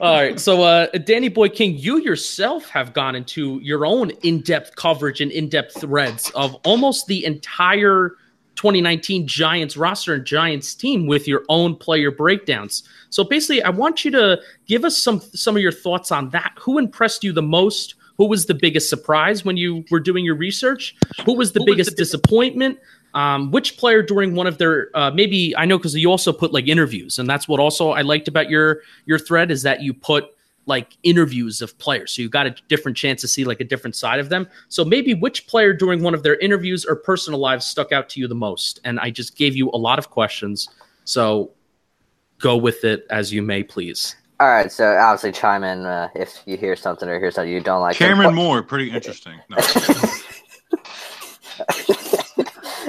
All 0.00 0.14
right. 0.14 0.38
So, 0.38 0.62
uh, 0.62 0.86
Danny 1.04 1.28
Boy 1.28 1.48
King, 1.48 1.76
you 1.76 2.00
yourself 2.00 2.68
have 2.68 2.92
gone 2.92 3.16
into 3.16 3.58
your 3.62 3.84
own 3.84 4.10
in 4.22 4.40
depth 4.40 4.76
coverage 4.76 5.20
and 5.20 5.32
in 5.32 5.48
depth 5.48 5.80
threads 5.80 6.30
of 6.30 6.54
almost 6.64 7.06
the 7.06 7.24
entire 7.24 8.16
2019 8.54 9.26
Giants 9.26 9.76
roster 9.76 10.14
and 10.14 10.24
Giants 10.24 10.74
team 10.74 11.06
with 11.06 11.26
your 11.26 11.42
own 11.48 11.74
player 11.74 12.10
breakdowns. 12.10 12.84
So, 13.10 13.24
basically, 13.24 13.62
I 13.62 13.70
want 13.70 14.04
you 14.04 14.10
to 14.12 14.40
give 14.66 14.84
us 14.84 14.96
some 14.96 15.20
some 15.20 15.56
of 15.56 15.62
your 15.62 15.72
thoughts 15.72 16.12
on 16.12 16.30
that. 16.30 16.52
Who 16.60 16.78
impressed 16.78 17.24
you 17.24 17.32
the 17.32 17.42
most? 17.42 17.96
Who 18.22 18.28
was 18.28 18.46
the 18.46 18.54
biggest 18.54 18.88
surprise 18.88 19.44
when 19.44 19.56
you 19.56 19.84
were 19.90 19.98
doing 19.98 20.24
your 20.24 20.36
research? 20.36 20.94
Who 21.26 21.34
was 21.34 21.54
the 21.54 21.58
Who 21.58 21.66
biggest 21.66 21.90
was 21.90 21.94
the 21.96 22.02
disappointment? 22.02 22.78
Um, 23.14 23.50
which 23.50 23.76
player 23.76 24.00
during 24.00 24.36
one 24.36 24.46
of 24.46 24.58
their 24.58 24.96
uh, 24.96 25.10
maybe 25.10 25.56
I 25.56 25.64
know 25.64 25.76
because 25.76 25.96
you 25.96 26.08
also 26.08 26.32
put 26.32 26.52
like 26.52 26.68
interviews, 26.68 27.18
and 27.18 27.28
that's 27.28 27.48
what 27.48 27.58
also 27.58 27.90
I 27.90 28.02
liked 28.02 28.28
about 28.28 28.48
your 28.48 28.82
your 29.06 29.18
thread 29.18 29.50
is 29.50 29.64
that 29.64 29.82
you 29.82 29.92
put 29.92 30.26
like 30.66 30.96
interviews 31.02 31.60
of 31.62 31.76
players, 31.78 32.12
so 32.12 32.22
you 32.22 32.28
got 32.28 32.46
a 32.46 32.54
different 32.68 32.96
chance 32.96 33.20
to 33.22 33.26
see 33.26 33.42
like 33.42 33.58
a 33.58 33.64
different 33.64 33.96
side 33.96 34.20
of 34.20 34.28
them. 34.28 34.46
So 34.68 34.84
maybe 34.84 35.14
which 35.14 35.48
player 35.48 35.72
during 35.72 36.04
one 36.04 36.14
of 36.14 36.22
their 36.22 36.36
interviews 36.36 36.84
or 36.84 36.94
personal 36.94 37.40
lives 37.40 37.66
stuck 37.66 37.90
out 37.90 38.08
to 38.10 38.20
you 38.20 38.28
the 38.28 38.36
most? 38.36 38.78
And 38.84 39.00
I 39.00 39.10
just 39.10 39.36
gave 39.36 39.56
you 39.56 39.68
a 39.70 39.76
lot 39.76 39.98
of 39.98 40.10
questions, 40.10 40.68
so 41.02 41.50
go 42.38 42.56
with 42.56 42.84
it 42.84 43.04
as 43.10 43.32
you 43.32 43.42
may, 43.42 43.64
please. 43.64 44.14
All 44.42 44.48
right, 44.48 44.72
so 44.72 44.96
obviously 44.96 45.30
chime 45.30 45.62
in 45.62 45.86
uh, 45.86 46.08
if 46.16 46.42
you 46.46 46.56
hear 46.56 46.74
something 46.74 47.08
or 47.08 47.16
hear 47.20 47.30
something 47.30 47.52
you 47.52 47.60
don't 47.60 47.80
like. 47.80 47.94
Cameron 47.94 48.34
Moore, 48.34 48.60
pretty 48.60 48.90
interesting. 48.90 49.38
No. 49.48 49.56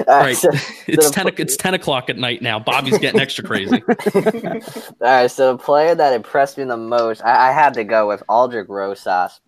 All 0.08 0.18
right, 0.18 0.36
so, 0.36 0.48
it's 0.88 1.06
so 1.06 1.12
ten. 1.12 1.32
it's 1.38 1.56
ten 1.56 1.74
o'clock 1.74 2.10
at 2.10 2.18
night 2.18 2.42
now. 2.42 2.58
Bobby's 2.58 2.98
getting 2.98 3.20
extra 3.20 3.44
crazy. 3.44 3.84
All 4.14 4.60
right, 5.00 5.30
so 5.30 5.52
the 5.52 5.58
player 5.62 5.94
that 5.94 6.12
impressed 6.12 6.58
me 6.58 6.64
the 6.64 6.76
most, 6.76 7.22
I, 7.22 7.50
I 7.50 7.52
had 7.52 7.72
to 7.74 7.84
go 7.84 8.08
with 8.08 8.24
Aldrick 8.28 8.68
Rosas. 8.68 9.38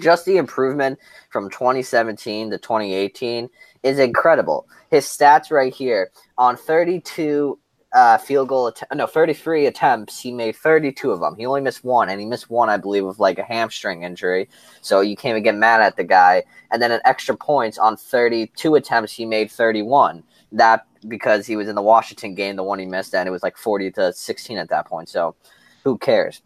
Just 0.00 0.26
the 0.26 0.36
improvement 0.36 1.00
from 1.30 1.50
2017 1.50 2.52
to 2.52 2.58
2018 2.58 3.50
is 3.82 3.98
incredible. 3.98 4.68
His 4.88 5.04
stats 5.04 5.50
right 5.50 5.74
here 5.74 6.12
on 6.38 6.56
32 6.56 7.58
uh, 7.94 8.18
field 8.18 8.48
goal, 8.48 8.66
att- 8.66 8.82
no, 8.92 9.06
33 9.06 9.66
attempts. 9.66 10.20
He 10.20 10.32
made 10.32 10.56
32 10.56 11.12
of 11.12 11.20
them. 11.20 11.36
He 11.36 11.46
only 11.46 11.60
missed 11.60 11.84
one, 11.84 12.08
and 12.08 12.20
he 12.20 12.26
missed 12.26 12.50
one, 12.50 12.68
I 12.68 12.76
believe, 12.76 13.04
with 13.04 13.20
like 13.20 13.38
a 13.38 13.44
hamstring 13.44 14.02
injury. 14.02 14.48
So 14.82 15.00
you 15.00 15.16
can't 15.16 15.30
even 15.30 15.44
get 15.44 15.54
mad 15.54 15.80
at 15.80 15.96
the 15.96 16.04
guy. 16.04 16.42
And 16.72 16.82
then 16.82 16.90
an 16.90 17.00
extra 17.04 17.36
points 17.36 17.78
on 17.78 17.96
32 17.96 18.74
attempts, 18.74 19.12
he 19.12 19.24
made 19.24 19.50
31. 19.50 20.24
That 20.52 20.86
because 21.08 21.46
he 21.46 21.56
was 21.56 21.68
in 21.68 21.74
the 21.74 21.82
Washington 21.82 22.34
game, 22.34 22.56
the 22.56 22.62
one 22.62 22.78
he 22.78 22.86
missed, 22.86 23.14
and 23.14 23.28
it 23.28 23.32
was 23.32 23.42
like 23.42 23.56
40 23.56 23.92
to 23.92 24.12
16 24.12 24.58
at 24.58 24.68
that 24.70 24.86
point. 24.86 25.08
So 25.08 25.36
who 25.84 25.96
cares? 25.96 26.42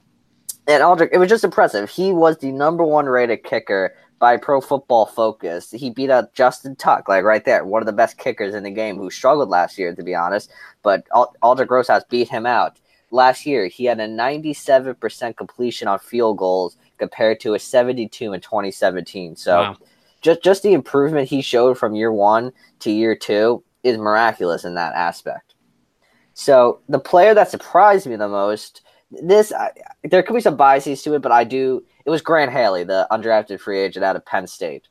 And 0.67 0.83
Aldrick, 0.83 1.09
it 1.13 1.19
was 1.19 1.31
just 1.31 1.45
impressive. 1.45 1.89
He 1.89 2.13
was 2.13 2.39
the 2.39 2.53
number 2.53 2.85
one 2.85 3.07
rated 3.07 3.43
kicker 3.43 3.95
by 4.19 4.37
Pro 4.37 4.61
Football 4.61 5.07
Focus. 5.07 5.71
He 5.71 5.91
beat 5.91 6.11
out 6.11 6.35
Justin 6.35 6.77
Tuck, 6.77 7.09
like 7.09 7.25
right 7.25 7.45
there, 7.45 7.65
one 7.65 7.83
of 7.83 7.87
the 7.87 7.93
best 7.93 8.19
kickers 8.19 8.55
in 8.55 8.63
the 8.63 8.71
game, 8.71 8.97
who 8.97 9.11
struggled 9.11 9.49
last 9.49 9.79
year, 9.79 9.95
to 9.95 10.03
be 10.03 10.15
honest. 10.15 10.51
But 10.83 11.07
Aldrick 11.11 11.71
Rosas 11.71 12.05
beat 12.09 12.29
him 12.29 12.47
out. 12.47 12.79
Last 13.11 13.47
year, 13.47 13.67
he 13.69 13.85
had 13.85 14.01
a 14.01 14.09
97% 14.09 15.37
completion 15.37 15.89
on 15.89 15.99
field 15.99 16.37
goals 16.37 16.77
compared 16.99 17.41
to 17.41 17.55
a 17.55 17.59
72 17.59 18.33
in 18.33 18.41
2017. 18.41 19.37
So 19.37 19.59
wow. 19.59 19.77
just, 20.21 20.43
just 20.43 20.63
the 20.63 20.75
improvement 20.75 21.29
he 21.29 21.41
showed 21.41 21.79
from 21.79 21.95
year 21.95 22.13
one 22.13 22.53
to 22.81 22.91
year 22.91 23.15
two 23.15 23.63
is 23.83 23.97
miraculous 23.97 24.65
in 24.65 24.75
that 24.75 24.95
aspect. 24.95 25.55
So 26.35 26.81
the 26.89 26.99
player 26.99 27.35
that 27.35 27.51
surprised 27.51 28.07
me 28.07 28.17
the 28.17 28.29
most, 28.29 28.83
this 29.11 29.53
I, 29.53 29.71
there 30.05 30.23
could 30.23 30.35
be 30.35 30.41
some 30.41 30.57
biases 30.57 31.03
to 31.05 31.15
it, 31.15 31.23
but 31.23 31.33
I 31.33 31.45
do– 31.45 31.85
it 32.09 32.11
was 32.11 32.23
Grant 32.23 32.51
Haley, 32.51 32.85
the 32.85 33.07
undrafted 33.11 33.61
free 33.61 33.79
agent 33.79 34.03
out 34.03 34.17
of 34.17 34.25
Penn 34.25 34.47
State. 34.47 34.89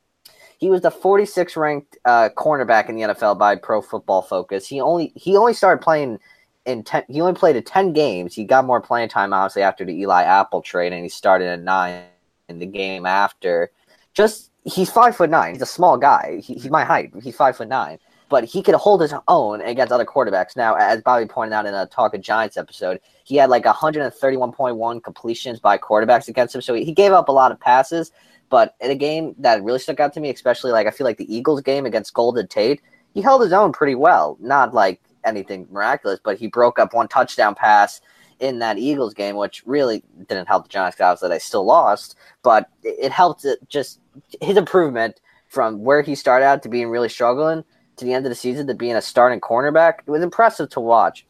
He 0.59 0.69
was 0.69 0.81
the 0.81 0.91
46th 0.91 1.57
ranked 1.57 1.97
uh, 2.05 2.29
cornerback 2.37 2.89
in 2.89 2.95
the 2.95 3.01
NFL 3.01 3.39
by 3.39 3.55
Pro 3.55 3.81
Football 3.81 4.21
Focus. 4.21 4.67
He 4.67 4.79
only 4.79 5.13
he 5.15 5.35
only 5.35 5.55
started 5.55 5.81
playing 5.81 6.19
in 6.67 6.83
ten. 6.83 7.01
He 7.07 7.19
only 7.19 7.33
played 7.33 7.55
in 7.55 7.63
ten 7.63 7.91
games. 7.91 8.35
He 8.35 8.43
got 8.43 8.65
more 8.65 8.79
playing 8.79 9.09
time 9.09 9.33
obviously 9.33 9.63
after 9.63 9.83
the 9.83 9.99
Eli 9.99 10.21
Apple 10.25 10.61
trade, 10.61 10.93
and 10.93 11.01
he 11.01 11.09
started 11.09 11.47
at 11.47 11.63
nine 11.63 12.03
in 12.49 12.59
the 12.59 12.67
game 12.67 13.07
after. 13.07 13.71
Just 14.13 14.51
he's 14.63 14.91
five 14.91 15.15
foot 15.15 15.31
nine. 15.31 15.53
He's 15.53 15.63
a 15.63 15.65
small 15.65 15.97
guy. 15.97 16.39
He, 16.43 16.53
he's 16.53 16.69
my 16.69 16.83
height. 16.83 17.11
He's 17.23 17.35
five 17.35 17.57
foot 17.57 17.67
nine 17.67 17.97
but 18.29 18.43
he 18.43 18.61
could 18.61 18.75
hold 18.75 19.01
his 19.01 19.13
own 19.27 19.61
against 19.61 19.91
other 19.91 20.05
quarterbacks. 20.05 20.55
Now, 20.55 20.75
as 20.75 21.01
Bobby 21.01 21.25
pointed 21.25 21.53
out 21.53 21.65
in 21.65 21.73
a 21.73 21.85
Talk 21.85 22.13
of 22.13 22.21
Giants 22.21 22.57
episode, 22.57 22.99
he 23.27 23.35
had 23.35 23.49
like 23.49 23.65
131.1 23.65 25.03
completions 25.03 25.59
by 25.59 25.77
quarterbacks 25.77 26.29
against 26.29 26.55
him. 26.55 26.61
So 26.61 26.73
he 26.73 26.93
gave 26.93 27.11
up 27.11 27.27
a 27.27 27.33
lot 27.33 27.51
of 27.51 27.59
passes. 27.59 28.13
But 28.47 28.75
in 28.79 28.89
a 28.89 28.95
game 28.95 29.35
that 29.39 29.61
really 29.61 29.79
stuck 29.79 29.99
out 29.99 30.13
to 30.13 30.21
me, 30.21 30.29
especially 30.29 30.71
like 30.71 30.87
I 30.87 30.91
feel 30.91 31.03
like 31.03 31.17
the 31.17 31.35
Eagles 31.35 31.61
game 31.61 31.85
against 31.85 32.13
Golden 32.13 32.47
Tate, 32.47 32.81
he 33.13 33.21
held 33.21 33.41
his 33.41 33.51
own 33.51 33.73
pretty 33.73 33.95
well. 33.95 34.37
Not 34.39 34.73
like 34.73 35.01
anything 35.25 35.67
miraculous, 35.69 36.21
but 36.23 36.37
he 36.37 36.47
broke 36.47 36.79
up 36.79 36.93
one 36.93 37.09
touchdown 37.09 37.53
pass 37.53 37.99
in 38.39 38.59
that 38.59 38.77
Eagles 38.77 39.13
game, 39.13 39.35
which 39.35 39.61
really 39.65 40.05
didn't 40.29 40.47
help 40.47 40.63
the 40.63 40.69
Giants 40.69 40.97
guys 40.97 41.19
that 41.19 41.27
they 41.27 41.39
still 41.39 41.65
lost, 41.65 42.15
but 42.43 42.69
it 42.83 43.11
helped 43.11 43.45
just 43.67 43.99
his 44.39 44.55
improvement 44.55 45.19
from 45.49 45.83
where 45.83 46.01
he 46.01 46.15
started 46.15 46.45
out 46.45 46.63
to 46.63 46.69
being 46.69 46.87
really 46.87 47.09
struggling 47.09 47.65
to 47.97 48.05
the 48.05 48.13
end 48.13 48.25
of 48.25 48.29
the 48.29 48.35
season 48.35 48.67
to 48.67 48.73
being 48.73 48.95
a 48.95 49.01
starting 49.01 49.41
cornerback. 49.41 49.95
It 50.05 50.11
was 50.11 50.21
impressive 50.21 50.69
to 50.69 50.79
watch. 50.79 51.25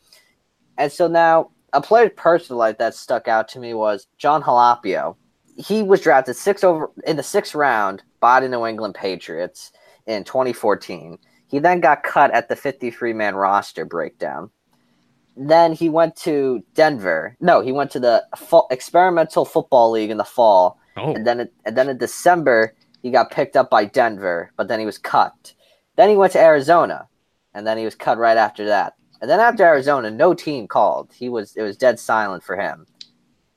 And 0.77 0.91
so 0.91 1.07
now 1.07 1.49
a 1.73 1.81
player 1.81 2.09
personal 2.09 2.59
life 2.59 2.77
that 2.77 2.95
stuck 2.95 3.27
out 3.27 3.47
to 3.49 3.59
me 3.59 3.73
was 3.73 4.07
John 4.17 4.41
Halapio. 4.43 5.15
He 5.57 5.83
was 5.83 6.01
drafted 6.01 6.35
six 6.35 6.63
over 6.63 6.89
in 7.05 7.17
the 7.17 7.23
sixth 7.23 7.55
round 7.55 8.03
by 8.19 8.39
the 8.39 8.49
New 8.49 8.65
England 8.65 8.95
Patriots 8.95 9.71
in 10.05 10.23
2014. 10.23 11.17
He 11.47 11.59
then 11.59 11.79
got 11.79 12.03
cut 12.03 12.31
at 12.31 12.49
the 12.49 12.55
53 12.55 13.13
man 13.13 13.35
roster 13.35 13.85
breakdown. 13.85 14.49
then 15.35 15.71
he 15.73 15.87
went 15.89 16.15
to 16.15 16.63
Denver. 16.73 17.35
No, 17.39 17.61
he 17.61 17.71
went 17.71 17.91
to 17.91 17.99
the 17.99 18.25
fall, 18.35 18.67
experimental 18.71 19.45
football 19.45 19.91
league 19.91 20.09
in 20.09 20.17
the 20.17 20.23
fall, 20.23 20.79
Oh, 20.99 21.13
and 21.13 21.27
then 21.27 21.47
and 21.63 21.77
then 21.77 21.89
in 21.89 21.97
December 21.99 22.73
he 23.03 23.11
got 23.11 23.29
picked 23.29 23.55
up 23.55 23.69
by 23.69 23.85
Denver, 23.85 24.51
but 24.57 24.67
then 24.67 24.79
he 24.79 24.85
was 24.85 24.97
cut. 24.97 25.53
Then 25.95 26.09
he 26.09 26.15
went 26.17 26.33
to 26.33 26.39
Arizona, 26.39 27.07
and 27.53 27.67
then 27.67 27.77
he 27.77 27.85
was 27.85 27.93
cut 27.93 28.17
right 28.17 28.37
after 28.37 28.65
that. 28.65 28.93
And 29.21 29.29
then 29.29 29.39
after 29.39 29.63
Arizona, 29.63 30.11
no 30.11 30.33
team 30.33 30.67
called. 30.67 31.11
He 31.13 31.29
was 31.29 31.55
it 31.55 31.63
was 31.63 31.77
dead 31.77 31.99
silent 31.99 32.43
for 32.43 32.55
him, 32.55 32.85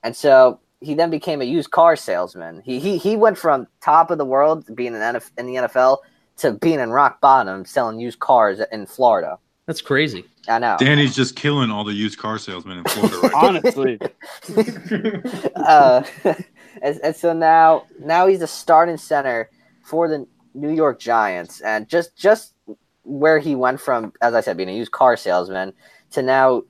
and 0.02 0.16
so 0.16 0.60
he 0.80 0.94
then 0.94 1.10
became 1.10 1.40
a 1.42 1.44
used 1.44 1.70
car 1.70 1.96
salesman. 1.96 2.62
He 2.64 2.80
he 2.80 2.98
he 2.98 3.16
went 3.16 3.38
from 3.38 3.66
top 3.80 4.10
of 4.10 4.18
the 4.18 4.24
world 4.24 4.64
being 4.74 4.94
in, 4.94 5.00
NF, 5.00 5.30
in 5.38 5.46
the 5.46 5.54
NFL 5.54 5.98
to 6.38 6.52
being 6.52 6.80
in 6.80 6.90
rock 6.90 7.20
bottom 7.20 7.64
selling 7.64 8.00
used 8.00 8.18
cars 8.18 8.60
in 8.72 8.86
Florida. 8.86 9.38
that's 9.66 9.82
crazy. 9.82 10.24
I 10.48 10.58
know. 10.58 10.76
Danny's 10.78 11.14
just 11.14 11.36
killing 11.36 11.70
all 11.70 11.84
the 11.84 11.92
used 11.92 12.18
car 12.18 12.38
salesmen 12.38 12.78
in 12.78 12.84
Florida 12.84 13.18
right. 13.18 13.34
Honestly, 13.34 13.98
uh, 15.56 16.02
and, 16.82 17.00
and 17.04 17.16
so 17.16 17.32
now 17.34 17.84
now 18.00 18.26
he's 18.26 18.40
the 18.40 18.46
starting 18.46 18.96
center 18.96 19.50
for 19.82 20.08
the 20.08 20.26
New 20.54 20.72
York 20.72 20.98
Giants, 20.98 21.60
and 21.60 21.88
just 21.88 22.16
just 22.16 22.54
where 23.04 23.38
he 23.38 23.54
went 23.54 23.80
from, 23.80 24.12
as 24.20 24.34
I 24.34 24.40
said, 24.40 24.56
being 24.56 24.68
a 24.68 24.76
used 24.76 24.92
car 24.92 25.16
salesman 25.16 25.72
to 26.12 26.22
now 26.22 26.62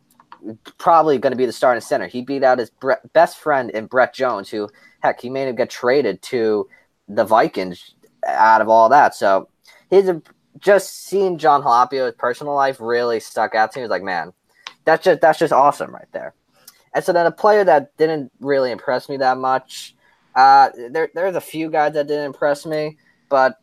probably 0.79 1.19
going 1.19 1.33
to 1.33 1.37
be 1.37 1.47
the 1.47 1.53
starting 1.53 1.81
center. 1.81 2.07
He 2.07 2.23
beat 2.23 2.43
out 2.43 2.59
his 2.59 2.71
Bre- 2.71 2.93
best 3.13 3.39
friend 3.39 3.71
in 3.71 3.87
Brett 3.87 4.15
Jones, 4.15 4.49
who 4.49 4.69
heck 5.01 5.21
he 5.21 5.29
made 5.29 5.49
him 5.49 5.57
get 5.57 5.71
traded 5.71 6.23
to 6.23 6.69
the 7.09 7.25
Vikings 7.25 7.95
out 8.27 8.61
of 8.61 8.69
all 8.69 8.89
that. 8.89 9.15
So 9.15 9.49
his 9.91 10.11
just 10.59 11.05
seeing 11.07 11.39
Jon 11.39 11.63
Halapio's 11.63 12.15
personal 12.17 12.55
life 12.55 12.79
really 12.81 13.21
stuck 13.21 13.55
out 13.55 13.73
to 13.73 13.79
me. 13.79 13.83
He 13.83 13.85
was 13.85 13.91
like, 13.91 14.03
man, 14.03 14.33
that's 14.85 15.05
just 15.05 15.21
that's 15.21 15.39
just 15.39 15.53
awesome 15.53 15.93
right 15.93 16.09
there. 16.13 16.35
And 16.95 17.05
so 17.05 17.13
then 17.13 17.27
a 17.27 17.33
player 17.33 17.65
that 17.65 17.97
didn't 17.97 18.33
really 18.41 18.71
impress 18.71 19.09
me 19.09 19.17
that 19.19 19.39
much. 19.39 19.95
Uh, 20.35 20.71
there 20.91 21.11
there's 21.15 21.37
a 21.37 21.41
few 21.41 21.71
guys 21.71 21.95
that 21.95 22.07
didn't 22.07 22.27
impress 22.27 22.67
me, 22.67 22.97
but 23.29 23.57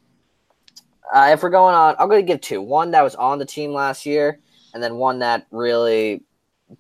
uh, 1.13 1.30
if 1.32 1.43
we're 1.43 1.50
going 1.50 1.76
on, 1.76 1.96
I'm 2.00 2.10
going 2.10 2.26
to 2.26 2.28
give 2.28 2.41
two. 2.41 2.62
One 2.62 2.91
that 2.91 3.04
was 3.04 3.15
on 3.15 3.39
the 3.39 3.46
team 3.46 3.74
last 3.74 4.06
year, 4.06 4.39
and 4.74 4.82
then 4.82 4.96
one 4.96 5.20
that 5.20 5.48
really 5.52 6.24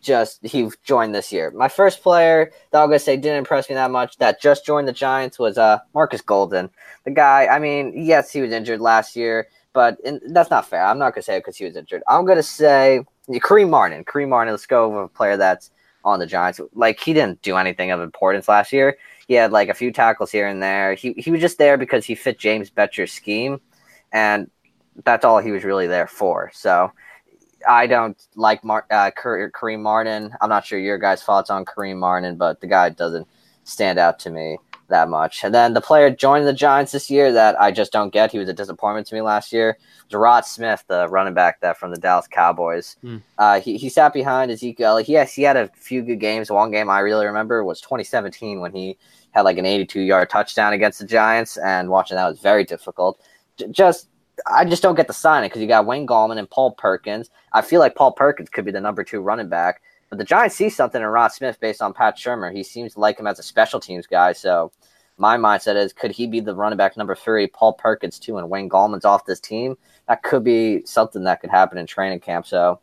just 0.01 0.45
he 0.45 0.69
joined 0.83 1.15
this 1.15 1.31
year. 1.31 1.51
My 1.51 1.69
first 1.69 2.01
player 2.01 2.51
that 2.71 2.81
I'm 2.81 2.89
going 2.89 2.99
to 2.99 3.03
say 3.03 3.15
didn't 3.15 3.37
impress 3.37 3.69
me 3.69 3.75
that 3.75 3.91
much 3.91 4.17
that 4.17 4.41
just 4.41 4.65
joined 4.65 4.87
the 4.87 4.93
Giants 4.93 5.39
was 5.39 5.57
uh 5.57 5.79
Marcus 5.93 6.21
Golden. 6.21 6.69
The 7.05 7.11
guy, 7.11 7.47
I 7.47 7.59
mean, 7.59 7.93
yes, 7.95 8.31
he 8.31 8.41
was 8.41 8.51
injured 8.51 8.81
last 8.81 9.15
year, 9.15 9.47
but 9.73 9.97
in, 10.03 10.19
that's 10.27 10.49
not 10.49 10.67
fair. 10.67 10.83
I'm 10.83 10.99
not 10.99 11.13
going 11.13 11.21
to 11.21 11.25
say 11.25 11.37
it 11.37 11.39
because 11.39 11.55
he 11.55 11.65
was 11.65 11.77
injured. 11.77 12.03
I'm 12.07 12.25
going 12.25 12.37
to 12.37 12.43
say 12.43 13.05
Kareem 13.29 13.69
Martin. 13.69 14.03
Kareem 14.03 14.29
Martin. 14.29 14.53
Let's 14.53 14.65
go 14.65 14.89
with 14.89 15.05
a 15.05 15.13
player 15.15 15.37
that's 15.37 15.71
on 16.03 16.19
the 16.19 16.25
Giants. 16.25 16.59
Like 16.73 16.99
he 16.99 17.13
didn't 17.13 17.41
do 17.41 17.57
anything 17.57 17.91
of 17.91 18.01
importance 18.01 18.47
last 18.47 18.73
year. 18.73 18.97
He 19.27 19.33
had 19.33 19.51
like 19.51 19.69
a 19.69 19.73
few 19.73 19.91
tackles 19.91 20.31
here 20.31 20.47
and 20.47 20.61
there. 20.61 20.93
He 20.95 21.13
he 21.13 21.31
was 21.31 21.41
just 21.41 21.57
there 21.57 21.77
because 21.77 22.05
he 22.05 22.15
fit 22.15 22.39
James 22.39 22.69
Bettcher's 22.69 23.11
scheme, 23.11 23.59
and 24.11 24.49
that's 25.03 25.25
all 25.25 25.39
he 25.39 25.51
was 25.51 25.63
really 25.63 25.87
there 25.87 26.07
for. 26.07 26.51
So 26.53 26.91
I 27.67 27.87
don't 27.87 28.17
like 28.35 28.63
Mar- 28.63 28.85
uh, 28.89 29.11
Kareem 29.11 29.81
Martin. 29.81 30.33
I'm 30.41 30.49
not 30.49 30.65
sure 30.65 30.79
your 30.79 30.97
guys' 30.97 31.23
thoughts 31.23 31.49
on 31.49 31.65
Kareem 31.65 31.97
Martin, 31.97 32.35
but 32.37 32.61
the 32.61 32.67
guy 32.67 32.89
doesn't 32.89 33.27
stand 33.63 33.99
out 33.99 34.19
to 34.19 34.29
me 34.29 34.57
that 34.87 35.09
much. 35.09 35.43
And 35.43 35.53
then 35.53 35.73
the 35.73 35.81
player 35.81 36.09
joining 36.09 36.45
the 36.45 36.53
Giants 36.53 36.91
this 36.91 37.09
year 37.09 37.31
that 37.33 37.59
I 37.59 37.71
just 37.71 37.91
don't 37.91 38.13
get. 38.13 38.31
He 38.31 38.39
was 38.39 38.49
a 38.49 38.53
disappointment 38.53 39.07
to 39.07 39.15
me 39.15 39.21
last 39.21 39.51
year. 39.51 39.77
Gerard 40.09 40.45
Smith, 40.45 40.83
the 40.87 41.07
running 41.09 41.33
back 41.33 41.59
that 41.59 41.77
from 41.77 41.91
the 41.91 41.97
Dallas 41.97 42.27
Cowboys. 42.27 42.95
Hmm. 43.01 43.17
Uh, 43.37 43.59
he, 43.59 43.77
he 43.77 43.89
sat 43.89 44.13
behind 44.13 44.49
Ezekiel. 44.51 44.93
Like, 44.93 45.09
yes, 45.09 45.33
he 45.33 45.43
had 45.43 45.57
a 45.57 45.67
few 45.75 46.01
good 46.01 46.19
games. 46.19 46.49
One 46.49 46.71
game 46.71 46.89
I 46.89 46.99
really 46.99 47.25
remember 47.25 47.63
was 47.63 47.81
2017 47.81 48.61
when 48.61 48.71
he 48.71 48.97
had 49.31 49.41
like 49.41 49.57
an 49.57 49.65
82 49.65 50.01
yard 50.01 50.29
touchdown 50.29 50.73
against 50.73 50.99
the 50.99 51.05
Giants, 51.05 51.57
and 51.57 51.89
watching 51.89 52.15
that 52.15 52.27
was 52.27 52.39
very 52.39 52.63
difficult. 52.63 53.19
Just 53.71 54.09
I 54.45 54.65
just 54.65 54.83
don't 54.83 54.95
get 54.95 55.07
the 55.07 55.13
signing 55.13 55.49
because 55.49 55.61
you 55.61 55.67
got 55.67 55.85
Wayne 55.85 56.05
Gallman 56.05 56.37
and 56.37 56.49
Paul 56.49 56.71
Perkins. 56.71 57.29
I 57.53 57.61
feel 57.61 57.79
like 57.79 57.95
Paul 57.95 58.11
Perkins 58.11 58.49
could 58.49 58.65
be 58.65 58.71
the 58.71 58.81
number 58.81 59.03
two 59.03 59.21
running 59.21 59.49
back, 59.49 59.81
but 60.09 60.19
the 60.19 60.23
Giants 60.23 60.55
see 60.55 60.69
something 60.69 61.01
in 61.01 61.07
Rod 61.07 61.29
Smith 61.29 61.59
based 61.59 61.81
on 61.81 61.93
Pat 61.93 62.17
Shurmur. 62.17 62.53
He 62.53 62.63
seems 62.63 62.93
to 62.93 62.99
like 62.99 63.19
him 63.19 63.27
as 63.27 63.39
a 63.39 63.43
special 63.43 63.79
teams 63.79 64.05
guy. 64.05 64.33
So 64.33 64.71
my 65.17 65.37
mindset 65.37 65.75
is, 65.75 65.93
could 65.93 66.11
he 66.11 66.27
be 66.27 66.39
the 66.39 66.55
running 66.55 66.77
back 66.77 66.95
number 66.95 67.15
three? 67.15 67.47
Paul 67.47 67.73
Perkins 67.73 68.19
too, 68.19 68.37
and 68.37 68.49
Wayne 68.49 68.69
Gallman's 68.69 69.05
off 69.05 69.25
this 69.25 69.39
team. 69.39 69.77
That 70.07 70.23
could 70.23 70.43
be 70.43 70.85
something 70.85 71.23
that 71.23 71.41
could 71.41 71.49
happen 71.49 71.77
in 71.77 71.87
training 71.87 72.19
camp. 72.19 72.45
So 72.45 72.79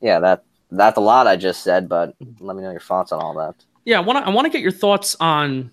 yeah, 0.00 0.20
that 0.20 0.44
that's 0.70 0.98
a 0.98 1.00
lot 1.00 1.26
I 1.26 1.36
just 1.36 1.62
said, 1.62 1.88
but 1.88 2.14
let 2.40 2.56
me 2.56 2.62
know 2.62 2.70
your 2.70 2.80
thoughts 2.80 3.12
on 3.12 3.20
all 3.20 3.34
that. 3.38 3.54
Yeah, 3.84 3.98
I 3.98 4.00
want 4.00 4.18
to 4.18 4.26
I 4.26 4.28
want 4.28 4.44
to 4.44 4.50
get 4.50 4.60
your 4.60 4.72
thoughts 4.72 5.16
on 5.18 5.70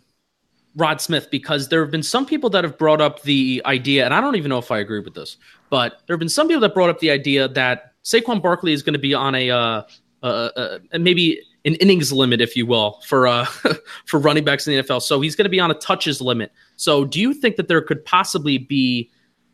Rod 0.76 1.02
Smith 1.02 1.30
because 1.32 1.70
there 1.70 1.82
have 1.82 1.92
been 1.92 2.04
some 2.04 2.26
people 2.26 2.50
that 2.52 2.64
have 2.64 2.78
brought 2.78 3.02
up 3.02 3.22
the 3.22 3.62
idea, 3.66 4.06
and 4.06 4.14
I 4.14 4.22
don't 4.22 4.36
even 4.36 4.50
know 4.50 4.58
if 4.58 4.72
I 4.72 4.80
agree 4.80 5.00
with 5.00 5.14
this, 5.14 5.38
but 5.70 6.02
there 6.06 6.14
have 6.14 6.20
been 6.20 6.30
some 6.30 6.48
people 6.48 6.62
that 6.62 6.74
brought 6.74 6.90
up 6.90 7.00
the 7.00 7.12
idea 7.12 7.48
that 7.50 7.94
Saquon 8.04 8.42
Barkley 8.42 8.74
is 8.74 8.84
going 8.84 8.94
to 8.94 9.00
be 9.00 9.14
on 9.14 9.36
a 9.36 9.50
uh, 9.50 9.84
uh, 10.22 10.50
uh, 10.56 10.80
maybe 11.00 11.42
an 11.66 11.76
innings 11.76 12.12
limit, 12.12 12.42
if 12.42 12.56
you 12.56 12.66
will, 12.66 13.02
for 13.06 13.28
uh, 13.28 13.46
for 14.06 14.20
running 14.20 14.44
backs 14.44 14.68
in 14.68 14.76
the 14.76 14.84
NFL. 14.84 15.02
So 15.02 15.22
he's 15.22 15.36
going 15.36 15.46
to 15.46 15.50
be 15.50 15.60
on 15.60 15.72
a 15.72 15.76
touches 15.76 16.22
limit. 16.22 16.52
So 16.76 17.06
do 17.06 17.20
you 17.20 17.34
think 17.34 17.56
that 17.56 17.68
there 17.68 17.82
could 17.82 18.04
possibly 18.06 18.58
be 18.58 19.10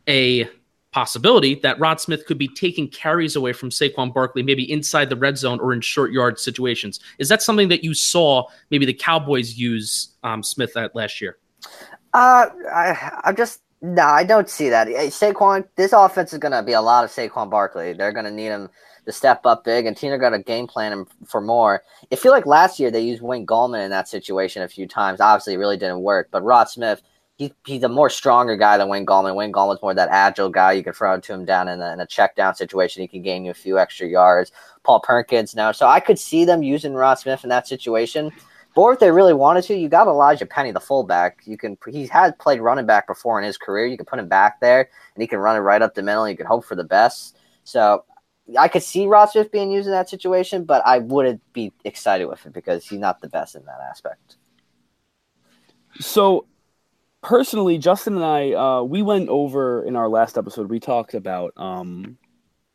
a 0.08 0.48
possibility 0.92 1.56
that 1.56 1.78
Rod 1.80 2.00
Smith 2.00 2.26
could 2.26 2.38
be 2.38 2.48
taking 2.48 2.88
carries 2.88 3.34
away 3.34 3.52
from 3.52 3.70
Saquon 3.70 4.12
Barkley, 4.12 4.42
maybe 4.42 4.70
inside 4.70 5.08
the 5.08 5.16
red 5.16 5.38
zone 5.38 5.58
or 5.60 5.72
in 5.72 5.80
short 5.80 6.12
yard 6.12 6.38
situations. 6.38 7.00
Is 7.18 7.28
that 7.28 7.42
something 7.42 7.68
that 7.68 7.82
you 7.82 7.94
saw 7.94 8.44
maybe 8.70 8.86
the 8.86 8.94
Cowboys 8.94 9.54
use 9.54 10.14
um, 10.22 10.42
Smith 10.42 10.76
at 10.76 10.94
last 10.94 11.20
year? 11.20 11.38
Uh, 12.14 12.46
I, 12.70 13.20
I'm 13.24 13.36
just 13.36 13.62
no, 13.84 14.02
I 14.02 14.22
don't 14.22 14.48
see 14.48 14.68
that. 14.68 14.86
Hey, 14.86 15.08
Saquon, 15.08 15.66
this 15.74 15.92
offense 15.92 16.32
is 16.32 16.38
going 16.38 16.52
to 16.52 16.62
be 16.62 16.72
a 16.72 16.80
lot 16.80 17.02
of 17.02 17.10
Saquon 17.10 17.50
Barkley. 17.50 17.92
They're 17.92 18.12
going 18.12 18.26
to 18.26 18.30
need 18.30 18.46
him 18.46 18.70
to 19.06 19.12
step 19.12 19.44
up 19.44 19.64
big, 19.64 19.86
and 19.86 19.96
Tina 19.96 20.18
got 20.18 20.32
a 20.32 20.38
game 20.38 20.68
plan 20.68 20.92
him 20.92 21.06
for 21.26 21.40
more. 21.40 21.82
I 22.12 22.14
feel 22.14 22.30
like 22.30 22.46
last 22.46 22.78
year 22.78 22.92
they 22.92 23.00
used 23.00 23.22
Wayne 23.22 23.44
Gallman 23.44 23.84
in 23.84 23.90
that 23.90 24.06
situation 24.06 24.62
a 24.62 24.68
few 24.68 24.86
times. 24.86 25.20
Obviously, 25.20 25.54
it 25.54 25.58
really 25.58 25.76
didn't 25.76 26.02
work, 26.02 26.28
but 26.30 26.44
Rod 26.44 26.68
Smith 26.68 27.02
he, 27.42 27.52
he's 27.66 27.82
a 27.82 27.88
more 27.88 28.08
stronger 28.08 28.56
guy 28.56 28.78
than 28.78 28.88
Wayne 28.88 29.04
Gallman. 29.04 29.34
Wayne 29.34 29.52
Gallman's 29.52 29.82
more 29.82 29.94
that 29.94 30.08
agile 30.10 30.48
guy. 30.48 30.72
You 30.72 30.84
can 30.84 30.92
throw 30.92 31.18
to 31.18 31.32
him 31.32 31.44
down 31.44 31.66
in 31.68 31.80
a, 31.80 31.92
in 31.92 32.00
a 32.00 32.06
check 32.06 32.36
down 32.36 32.54
situation. 32.54 33.02
He 33.02 33.08
can 33.08 33.22
gain 33.22 33.44
you 33.44 33.50
a 33.50 33.54
few 33.54 33.78
extra 33.78 34.06
yards. 34.06 34.52
Paul 34.84 35.00
Perkins 35.00 35.56
now. 35.56 35.72
So 35.72 35.88
I 35.88 35.98
could 35.98 36.18
see 36.18 36.44
them 36.44 36.62
using 36.62 36.94
Rod 36.94 37.14
Smith 37.14 37.42
in 37.42 37.50
that 37.50 37.66
situation. 37.66 38.30
Or 38.76 38.92
if 38.92 39.00
they 39.00 39.10
really 39.10 39.34
wanted 39.34 39.64
to, 39.64 39.74
you 39.74 39.88
got 39.88 40.06
Elijhaa 40.06 40.48
Penny, 40.48 40.70
the 40.70 40.80
fullback. 40.80 41.40
You 41.44 41.58
can 41.58 41.76
he 41.90 42.06
has 42.06 42.32
played 42.38 42.60
running 42.60 42.86
back 42.86 43.06
before 43.08 43.38
in 43.40 43.44
his 43.44 43.58
career. 43.58 43.86
You 43.86 43.96
can 43.96 44.06
put 44.06 44.20
him 44.20 44.28
back 44.28 44.60
there 44.60 44.88
and 45.14 45.20
he 45.20 45.26
can 45.26 45.40
run 45.40 45.56
it 45.56 45.60
right 45.60 45.82
up 45.82 45.94
the 45.94 46.02
middle. 46.02 46.28
You 46.28 46.36
can 46.36 46.46
hope 46.46 46.64
for 46.64 46.76
the 46.76 46.84
best. 46.84 47.36
So 47.64 48.04
I 48.56 48.68
could 48.68 48.82
see 48.82 49.06
Rod 49.06 49.26
Smith 49.26 49.50
being 49.50 49.72
used 49.72 49.86
in 49.86 49.92
that 49.92 50.08
situation, 50.08 50.64
but 50.64 50.82
I 50.86 50.98
wouldn't 50.98 51.40
be 51.52 51.72
excited 51.84 52.26
with 52.26 52.46
it 52.46 52.52
because 52.52 52.86
he's 52.86 53.00
not 53.00 53.20
the 53.20 53.28
best 53.28 53.56
in 53.56 53.64
that 53.64 53.80
aspect. 53.90 54.36
So 56.00 56.46
personally, 57.22 57.78
Justin 57.78 58.16
and 58.16 58.24
I, 58.24 58.52
uh, 58.52 58.82
we 58.82 59.02
went 59.02 59.28
over 59.28 59.84
in 59.84 59.96
our 59.96 60.08
last 60.08 60.36
episode. 60.36 60.68
We 60.68 60.80
talked 60.80 61.14
about 61.14 61.52
um, 61.56 62.18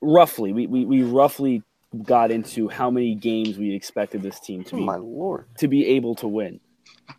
roughly. 0.02 0.54
We, 0.54 0.68
we 0.68 0.86
we 0.86 1.04
roughly 1.04 1.64
got 2.04 2.32
into 2.32 2.68
how 2.68 2.90
many 2.92 3.16
games 3.16 3.58
we 3.58 3.74
expected 3.74 4.22
this 4.22 4.40
team 4.40 4.64
to 4.66 4.76
Oh 4.76 4.80
be 4.80 4.84
my 4.86 4.96
lord! 4.98 5.46
to 5.60 5.68
be 5.68 5.86
able 5.88 6.16
to 6.16 6.28
win. 6.28 6.60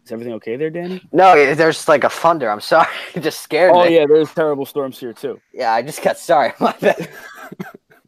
Is 0.05 0.13
everything 0.13 0.35
okay 0.35 0.57
there, 0.57 0.71
Danny? 0.71 1.03
No, 1.13 1.55
there's 1.55 1.89
like 1.89 2.05
a 2.05 2.11
thunder. 2.11 2.51
I'm 2.51 2.61
sorry, 2.61 2.89
it 3.15 3.21
just 3.23 3.41
scared 3.41 3.73
Oh 3.75 3.85
me. 3.85 3.95
yeah, 3.97 4.07
there's 4.07 4.33
terrible 4.35 4.67
storms 4.67 4.99
here 4.99 5.13
too. 5.13 5.41
yeah. 5.53 5.73
I 5.73 5.83
just 5.83 6.03
got 6.03 6.19
sorry. 6.19 6.53
My 6.61 6.75
bad. 6.81 7.09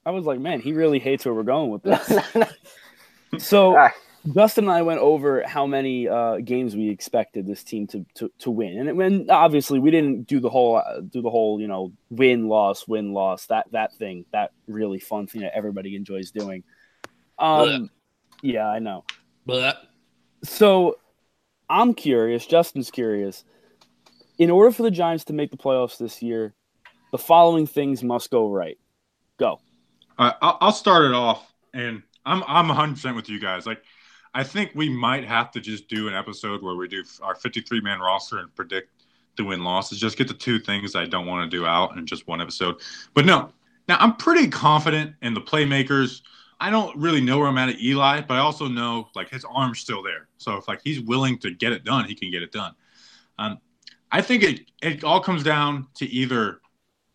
I 0.04 0.10
was 0.10 0.24
like, 0.24 0.40
man, 0.40 0.60
he 0.60 0.72
really 0.72 0.98
hates 0.98 1.24
where 1.24 1.34
we're 1.34 1.42
going 1.42 1.70
with 1.70 1.82
this. 1.82 2.12
So 3.38 3.76
All 4.24 4.28
right. 4.28 4.34
Justin 4.34 4.64
and 4.64 4.72
I 4.72 4.82
went 4.82 5.00
over 5.00 5.42
how 5.46 5.66
many 5.66 6.08
uh, 6.08 6.38
games 6.38 6.76
we 6.76 6.88
expected 6.88 7.46
this 7.46 7.64
team 7.64 7.86
to, 7.88 8.04
to, 8.14 8.30
to 8.40 8.50
win, 8.50 8.88
and 8.88 8.98
when 8.98 9.30
obviously 9.30 9.78
we 9.78 9.90
didn't 9.90 10.26
do 10.26 10.40
the 10.40 10.50
whole 10.50 10.76
uh, 10.76 11.00
do 11.00 11.22
the 11.22 11.30
whole 11.30 11.60
you 11.60 11.68
know 11.68 11.92
win 12.10 12.48
loss 12.48 12.86
win 12.86 13.12
loss 13.12 13.46
that 13.46 13.66
that 13.72 13.94
thing 13.94 14.24
that 14.32 14.52
really 14.66 14.98
fun 14.98 15.26
thing 15.26 15.42
that 15.42 15.56
everybody 15.56 15.96
enjoys 15.96 16.30
doing. 16.30 16.64
Um, 17.38 17.90
yeah, 18.42 18.68
I 18.68 18.78
know. 18.78 19.04
But 19.46 19.78
So 20.44 20.98
I'm 21.68 21.94
curious. 21.94 22.46
Justin's 22.46 22.90
curious. 22.90 23.44
In 24.38 24.50
order 24.50 24.70
for 24.70 24.82
the 24.82 24.90
Giants 24.90 25.24
to 25.26 25.32
make 25.32 25.50
the 25.50 25.56
playoffs 25.56 25.98
this 25.98 26.22
year, 26.22 26.54
the 27.12 27.18
following 27.18 27.66
things 27.66 28.02
must 28.02 28.30
go 28.30 28.50
right. 28.50 28.78
Go. 29.38 29.60
All 30.18 30.26
right, 30.26 30.34
I'll, 30.42 30.58
I'll 30.60 30.72
start 30.72 31.04
it 31.04 31.12
off, 31.12 31.52
and 31.72 32.02
I'm 32.24 32.42
I'm 32.46 32.68
100 32.68 32.94
percent 32.94 33.16
with 33.16 33.28
you 33.28 33.40
guys. 33.40 33.66
Like, 33.66 33.82
I 34.32 34.44
think 34.44 34.72
we 34.74 34.88
might 34.88 35.24
have 35.24 35.50
to 35.52 35.60
just 35.60 35.88
do 35.88 36.08
an 36.08 36.14
episode 36.14 36.62
where 36.62 36.76
we 36.76 36.88
do 36.88 37.02
our 37.22 37.34
53 37.34 37.80
man 37.80 38.00
roster 38.00 38.38
and 38.38 38.54
predict 38.54 38.90
the 39.36 39.44
win 39.44 39.64
losses. 39.64 39.98
Just 39.98 40.16
get 40.16 40.28
the 40.28 40.34
two 40.34 40.58
things 40.58 40.94
I 40.94 41.06
don't 41.06 41.26
want 41.26 41.50
to 41.50 41.56
do 41.56 41.66
out 41.66 41.96
in 41.96 42.06
just 42.06 42.28
one 42.28 42.40
episode. 42.40 42.80
But 43.14 43.26
no, 43.26 43.52
now 43.88 43.96
I'm 43.98 44.16
pretty 44.16 44.48
confident 44.48 45.14
in 45.22 45.34
the 45.34 45.40
playmakers 45.40 46.22
I 46.60 46.68
don't 46.68 46.94
really 46.96 47.22
know 47.22 47.38
where 47.38 47.48
I'm 47.48 47.56
at 47.56 47.70
at 47.70 47.80
Eli, 47.80 48.20
but 48.20 48.34
I 48.34 48.40
also 48.40 48.68
know 48.68 49.08
like 49.14 49.30
his 49.30 49.46
arm's 49.46 49.80
still 49.80 50.02
there. 50.02 50.28
So 50.36 50.56
if 50.56 50.68
like 50.68 50.80
he's 50.84 51.00
willing 51.00 51.38
to 51.38 51.52
get 51.52 51.72
it 51.72 51.84
done, 51.84 52.04
he 52.04 52.14
can 52.14 52.30
get 52.30 52.42
it 52.42 52.52
done. 52.52 52.74
Um, 53.38 53.58
I 54.12 54.20
think 54.20 54.42
it 54.42 54.60
it 54.82 55.02
all 55.02 55.20
comes 55.20 55.42
down 55.42 55.86
to 55.94 56.06
either 56.06 56.60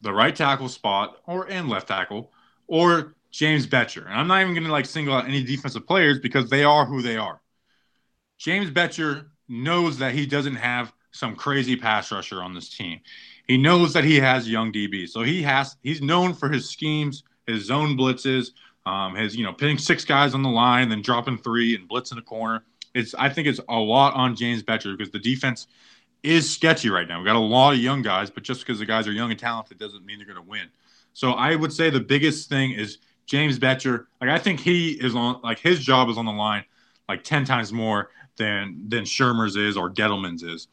the 0.01 0.11
right 0.11 0.35
tackle 0.35 0.67
spot 0.67 1.17
or 1.27 1.47
and 1.49 1.69
left 1.69 1.87
tackle 1.87 2.31
or 2.67 3.13
James 3.35 3.67
Bettcher. 3.67 4.05
And 4.05 4.13
I'm 4.13 4.27
not 4.27 4.39
even 4.39 4.53
going 4.53 4.63
to 4.65 4.71
like 4.71 4.85
single 4.85 5.13
out 5.13 5.27
any 5.27 5.43
defensive 5.43 5.85
players 5.85 6.19
because 6.19 6.49
they 6.49 6.63
are 6.63 6.85
who 6.85 7.01
they 7.01 7.17
are. 7.17 7.41
James 8.37 8.71
Bettcher 8.71 9.25
knows 9.49 9.97
that 9.97 10.13
he 10.13 10.25
doesn't 10.25 10.55
have 10.55 10.93
some 11.11 11.35
crazy 11.35 11.75
pass 11.75 12.13
rusher 12.13 12.41
on 12.41 12.53
this 12.53 12.69
team. 12.69 13.01
He 13.45 13.57
knows 13.57 13.91
that 13.91 14.05
he 14.05 14.15
has 14.21 14.49
young 14.49 14.71
DBs, 14.71 15.09
so 15.09 15.21
he 15.21 15.41
has 15.43 15.75
he's 15.83 16.01
known 16.01 16.33
for 16.33 16.47
his 16.47 16.69
schemes, 16.69 17.23
his 17.45 17.65
zone 17.65 17.97
blitzes, 17.97 18.51
um, 18.85 19.15
his 19.15 19.35
you 19.35 19.43
know 19.43 19.51
pitting 19.51 19.77
six 19.77 20.05
guys 20.05 20.33
on 20.33 20.41
the 20.41 20.49
line, 20.49 20.87
then 20.87 21.01
dropping 21.01 21.37
three 21.37 21.75
and 21.75 21.89
blitzing 21.89 22.17
a 22.17 22.21
corner. 22.21 22.63
It's 22.93 23.13
I 23.15 23.27
think 23.27 23.49
it's 23.49 23.59
a 23.67 23.75
lot 23.75 24.13
on 24.13 24.37
James 24.37 24.63
Bettcher 24.63 24.97
because 24.97 25.11
the 25.11 25.19
defense 25.19 25.67
is 26.23 26.49
sketchy 26.49 26.89
right 26.89 27.07
now. 27.07 27.19
We 27.19 27.25
got 27.25 27.35
a 27.35 27.39
lot 27.39 27.73
of 27.73 27.79
young 27.79 28.01
guys, 28.01 28.29
but 28.29 28.43
just 28.43 28.61
because 28.61 28.79
the 28.79 28.85
guys 28.85 29.09
are 29.09 29.11
young 29.11 29.29
and 29.29 29.39
talented 29.39 29.77
doesn't 29.77 30.05
mean 30.05 30.19
they're 30.19 30.25
going 30.25 30.41
to 30.41 30.49
win. 30.49 30.69
So 31.11 31.33
I 31.33 31.55
would 31.55 31.73
say 31.73 31.89
the 31.89 31.99
biggest 31.99 32.49
thing 32.49 32.71
is 32.71 32.97
James 33.25 33.59
Bettcher. 33.59 34.05
Like 34.21 34.29
I 34.29 34.37
think 34.37 34.59
he 34.59 34.91
is 34.91 35.15
on 35.15 35.41
like 35.43 35.59
his 35.59 35.83
job 35.83 36.09
is 36.09 36.17
on 36.17 36.25
the 36.25 36.31
line 36.31 36.65
like 37.07 37.23
ten 37.23 37.45
times 37.45 37.73
more 37.73 38.09
than 38.37 38.83
than 38.87 39.03
Shurmur's 39.03 39.55
is 39.55 39.77
or 39.77 39.91
Gettleman's 39.91 40.43
is. 40.43 40.67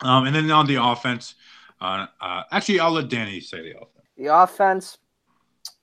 Um, 0.00 0.26
and 0.26 0.34
then 0.34 0.50
on 0.50 0.66
the 0.66 0.82
offense, 0.82 1.34
uh, 1.80 2.06
uh, 2.20 2.42
actually, 2.50 2.80
I'll 2.80 2.92
let 2.92 3.08
Danny 3.08 3.40
say 3.40 3.62
the 3.62 3.76
offense. 3.76 4.06
The 4.16 4.26
offense, 4.26 4.98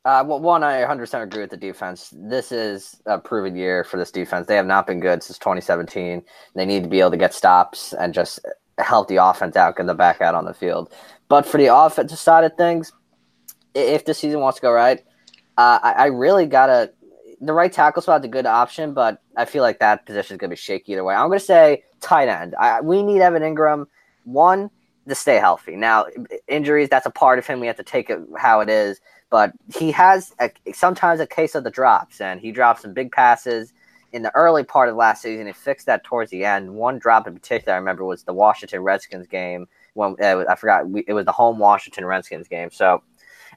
uh, 0.06 0.24
well, 0.26 0.39
one, 0.39 0.64
I 0.64 0.84
100% 0.84 1.24
agree 1.24 1.41
with 1.41 1.49
the 1.49 1.58
defense. 1.58 2.14
This 2.16 2.51
is 2.51 3.01
a 3.06 3.20
proven 3.20 3.56
year 3.56 3.84
for 3.84 3.97
this 3.97 4.12
defense. 4.12 4.47
They 4.47 4.56
have 4.56 4.66
not 4.66 4.88
been 4.88 4.99
good 4.99 5.24
since 5.24 5.38
2017. 5.39 6.24
They 6.53 6.66
need 6.66 6.84
to 6.84 6.89
be 6.89 6.99
able 6.99 7.12
to 7.12 7.18
get 7.18 7.34
stops 7.34 7.93
and 7.93 8.14
just 8.14 8.39
help 8.78 9.08
the 9.08 9.18
offense 9.18 9.56
out, 9.56 9.78
get 9.78 9.86
the 9.86 9.93
back 9.93 10.22
out 10.22 10.36
on 10.36 10.45
the 10.45 10.53
field. 10.53 10.93
But 11.28 11.45
for 11.45 11.58
the 11.58 11.74
offensive 11.74 12.20
side 12.20 12.43
of 12.43 12.56
things, 12.56 12.91
if 13.74 14.06
the 14.06 14.14
season 14.14 14.41
wants 14.41 14.60
to 14.60 14.62
go 14.62 14.72
right, 14.72 15.03
uh, 15.58 15.80
I, 15.82 15.91
I, 15.93 16.06
really 16.08 16.45
gotta. 16.45 16.91
The 17.41 17.53
right 17.53 17.72
tackle 17.72 18.01
spot's 18.01 18.26
a 18.26 18.30
good 18.30 18.45
option, 18.45 18.93
but 18.93 19.22
I 19.36 19.45
feel 19.45 19.62
like 19.62 19.80
that 19.80 20.06
position 20.06 20.36
is 20.36 20.38
gonna 20.39 20.49
be 20.49 20.56
shaky 20.56 20.93
either 20.93 21.03
way. 21.03 21.16
I'm 21.16 21.28
gonna 21.28 21.39
say 21.39 21.84
tight 22.01 22.28
end. 22.28 22.56
I, 22.56 22.82
we 22.82 23.03
need 23.03 23.22
Evan 23.22 23.43
Engram 23.43 23.88
one 24.24 24.70
to 25.08 25.16
stay 25.16 25.36
healthy. 25.36 25.76
Now 25.76 26.08
injuries, 26.47 26.89
that's 26.89 27.06
a 27.06 27.12
part 27.12 27.39
of 27.39 27.45
him. 27.45 27.60
We 27.60 27.68
have 27.68 27.78
to 27.78 27.84
take 27.84 28.10
it 28.10 28.20
how 28.38 28.62
it 28.62 28.70
is. 28.70 28.99
But 29.30 29.53
he 29.76 29.91
has 29.91 30.34
a, 30.39 30.51
sometimes 30.74 31.20
a 31.20 31.28
case 31.28 31.56
of 31.56 31.64
the 31.64 31.72
drops, 31.72 32.22
and 32.22 32.39
he 32.39 32.51
dropped 32.51 32.82
some 32.82 32.93
big 32.93 33.12
passes 33.12 33.74
in 34.14 34.22
the 34.22 34.34
early 34.36 34.64
part 34.64 34.88
of 34.88 34.95
last 34.95 35.22
season. 35.24 35.47
He 35.47 35.53
fixed 35.53 35.88
that 35.88 36.03
towards 36.03 36.32
the 36.32 36.45
end. 36.45 36.74
One 36.74 36.99
drop 36.99 37.28
in 37.28 37.34
particular 37.34 37.74
I 37.74 37.78
remember 37.78 38.06
was 38.06 38.24
the 38.24 38.34
Washington 38.34 38.82
Redskins 38.82 39.28
game 39.28 39.68
when 39.93 40.16
uh, 40.22 40.45
I 40.47 40.56
forgot 40.56 40.88
we, 40.88 41.03
it 41.08 41.14
was 41.14 41.26
the 41.26 41.32
home 41.32 41.60
Washington 41.60 42.06
Redskins 42.06 42.47
game. 42.47 42.70
So 42.72 43.03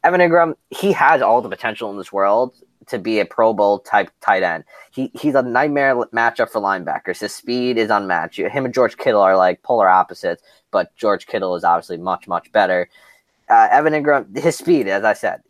Evan 0.04 0.20
Engram, 0.20 0.54
he 0.70 0.92
has 0.92 1.22
all 1.22 1.42
the 1.42 1.48
potential 1.48 1.90
in 1.90 1.98
this 1.98 2.12
world 2.12 2.54
to 2.86 2.98
be 2.98 3.20
a 3.20 3.24
Pro 3.24 3.52
Bowl 3.52 3.80
type 3.80 4.10
tight 4.20 4.42
end. 4.42 4.64
He 4.90 5.10
he's 5.14 5.34
a 5.34 5.42
nightmare 5.42 5.94
matchup 6.12 6.50
for 6.50 6.60
linebackers. 6.60 7.20
His 7.20 7.34
speed 7.34 7.78
is 7.78 7.90
unmatched. 7.90 8.38
Him 8.38 8.64
and 8.64 8.74
George 8.74 8.96
Kittle 8.96 9.20
are 9.20 9.36
like 9.36 9.62
polar 9.62 9.88
opposites, 9.88 10.42
but 10.70 10.94
George 10.96 11.26
Kittle 11.26 11.54
is 11.56 11.64
obviously 11.64 11.98
much 11.98 12.26
much 12.26 12.50
better. 12.52 12.88
Uh, 13.48 13.68
Evan 13.70 13.92
Engram, 13.92 14.36
his 14.36 14.56
speed, 14.56 14.88
as 14.88 15.04
I 15.04 15.14
said, 15.14 15.42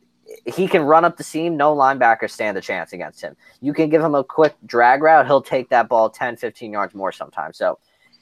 he 0.46 0.68
can 0.68 0.82
run 0.82 1.04
up 1.04 1.16
the 1.16 1.24
seam. 1.24 1.56
No 1.56 1.74
linebacker 1.74 2.30
stand 2.30 2.56
a 2.56 2.60
chance 2.60 2.92
against 2.92 3.20
him. 3.20 3.36
You 3.60 3.72
can 3.72 3.88
give 3.88 4.02
him 4.02 4.14
a 4.14 4.22
quick 4.22 4.54
drag 4.66 5.02
route. 5.02 5.26
He'll 5.26 5.42
take 5.42 5.68
that 5.70 5.88
ball 5.88 6.10
10, 6.10 6.36
15 6.36 6.72
yards 6.72 6.94
more 6.94 7.12
sometimes. 7.12 7.56
So 7.56 7.78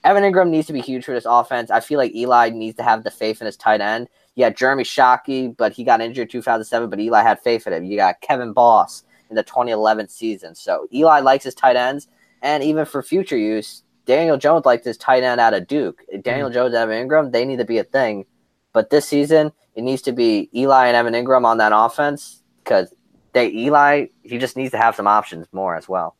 Evan 0.06 0.22
Engram 0.22 0.50
needs 0.50 0.68
to 0.68 0.72
be 0.72 0.80
huge 0.80 1.04
for 1.04 1.12
this 1.12 1.26
offense. 1.28 1.68
I 1.68 1.80
feel 1.80 1.98
like 1.98 2.14
Eli 2.14 2.50
needs 2.50 2.76
to 2.76 2.84
have 2.84 3.02
the 3.02 3.10
faith 3.10 3.40
in 3.40 3.46
his 3.46 3.56
tight 3.56 3.80
end. 3.80 4.08
Yeah, 4.36 4.50
Jeremy 4.50 4.84
Shockey, 4.84 5.56
but 5.56 5.72
he 5.72 5.82
got 5.82 6.00
injured 6.00 6.30
2007, 6.30 6.88
but 6.88 7.00
Eli 7.00 7.22
had 7.22 7.40
faith 7.40 7.66
in 7.66 7.72
him. 7.72 7.84
You 7.84 7.96
got 7.96 8.20
Kevin 8.20 8.52
Boss 8.52 9.02
in 9.30 9.34
the 9.34 9.42
2011 9.42 10.08
season. 10.08 10.54
So 10.54 10.86
Eli 10.94 11.18
likes 11.18 11.42
his 11.42 11.56
tight 11.56 11.74
ends. 11.74 12.06
And 12.40 12.62
even 12.62 12.84
for 12.84 13.02
future 13.02 13.36
use, 13.36 13.82
Daniel 14.04 14.36
Jones 14.36 14.64
liked 14.64 14.84
his 14.84 14.96
tight 14.96 15.24
end 15.24 15.40
out 15.40 15.54
of 15.54 15.66
Duke. 15.66 16.04
Daniel 16.22 16.50
mm-hmm. 16.50 16.54
Jones 16.54 16.74
and 16.74 16.88
Evan 16.88 17.08
Engram, 17.08 17.32
they 17.32 17.44
need 17.44 17.58
to 17.58 17.64
be 17.64 17.78
a 17.78 17.84
thing. 17.84 18.26
But 18.72 18.90
this 18.90 19.08
season, 19.08 19.50
it 19.74 19.82
needs 19.82 20.02
to 20.02 20.12
be 20.12 20.48
Eli 20.54 20.86
and 20.86 20.96
Evan 20.96 21.14
Engram 21.14 21.44
on 21.44 21.58
that 21.58 21.72
offense 21.74 22.44
because 22.62 22.94
they 23.32 23.48
Eli 23.48 24.06
he 24.22 24.38
just 24.38 24.56
needs 24.56 24.70
to 24.70 24.78
have 24.78 24.94
some 24.94 25.08
options 25.08 25.48
more 25.50 25.74
as 25.74 25.88
well. 25.88 26.14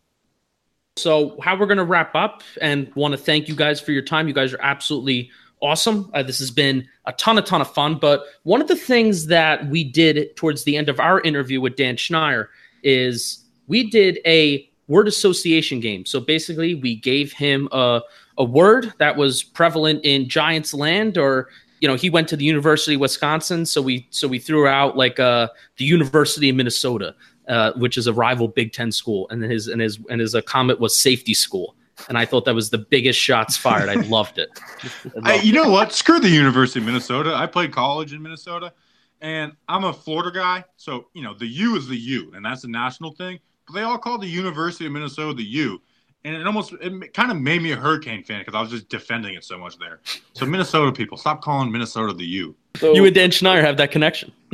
So 0.97 1.39
how 1.43 1.59
we're 1.59 1.67
going 1.67 1.77
to 1.77 1.85
wrap 1.85 2.15
up 2.15 2.43
and 2.61 2.91
want 2.95 3.13
to 3.13 3.19
thank 3.19 3.49
you 3.49 3.55
guys 3.55 3.81
for 3.81 3.93
your 3.93 4.03
time. 4.03 4.29
You 4.29 4.35
guys 4.35 4.55
are 4.55 4.63
absolutely 4.63 5.31
awesome. 5.61 6.11
Uh, 6.15 6.23
this 6.23 6.39
has 6.39 6.51
been 6.51 6.89
a 7.05 7.13
ton, 7.13 7.37
a 7.37 7.43
ton 7.43 7.61
of 7.61 7.71
fun. 7.73 7.97
But 7.97 8.25
one 8.45 8.63
of 8.63 8.69
the 8.69 8.77
things 8.77 9.27
that 9.27 9.69
we 9.69 9.85
did 9.85 10.35
towards 10.37 10.65
the 10.65 10.77
end 10.77 10.89
of 10.89 10.99
our 10.99 11.21
interview 11.21 11.61
with 11.61 11.77
Dan 11.77 11.97
Schneier 11.97 12.49
is 12.83 13.45
we 13.67 13.91
did 13.91 14.19
a 14.25 14.69
word 14.89 15.07
association 15.07 15.81
game. 15.81 16.07
So 16.07 16.19
basically, 16.19 16.75
we 16.75 16.97
gave 16.97 17.33
him 17.33 17.69
a 17.73 18.01
a 18.39 18.45
word 18.45 18.93
that 18.99 19.17
was 19.17 19.43
prevalent 19.43 20.05
in 20.05 20.29
Giants 20.29 20.75
land 20.75 21.17
or 21.17 21.49
you 21.81 21.89
know 21.89 21.95
he 21.95 22.11
went 22.11 22.29
to 22.29 22.37
the 22.37 22.45
University 22.45 22.95
of 22.95 23.01
Wisconsin, 23.01 23.67
so 23.67 23.83
we 23.83 24.07
so 24.11 24.29
we 24.29 24.39
threw 24.39 24.67
out 24.67 24.97
like 24.97 25.21
uh, 25.21 25.49
the 25.77 25.85
University 25.85 26.49
of 26.49 26.57
Minnesota, 26.57 27.15
uh, 27.49 27.73
which 27.75 27.97
is 27.97 28.07
a 28.07 28.13
rival 28.13 28.49
Big 28.49 28.73
Ten 28.73 28.91
school, 28.93 29.29
and 29.31 29.43
his 29.43 29.69
and 29.69 29.81
his 29.81 29.99
and 30.11 30.21
his 30.21 30.35
uh, 30.35 30.41
comment 30.43 30.81
was 30.81 30.99
safety 30.99 31.35
school, 31.35 31.75
and 32.09 32.19
I 32.19 32.25
thought 32.25 32.45
that 32.45 32.55
was 32.55 32.71
the 32.71 32.79
biggest 32.79 33.19
shots 33.19 33.57
fired. 33.57 33.89
I 33.89 33.95
loved 33.95 34.39
it. 34.39 34.49
I, 35.23 35.37
you 35.37 35.53
know 35.53 35.71
what? 35.71 35.93
Screw 35.93 36.21
the 36.21 36.29
University 36.29 36.81
of 36.81 36.87
Minnesota. 36.87 37.35
I 37.35 37.47
played 37.47 37.73
college 37.73 38.13
in 38.13 38.23
Minnesota, 38.23 38.73
and 39.21 39.53
I'm 39.69 39.85
a 39.85 39.93
Florida 39.93 40.31
guy, 40.31 40.65
so 40.77 41.09
you 41.15 41.23
know 41.23 41.35
the 41.35 41.47
U 41.47 41.77
is 41.77 41.89
the 41.89 41.97
U, 41.97 42.33
and 42.35 42.45
that's 42.45 42.65
a 42.65 42.69
national 42.69 43.13
thing. 43.13 43.39
But 43.67 43.75
they 43.75 43.83
all 43.83 43.99
call 43.99 44.19
the 44.19 44.29
University 44.29 44.87
of 44.87 44.93
Minnesota 44.93 45.35
the 45.35 45.45
U 45.45 45.81
and 46.27 46.35
it 46.35 46.47
almost 46.47 46.73
it 46.81 47.15
kind 47.15 47.31
of 47.31 47.41
made 47.41 47.63
me 47.63 47.71
a 47.71 47.77
Hurricane 47.77 48.25
fan 48.25 48.41
because 48.41 48.55
I 48.55 48.61
was 48.61 48.71
just 48.71 48.89
defending 48.89 49.35
it 49.35 49.45
so 49.45 49.57
much 49.57 49.79
there. 49.79 50.01
So 50.33 50.45
Minnesota 50.45 50.91
people, 50.91 51.17
stop 51.17 51.41
calling 51.41 51.71
Minnesota 51.71 52.13
the 52.13 52.27
U. 52.27 52.57
So, 52.79 52.95
you 52.95 53.05
and 53.05 53.15
Dan 53.15 53.31
Schneier 53.31 53.63
have 53.63 53.77
that 53.77 53.91
connection. 53.91 54.33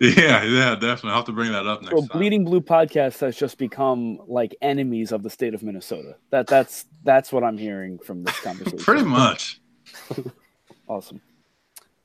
yeah, 0.00 0.42
yeah, 0.42 0.74
definitely. 0.74 1.10
I'll 1.10 1.16
have 1.16 1.24
to 1.26 1.32
bring 1.32 1.52
that 1.52 1.66
up 1.66 1.82
next 1.82 1.94
so 1.94 2.06
time. 2.06 2.18
Bleeding 2.18 2.44
Blue 2.44 2.60
podcast 2.60 3.20
has 3.20 3.36
just 3.36 3.58
become 3.58 4.20
like 4.26 4.54
enemies 4.62 5.12
of 5.12 5.22
the 5.22 5.30
state 5.30 5.54
of 5.54 5.62
Minnesota. 5.62 6.16
That 6.30 6.46
that's 6.46 6.86
that's 7.04 7.32
what 7.32 7.44
I'm 7.44 7.58
hearing 7.58 7.98
from 7.98 8.24
this 8.24 8.38
conversation. 8.42 8.78
Pretty 8.78 9.04
much. 9.04 9.60
awesome. 10.88 11.20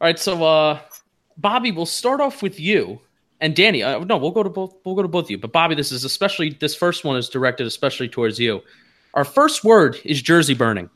All 0.02 0.08
right, 0.08 0.20
so 0.20 0.44
uh, 0.44 0.80
Bobby, 1.38 1.72
we'll 1.72 1.86
start 1.86 2.22
off 2.22 2.42
with 2.42 2.60
you. 2.60 3.00
And 3.42 3.56
Danny, 3.56 3.84
uh, 3.84 4.00
no, 4.00 4.18
we'll 4.18 4.32
go 4.32 4.44
to 4.44 4.50
both. 4.50 4.76
We'll 4.86 4.96
go 4.96 5.02
to 5.02 5.08
both 5.08 5.26
of 5.26 5.32
you. 5.32 5.38
But 5.38 5.52
Bobby, 5.52 5.76
this 5.76 5.92
is 5.92 6.04
especially 6.04 6.52
this 6.60 6.76
first 6.76 7.04
one 7.04 7.18
is 7.18 7.30
directed 7.30 7.68
especially 7.68 8.08
towards 8.08 8.40
you. 8.40 8.62
Our 9.14 9.26
first 9.26 9.64
word 9.64 9.98
is 10.04 10.22
jersey 10.22 10.54
burning. 10.54 10.90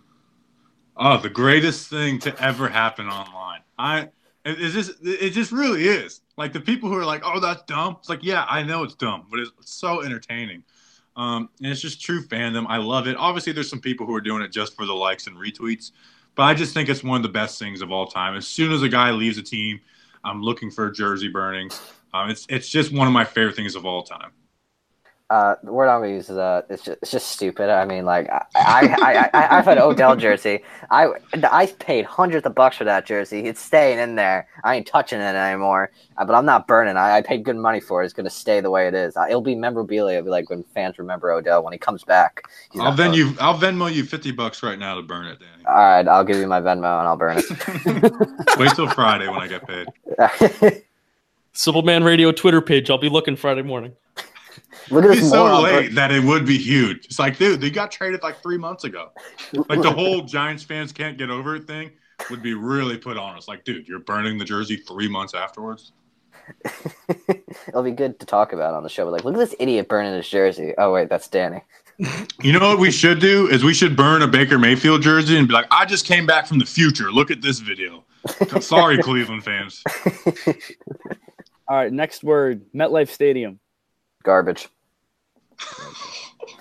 Oh, 0.97 1.17
the 1.17 1.29
greatest 1.29 1.89
thing 1.89 2.19
to 2.19 2.43
ever 2.43 2.67
happen 2.67 3.07
online. 3.07 3.61
I 3.77 4.09
it, 4.45 4.71
just 4.71 4.91
it 5.03 5.31
just 5.31 5.51
really 5.51 5.87
is. 5.87 6.21
Like 6.37 6.53
the 6.53 6.61
people 6.61 6.89
who 6.89 6.97
are 6.97 7.05
like, 7.05 7.21
"Oh, 7.25 7.39
that's 7.39 7.63
dumb." 7.63 7.97
It's 7.99 8.09
like, 8.09 8.23
yeah, 8.23 8.45
I 8.49 8.63
know 8.63 8.83
it's 8.83 8.95
dumb, 8.95 9.25
but 9.29 9.39
it's 9.39 9.51
so 9.61 10.01
entertaining. 10.01 10.63
Um, 11.15 11.49
and 11.61 11.71
it's 11.71 11.81
just 11.81 12.01
true 12.01 12.23
fandom. 12.23 12.65
I 12.69 12.77
love 12.77 13.07
it. 13.07 13.17
Obviously, 13.17 13.51
there's 13.51 13.69
some 13.69 13.81
people 13.81 14.05
who 14.05 14.15
are 14.15 14.21
doing 14.21 14.41
it 14.41 14.51
just 14.51 14.75
for 14.75 14.85
the 14.85 14.93
likes 14.93 15.27
and 15.27 15.35
retweets, 15.35 15.91
but 16.35 16.43
I 16.43 16.53
just 16.53 16.73
think 16.73 16.87
it's 16.87 17.03
one 17.03 17.17
of 17.17 17.23
the 17.23 17.29
best 17.29 17.59
things 17.59 17.81
of 17.81 17.91
all 17.91 18.07
time. 18.07 18.35
As 18.35 18.47
soon 18.47 18.71
as 18.71 18.81
a 18.81 18.89
guy 18.89 19.11
leaves 19.11 19.37
a 19.37 19.43
team, 19.43 19.81
I'm 20.23 20.41
looking 20.41 20.71
for 20.71 20.89
jersey 20.89 21.27
burnings. 21.27 21.81
Um, 22.13 22.29
it's 22.29 22.45
it's 22.49 22.69
just 22.69 22.93
one 22.93 23.07
of 23.07 23.13
my 23.13 23.25
favorite 23.25 23.55
things 23.55 23.75
of 23.75 23.85
all 23.85 24.03
time 24.03 24.31
uh, 25.29 25.55
the 25.63 25.71
word 25.71 25.87
I'm 25.87 26.01
gonna 26.01 26.13
use 26.13 26.29
is 26.29 26.37
uh, 26.37 26.63
it's 26.69 26.83
just, 26.83 26.97
it's 27.03 27.11
just 27.11 27.29
stupid. 27.29 27.69
I 27.69 27.85
mean, 27.85 28.03
like 28.03 28.27
I, 28.29 28.45
I, 28.55 29.29
I, 29.31 29.57
I've 29.57 29.65
had 29.65 29.77
Odell 29.77 30.15
jersey. 30.15 30.63
I, 30.89 31.09
I 31.43 31.67
paid 31.67 32.05
hundreds 32.05 32.47
of 32.47 32.55
bucks 32.55 32.77
for 32.77 32.83
that 32.85 33.05
jersey. 33.05 33.45
It's 33.45 33.61
staying 33.61 33.99
in 33.99 34.15
there. 34.15 34.47
I 34.63 34.75
ain't 34.75 34.87
touching 34.87 35.19
it 35.19 35.35
anymore. 35.35 35.91
Uh, 36.17 36.25
but 36.25 36.33
I'm 36.33 36.45
not 36.45 36.67
burning. 36.67 36.97
I, 36.97 37.17
I 37.17 37.21
paid 37.21 37.43
good 37.43 37.57
money 37.57 37.79
for 37.79 38.01
it. 38.01 38.05
It's 38.05 38.13
gonna 38.13 38.29
stay 38.29 38.59
the 38.59 38.71
way 38.71 38.87
it 38.87 38.95
is. 38.95 39.15
Uh, 39.15 39.27
it'll 39.29 39.41
be 39.41 39.53
memorabilia. 39.53 40.17
It'll 40.17 40.25
be 40.25 40.31
like 40.31 40.49
when 40.49 40.63
fans 40.63 40.97
remember 40.97 41.31
Odell 41.31 41.63
when 41.63 41.73
he 41.73 41.79
comes 41.79 42.03
back. 42.03 42.41
I'll 42.79 42.95
Venmo 42.95 43.15
you. 43.15 43.35
I'll 43.39 43.57
Venmo 43.57 43.91
you 43.93 44.05
fifty 44.05 44.31
bucks 44.31 44.63
right 44.63 44.79
now 44.79 44.95
to 44.95 45.03
burn 45.03 45.27
it, 45.27 45.39
Danny. 45.39 45.63
All 45.67 45.75
right, 45.75 46.07
I'll 46.07 46.23
give 46.23 46.37
you 46.37 46.47
my 46.47 46.59
Venmo 46.59 46.99
and 46.99 47.07
I'll 47.07 47.17
burn 47.17 47.37
it. 47.37 48.57
Wait 48.57 48.71
till 48.71 48.89
Friday 48.89 49.27
when 49.27 49.41
I 49.41 49.47
get 49.47 49.67
paid. 49.67 50.83
Simpleman 51.53 52.03
Radio 52.03 52.31
Twitter 52.31 52.61
page. 52.61 52.89
I'll 52.89 52.97
be 52.97 53.09
looking 53.09 53.35
Friday 53.35 53.61
morning. 53.61 53.93
Look 54.91 55.05
at 55.05 55.11
this. 55.11 55.29
so 55.29 55.61
late 55.61 55.93
that 55.95 56.11
it 56.11 56.23
would 56.23 56.45
be 56.45 56.57
huge. 56.57 57.05
It's 57.05 57.19
like, 57.19 57.37
dude, 57.37 57.61
they 57.61 57.69
got 57.69 57.91
traded 57.91 58.23
like 58.23 58.41
three 58.41 58.57
months 58.57 58.83
ago. 58.83 59.09
Like 59.53 59.81
the 59.81 59.91
whole 59.91 60.21
Giants 60.21 60.63
fans 60.63 60.91
can't 60.91 61.17
get 61.17 61.29
over 61.29 61.55
it 61.55 61.67
thing 61.67 61.91
would 62.29 62.41
be 62.41 62.53
really 62.53 62.97
put 62.97 63.17
on 63.17 63.37
us. 63.37 63.47
Like, 63.47 63.63
dude, 63.63 63.87
you're 63.87 63.99
burning 63.99 64.37
the 64.37 64.45
jersey 64.45 64.77
three 64.77 65.07
months 65.07 65.33
afterwards. 65.33 65.93
It'll 67.67 67.83
be 67.83 67.91
good 67.91 68.19
to 68.19 68.25
talk 68.25 68.53
about 68.53 68.73
on 68.73 68.83
the 68.83 68.89
show. 68.89 69.05
But 69.05 69.11
like, 69.11 69.23
look 69.23 69.35
at 69.35 69.39
this 69.39 69.55
idiot 69.59 69.87
burning 69.87 70.13
his 70.13 70.27
jersey. 70.27 70.73
Oh 70.77 70.91
wait, 70.91 71.09
that's 71.09 71.27
Danny. 71.27 71.61
You 72.41 72.53
know 72.53 72.69
what 72.69 72.79
we 72.79 72.91
should 72.91 73.19
do 73.19 73.47
is 73.47 73.65
we 73.65 73.73
should 73.73 73.97
burn 73.97 74.21
a 74.21 74.27
Baker 74.27 74.57
Mayfield 74.57 75.01
jersey 75.01 75.37
and 75.37 75.45
be 75.49 75.53
like, 75.53 75.67
I 75.69 75.83
just 75.83 76.05
came 76.05 76.25
back 76.25 76.47
from 76.47 76.57
the 76.57 76.65
future. 76.65 77.11
Look 77.11 77.29
at 77.29 77.41
this 77.41 77.59
video. 77.59 78.05
Sorry, 78.61 78.97
Cleveland 79.03 79.43
fans. 79.43 79.83
All 81.67 81.75
right, 81.75 81.91
next 81.91 82.23
word 82.23 82.63
MetLife 82.73 83.09
Stadium. 83.09 83.59
Garbage. 84.23 84.69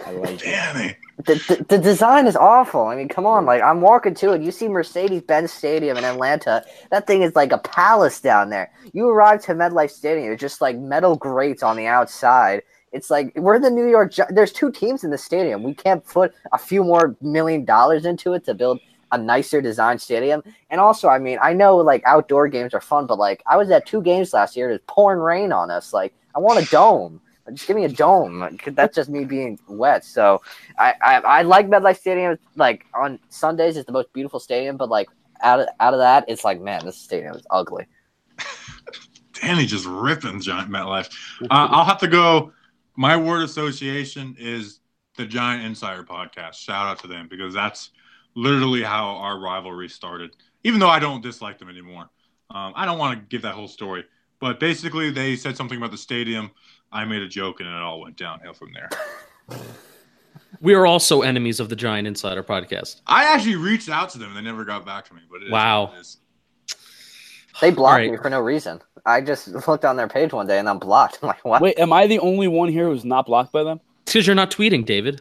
I 0.07 0.13
like 0.13 0.31
it. 0.35 0.41
Danny. 0.41 0.97
The, 1.25 1.35
the, 1.35 1.65
the 1.69 1.79
design 1.79 2.27
is 2.27 2.37
awful. 2.37 2.87
I 2.87 2.97
mean, 2.97 3.09
come 3.09 3.27
on. 3.27 3.45
Like, 3.45 3.63
I'm 3.63 3.81
walking 3.81 4.15
to 4.15 4.33
it. 4.33 4.43
You 4.43 4.51
see 4.53 4.69
Mercedes 4.69 5.23
Benz 5.23 5.53
Stadium 5.53 5.97
in 5.97 6.05
Atlanta. 6.05 6.65
That 6.91 7.07
thing 7.07 7.23
is 7.23 7.35
like 7.35 7.53
a 7.53 7.59
palace 7.59 8.21
down 8.21 8.51
there. 8.51 8.71
You 8.93 9.09
arrive 9.09 9.43
to 9.45 9.55
MetLife 9.55 9.91
Stadium, 9.91 10.33
it's 10.33 10.41
just 10.41 10.61
like 10.61 10.79
metal 10.79 11.17
grates 11.17 11.63
on 11.63 11.77
the 11.77 11.87
outside. 11.87 12.63
It's 12.93 13.11
like 13.11 13.33
we're 13.37 13.59
the 13.59 13.71
New 13.71 13.89
York. 13.89 14.15
There's 14.31 14.53
two 14.53 14.71
teams 14.73 15.05
in 15.05 15.11
the 15.11 15.19
stadium. 15.19 15.63
We 15.63 15.75
can't 15.75 16.05
put 16.07 16.33
a 16.53 16.59
few 16.59 16.83
more 16.83 17.17
million 17.21 17.65
dollars 17.65 18.07
into 18.07 18.33
it 18.33 18.45
to 18.45 18.55
build 18.55 18.81
a 19.13 19.19
nicer 19.19 19.61
design 19.61 19.99
stadium. 19.99 20.43
And 20.71 20.81
also, 20.81 21.09
I 21.09 21.19
mean, 21.19 21.39
I 21.43 21.53
know 21.53 21.77
like 21.77 22.03
outdoor 22.07 22.49
games 22.49 22.73
are 22.75 22.81
fun, 22.81 23.07
but 23.07 23.19
like 23.19 23.43
I 23.47 23.57
was 23.57 23.71
at 23.71 23.87
two 23.87 24.03
games 24.03 24.33
last 24.33 24.57
year. 24.57 24.71
It 24.71 24.73
was 24.73 24.81
pouring 24.87 25.21
rain 25.21 25.53
on 25.53 25.71
us. 25.71 25.93
Like 25.93 26.15
I 26.35 26.39
want 26.39 26.65
a 26.65 26.71
dome. 26.71 27.21
Just 27.53 27.67
give 27.67 27.77
me 27.77 27.85
a 27.85 27.89
dome. 27.89 28.59
That's 28.67 28.95
just 28.95 29.09
me 29.09 29.25
being 29.25 29.59
wet. 29.69 30.05
So 30.05 30.43
I, 30.79 30.95
I, 31.01 31.15
I 31.21 31.43
like 31.43 31.69
MetLife 31.69 31.99
Stadium. 31.99 32.39
Like 32.57 32.87
on 32.95 33.19
Sundays, 33.29 33.77
it's 33.77 33.87
the 33.87 33.93
most 33.93 34.13
beautiful 34.13 34.41
stadium. 34.41 34.77
But 34.77 34.89
like 34.89 35.09
out 35.41 35.61
of 35.61 35.69
out 35.81 35.95
of 35.95 36.01
that, 36.01 36.25
it's 36.29 36.45
like 36.45 36.61
man, 36.61 36.85
this 36.85 36.97
stadium 36.97 37.35
is 37.35 37.47
ugly. 37.51 37.87
Danny 39.41 39.67
just 39.67 39.87
ripping 39.87 40.41
Giant 40.41 40.71
MetLife. 40.71 41.11
Uh, 41.43 41.69
I'll 41.71 41.85
have 41.85 41.99
to 41.99 42.09
go. 42.09 42.53
My 42.97 43.17
word 43.17 43.45
association 43.45 44.35
is 44.39 44.81
the 45.17 45.25
Giant 45.25 45.65
Insider 45.65 46.03
podcast. 46.03 46.55
Shout 46.55 46.87
out 46.87 46.99
to 47.01 47.07
them 47.07 47.29
because 47.31 47.55
that's 47.55 47.91
literally 48.35 48.83
how 48.83 49.11
our 49.17 49.39
rivalry 49.39 49.89
started. 49.89 50.35
Even 50.65 50.81
though 50.81 50.89
I 50.89 50.99
don't 50.99 51.23
dislike 51.23 51.59
them 51.59 51.69
anymore, 51.69 52.11
um, 52.51 52.73
I 52.75 52.87
don't 52.87 52.99
want 52.99 53.19
to 53.19 53.27
give 53.27 53.43
that 53.43 53.55
whole 53.55 53.69
story. 53.69 54.05
But 54.41 54.61
basically, 54.61 55.11
they 55.11 55.37
said 55.37 55.57
something 55.57 55.77
about 55.77 55.91
the 55.91 55.99
stadium. 55.99 56.51
I 56.93 57.05
made 57.05 57.23
a 57.23 57.29
joke, 57.29 57.61
and 57.61 57.69
it 57.69 57.75
all 57.75 58.01
went 58.01 58.17
downhill 58.17 58.55
from 58.55 58.73
there. 58.73 58.89
We 60.61 60.75
are 60.75 60.87
also 60.87 61.21
enemies 61.21 61.61
of 61.61 61.69
the 61.69 61.77
Giant 61.77 62.09
Insider 62.09 62.43
podcast. 62.43 63.03
I 63.07 63.33
actually 63.33 63.57
reached 63.57 63.89
out 63.89 64.09
to 64.11 64.19
them, 64.19 64.29
and 64.31 64.37
they 64.37 64.41
never 64.51 64.65
got 64.65 64.85
back 64.85 65.05
to 65.09 65.15
me. 65.15 65.21
But 65.31 65.43
it 65.43 65.47
is 65.47 65.51
Wow. 65.53 65.93
what. 65.93 66.17
They 67.61 67.71
blocked 67.71 67.93
Alright. 67.93 68.11
me 68.13 68.17
for 68.17 68.31
no 68.31 68.41
reason. 68.41 68.81
I 69.05 69.21
just 69.21 69.49
looked 69.69 69.85
on 69.85 69.97
their 69.97 70.09
page 70.09 70.33
one 70.33 70.47
day 70.47 70.59
and 70.59 70.69
I'm 70.69 70.79
blocked. 70.79 71.19
I'm 71.23 71.29
like, 71.29 71.45
what? 71.45 71.61
Wait, 71.61 71.79
am 71.79 71.93
I 71.93 72.07
the 72.07 72.19
only 72.21 72.49
one 72.49 72.71
here 72.71 72.87
who's 72.87 73.05
not 73.05 73.27
blocked 73.27 73.53
by 73.53 73.63
them? 73.63 73.81
It's 74.03 74.15
because 74.15 74.27
you're 74.27 74.35
not 74.37 74.51
tweeting, 74.51 74.85
David. 74.85 75.21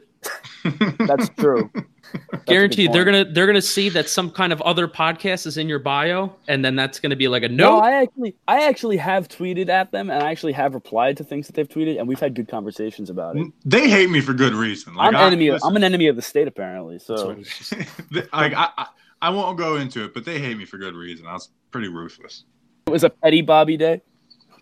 That's 0.99 1.29
true. 1.37 1.69
That's 2.13 2.43
Guaranteed, 2.45 2.93
they're 2.93 3.05
gonna 3.05 3.25
they're 3.25 3.47
gonna 3.47 3.61
see 3.61 3.89
that 3.89 4.09
some 4.09 4.31
kind 4.31 4.53
of 4.53 4.61
other 4.61 4.87
podcast 4.87 5.45
is 5.45 5.57
in 5.57 5.67
your 5.67 5.79
bio, 5.79 6.33
and 6.47 6.63
then 6.63 6.75
that's 6.75 6.99
gonna 6.99 7.15
be 7.15 7.27
like 7.27 7.43
a 7.43 7.49
No, 7.49 7.77
no. 7.77 7.79
I 7.79 8.01
actually, 8.01 8.35
I 8.47 8.63
actually 8.67 8.97
have 8.97 9.27
tweeted 9.27 9.69
at 9.69 9.91
them, 9.91 10.09
and 10.09 10.23
I 10.23 10.31
actually 10.31 10.53
have 10.53 10.73
replied 10.73 11.17
to 11.17 11.23
things 11.23 11.47
that 11.47 11.55
they've 11.55 11.67
tweeted, 11.67 11.99
and 11.99 12.07
we've 12.07 12.19
had 12.19 12.35
good 12.35 12.47
conversations 12.47 13.09
about 13.09 13.35
it. 13.37 13.47
they 13.65 13.89
hate 13.89 14.09
me 14.09 14.21
for 14.21 14.33
good 14.33 14.53
reason. 14.53 14.95
Like, 14.95 15.09
I'm 15.09 15.15
I- 15.15 15.25
enemy. 15.27 15.47
Of, 15.49 15.55
listen, 15.55 15.69
I'm 15.69 15.75
an 15.75 15.83
enemy 15.83 16.07
of 16.07 16.15
the 16.15 16.21
state, 16.21 16.47
apparently. 16.47 16.99
So 16.99 17.35
like 18.11 18.53
I, 18.53 18.69
I, 18.77 18.87
I 19.21 19.29
won't 19.29 19.57
go 19.57 19.75
into 19.77 20.05
it, 20.05 20.13
but 20.13 20.25
they 20.25 20.39
hate 20.39 20.57
me 20.57 20.65
for 20.65 20.77
good 20.77 20.95
reason. 20.95 21.25
I 21.25 21.33
was 21.33 21.49
pretty 21.71 21.87
ruthless. 21.89 22.43
it 22.85 22.91
was 22.91 23.03
a 23.03 23.09
petty 23.09 23.41
Bobby 23.41 23.77
day. 23.77 24.01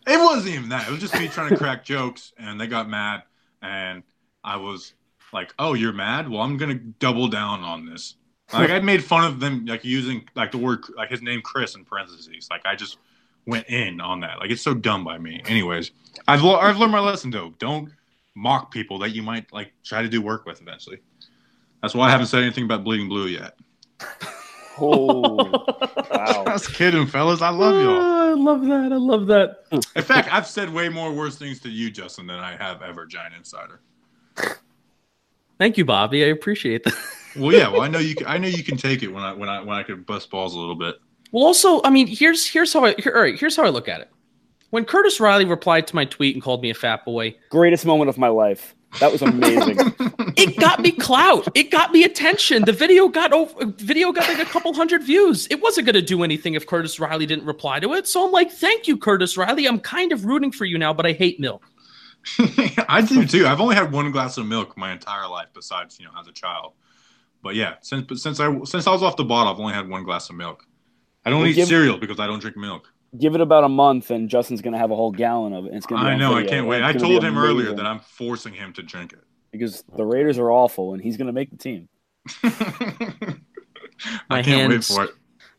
It 0.07 0.19
wasn't 0.19 0.55
even 0.55 0.69
that. 0.69 0.87
It 0.87 0.91
was 0.91 0.99
just 0.99 1.15
me 1.15 1.27
trying 1.27 1.49
to 1.49 1.57
crack 1.57 1.83
jokes, 1.83 2.33
and 2.37 2.59
they 2.61 2.67
got 2.67 2.87
mad, 2.89 3.23
and 3.61 4.03
I 4.43 4.57
was 4.57 4.93
like, 5.35 5.53
"Oh, 5.59 5.73
you're 5.73 5.93
mad? 5.93 6.27
Well, 6.29 6.41
I'm 6.41 6.57
gonna 6.57 6.75
double 6.75 7.27
down 7.27 7.61
on 7.61 7.85
this." 7.85 8.15
Like 8.53 8.69
I 8.69 8.79
made 8.79 9.03
fun 9.03 9.25
of 9.25 9.39
them, 9.39 9.65
like 9.65 9.83
using 9.83 10.27
like 10.35 10.51
the 10.51 10.57
word 10.57 10.83
like 10.95 11.09
his 11.09 11.21
name 11.21 11.41
Chris 11.41 11.75
in 11.75 11.83
parentheses. 11.83 12.47
Like 12.49 12.61
I 12.65 12.75
just 12.75 12.97
went 13.45 13.67
in 13.67 13.99
on 13.99 14.21
that. 14.21 14.39
Like 14.39 14.49
it's 14.51 14.61
so 14.61 14.73
dumb 14.73 15.03
by 15.03 15.17
me. 15.17 15.41
Anyways, 15.45 15.91
I've 16.27 16.41
lo- 16.41 16.59
I've 16.59 16.77
learned 16.77 16.91
my 16.91 16.99
lesson 16.99 17.31
though. 17.31 17.53
Don't 17.59 17.91
mock 18.35 18.71
people 18.71 18.99
that 18.99 19.11
you 19.11 19.23
might 19.23 19.51
like 19.51 19.73
try 19.83 20.01
to 20.01 20.09
do 20.09 20.21
work 20.21 20.45
with 20.45 20.61
eventually. 20.61 20.99
That's 21.81 21.93
why 21.93 22.07
I 22.07 22.11
haven't 22.11 22.27
said 22.27 22.43
anything 22.43 22.63
about 22.65 22.83
bleeding 22.83 23.09
blue 23.09 23.27
yet. 23.27 23.57
Oh, 24.77 25.51
wow. 26.11 26.43
Just 26.47 26.73
kidding, 26.73 27.07
fellas. 27.07 27.41
I 27.41 27.47
love 27.47 27.81
y'all. 27.81 28.01
Oh, 28.01 28.31
I 28.31 28.33
love 28.33 28.61
that. 28.63 28.91
I 28.91 28.97
love 28.97 29.27
that. 29.27 29.63
In 29.95 30.03
fact, 30.03 30.27
I've 30.33 30.47
said 30.47 30.69
way 30.73 30.89
more 30.89 31.13
worse 31.13 31.37
things 31.37 31.61
to 31.61 31.69
you, 31.69 31.89
Justin, 31.89 32.27
than 32.27 32.39
I 32.39 32.57
have 32.57 32.81
ever 32.81 33.05
Giant 33.05 33.35
Insider. 33.35 33.79
Thank 35.57 35.77
you, 35.77 35.85
Bobby. 35.85 36.23
I 36.23 36.27
appreciate 36.27 36.83
that. 36.83 36.93
Well, 37.37 37.51
yeah. 37.51 37.67
Well, 37.67 37.81
I 37.81 37.89
know 37.89 37.99
you. 37.99 38.15
Can, 38.15 38.27
I 38.27 38.37
know 38.37 38.47
you 38.47 38.63
can 38.63 38.77
take 38.77 39.03
it 39.03 39.09
when 39.09 39.21
I 39.21 39.33
when 39.33 39.49
I 39.49 39.59
when 39.59 39.77
I 39.77 39.83
could 39.83 40.05
bust 40.05 40.29
balls 40.29 40.55
a 40.55 40.57
little 40.57 40.73
bit. 40.73 40.95
Well, 41.33 41.43
also, 41.43 41.81
I 41.83 41.89
mean, 41.89 42.07
here's 42.07 42.47
here's 42.47 42.71
how 42.71 42.85
I 42.85 42.95
here, 42.97 43.11
all 43.13 43.21
right. 43.21 43.37
Here's 43.37 43.57
how 43.57 43.65
I 43.65 43.69
look 43.69 43.89
at 43.89 43.99
it. 43.99 44.09
When 44.69 44.85
Curtis 44.85 45.19
Riley 45.19 45.43
replied 45.43 45.85
to 45.87 45.95
my 45.95 46.05
tweet 46.05 46.33
and 46.33 46.41
called 46.41 46.61
me 46.61 46.69
a 46.69 46.73
fat 46.73 47.03
boy, 47.03 47.35
Greatest 47.49 47.85
moment 47.85 48.07
of 48.07 48.17
my 48.17 48.29
life. 48.29 48.73
That 48.99 49.11
was 49.11 49.21
amazing. 49.21 49.77
it 50.37 50.57
got 50.57 50.79
me 50.79 50.91
clout. 50.91 51.47
It 51.53 51.69
got 51.69 51.91
me 51.91 52.05
attention. 52.05 52.63
The 52.63 52.71
video 52.71 53.09
got 53.09 53.33
over. 53.33 53.65
Video 53.65 54.13
got 54.13 54.27
like 54.29 54.39
a 54.39 54.49
couple 54.49 54.73
hundred 54.73 55.03
views. 55.03 55.47
It 55.51 55.61
wasn't 55.61 55.85
going 55.87 55.95
to 55.95 56.01
do 56.01 56.23
anything 56.23 56.53
if 56.53 56.65
Curtis 56.65 56.99
Riley 56.99 57.25
didn't 57.25 57.45
reply 57.45 57.81
to 57.81 57.93
it. 57.93 58.07
So 58.07 58.25
I'm 58.25 58.31
like, 58.31 58.51
thank 58.51 58.87
you, 58.87 58.97
Curtis 58.97 59.35
Riley. 59.35 59.65
I'm 59.65 59.79
kind 59.79 60.13
of 60.13 60.23
rooting 60.23 60.51
for 60.51 60.63
you 60.63 60.77
now, 60.77 60.93
but 60.93 61.05
I 61.05 61.11
hate 61.11 61.39
milk. 61.39 61.69
I 62.89 63.01
do 63.07 63.25
too. 63.25 63.45
I've 63.47 63.61
only 63.61 63.75
had 63.75 63.91
one 63.91 64.11
glass 64.11 64.37
of 64.37 64.45
milk 64.45 64.77
my 64.77 64.91
entire 64.91 65.27
life, 65.27 65.47
besides 65.53 65.99
you 65.99 66.05
know 66.05 66.11
as 66.19 66.27
a 66.27 66.31
child. 66.31 66.73
But 67.43 67.55
yeah, 67.55 67.75
since 67.81 68.05
but 68.07 68.17
since 68.17 68.39
I 68.39 68.57
since 68.63 68.87
I 68.87 68.91
was 68.91 69.03
off 69.03 69.15
the 69.17 69.23
bottle, 69.25 69.53
I've 69.53 69.59
only 69.59 69.73
had 69.73 69.87
one 69.87 70.03
glass 70.03 70.29
of 70.29 70.35
milk. 70.35 70.65
I 71.25 71.29
don't 71.29 71.39
Well, 71.41 71.49
eat 71.49 71.53
give- 71.53 71.67
cereal 71.67 71.97
because 71.97 72.19
I 72.19 72.27
don't 72.27 72.39
drink 72.39 72.57
milk. 72.57 72.91
Give 73.19 73.33
it 73.35 73.39
about 73.41 73.63
a 73.63 73.69
month, 73.69 74.11
and 74.11 74.27
Justin's 74.29 74.61
gonna 74.61 74.77
have 74.77 74.91
a 74.91 74.95
whole 74.95 75.11
gallon 75.11 75.53
of 75.53 75.65
it. 75.65 75.69
And 75.69 75.77
it's 75.77 75.85
gonna. 75.85 76.01
Be 76.03 76.07
I 76.09 76.13
on 76.13 76.19
know. 76.19 76.35
I 76.35 76.43
can't 76.43 76.67
wait. 76.67 76.83
I 76.83 76.91
told 76.91 77.21
be 77.21 77.27
him 77.27 77.37
earlier 77.37 77.73
that 77.73 77.85
I'm 77.85 77.99
forcing 77.99 78.53
him 78.53 78.73
to 78.73 78.83
drink 78.83 79.13
it. 79.13 79.23
because 79.51 79.83
the 79.95 80.03
Raiders 80.05 80.37
are 80.37 80.51
awful, 80.51 80.93
and 80.93 81.01
he's 81.01 81.15
gonna 81.15 81.31
make 81.31 81.49
the 81.51 81.57
team. 81.57 81.87
My 84.29 84.39
I 84.39 84.41
can't 84.43 84.69
wait 84.71 84.83
for 84.83 85.05
it. 85.05 85.11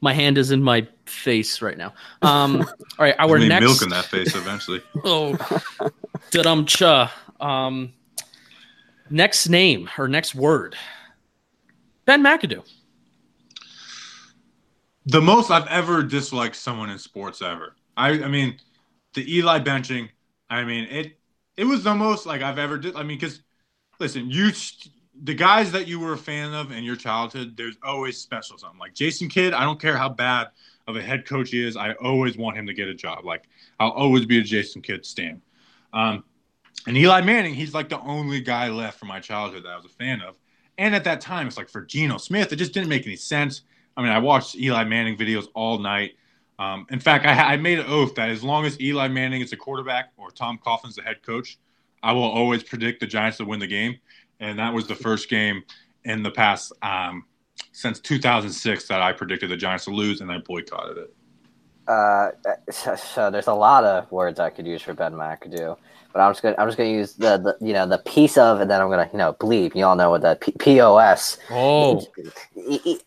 My 0.02 0.12
hand 0.12 0.36
is 0.36 0.50
in 0.50 0.62
my 0.62 0.86
face 1.06 1.62
right 1.62 1.78
now. 1.78 1.94
Um, 2.20 2.58
all 2.58 2.66
right, 2.98 3.14
our 3.18 3.38
There's 3.38 3.48
gonna 3.48 3.60
be 3.60 3.66
next 3.66 3.66
milk 3.66 3.82
in 3.82 3.88
that 3.88 4.04
face 4.04 4.34
eventually. 4.34 4.82
Oh, 5.04 5.34
Um, 7.41 7.93
next 9.11 9.49
name 9.49 9.89
or 9.99 10.09
next 10.09 10.35
word. 10.35 10.77
Ben 12.07 12.22
McAdoo. 12.22 12.64
the 15.07 15.20
most 15.20 15.51
I've 15.51 15.66
ever 15.68 16.03
disliked 16.03 16.57
someone 16.57 16.91
in 16.91 16.99
sports 16.99 17.43
ever. 17.43 17.77
I 17.97 18.11
I 18.24 18.29
mean, 18.29 18.59
the 19.14 19.37
Eli 19.37 19.61
benching. 19.61 20.11
I 20.51 20.64
mean 20.64 20.85
it. 20.91 21.18
It 21.57 21.64
was 21.64 21.85
the 21.85 21.95
most 21.95 22.27
like 22.27 22.43
I've 22.43 22.59
ever 22.59 22.79
did. 22.79 22.97
I 22.97 23.03
mean, 23.03 23.18
because 23.18 23.43
listen, 24.01 24.31
you 24.31 24.51
the 25.22 25.35
guys 25.35 25.72
that 25.72 25.89
you 25.89 25.99
were 26.01 26.12
a 26.12 26.18
fan 26.18 26.53
of 26.55 26.72
in 26.72 26.85
your 26.85 26.97
childhood, 26.97 27.57
there's 27.57 27.77
always 27.83 28.18
special 28.18 28.59
something. 28.59 28.79
Like 28.79 28.95
Jason 28.95 29.29
Kidd, 29.29 29.55
I 29.55 29.64
don't 29.64 29.81
care 29.81 29.97
how 29.97 30.09
bad 30.11 30.49
of 30.87 30.97
a 30.97 31.03
head 31.03 31.27
coach 31.27 31.51
he 31.51 31.66
is. 31.66 31.77
I 31.77 31.93
always 31.95 32.37
want 32.37 32.57
him 32.59 32.66
to 32.66 32.74
get 32.74 32.89
a 32.89 32.95
job. 32.95 33.24
Like 33.24 33.45
I'll 33.81 33.91
always 33.91 34.27
be 34.27 34.39
a 34.39 34.43
Jason 34.43 34.83
Kidd 34.83 35.07
stan. 35.07 35.43
Um, 35.97 36.24
and 36.86 36.97
Eli 36.97 37.22
Manning, 37.22 37.55
he's 37.55 37.74
like 37.74 37.88
the 37.88 37.99
only 38.01 38.40
guy 38.40 38.68
left 38.68 38.99
from 38.99 39.09
my 39.09 39.18
childhood 39.18 39.64
that 39.64 39.70
I 39.70 39.76
was 39.76 39.86
a 39.86 39.88
fan 39.88 40.20
of. 40.20 40.36
And 40.78 40.94
at 40.94 41.05
that 41.05 41.22
time, 41.22 41.47
it's 41.47 41.57
like 41.57 41.70
for 41.70 41.80
Geno 41.80 42.18
Smith, 42.18 42.53
it 42.53 42.57
just 42.57 42.74
didn't 42.74 42.90
make 42.90 43.07
any 43.07 43.16
sense. 43.16 43.62
I 43.97 44.03
mean, 44.03 44.12
I 44.12 44.18
watched 44.18 44.57
Eli 44.57 44.84
Manning 44.84 45.16
videos 45.16 45.47
all 45.55 45.78
night. 45.78 46.12
Um, 46.59 46.86
in 46.90 47.01
fact, 47.01 47.24
I, 47.24 47.55
I 47.55 47.57
made 47.57 47.78
an 47.78 47.86
oath 47.88 48.14
that 48.16 48.28
as 48.28 48.44
long 48.44 48.66
as 48.66 48.78
Eli 48.78 49.09
Manning 49.09 49.40
is 49.40 49.51
the 49.51 49.57
quarterback 49.57 50.12
or 50.18 50.30
Tom 50.30 50.59
Coughlin's 50.62 50.97
the 50.97 51.03
head 51.03 51.22
coach, 51.22 51.59
I 52.03 52.12
will 52.12 52.22
always 52.24 52.62
predict 52.62 53.01
the 53.01 53.07
Giants 53.07 53.38
to 53.38 53.47
win 53.47 53.59
the 53.59 53.66
game. 53.66 53.99
And 54.38 54.59
that 54.59 54.74
was 54.74 54.86
the 54.86 54.94
first 54.94 55.30
game 55.30 55.62
in 56.05 56.22
the 56.22 56.30
past 56.30 56.72
um, 56.82 57.24
since 57.72 58.01
2006 58.01 58.86
that 58.88 59.01
I 59.01 59.12
predicted 59.12 59.51
the 59.51 59.57
Giants 59.57 59.86
to 59.86 59.90
lose, 59.90 60.20
and 60.20 60.30
I 60.30 60.38
boycotted 60.38 60.99
it. 60.99 61.14
Uh, 61.89 62.30
so, 62.70 62.97
so 63.14 63.30
there's 63.30 63.47
a 63.47 63.55
lot 63.55 63.84
of 63.84 64.11
words 64.11 64.41
I 64.41 64.51
could 64.51 64.66
use 64.66 64.82
for 64.82 64.95
Ben 64.95 65.12
McAdoo, 65.12 65.76
but 66.12 66.20
I'm 66.20 66.30
just 66.32 66.43
gonna 66.43 66.57
I'm 66.59 66.68
just 66.68 66.78
gonna 66.78 66.91
use 66.91 67.14
the, 67.14 67.39
the 67.39 67.66
you 67.66 67.72
know 67.72 67.87
the 67.87 67.99
piece 67.99 68.37
of, 68.37 68.61
and 68.61 68.70
then 68.70 68.80
I'm 68.80 68.89
gonna 68.89 69.09
you 69.12 69.18
know 69.18 69.34
bleep. 69.34 69.74
You 69.74 69.84
all 69.84 69.97
know 69.97 70.11
what 70.11 70.22
that 70.22 70.41
P- 70.41 70.53
POS. 70.53 71.39
Oh, 71.51 72.07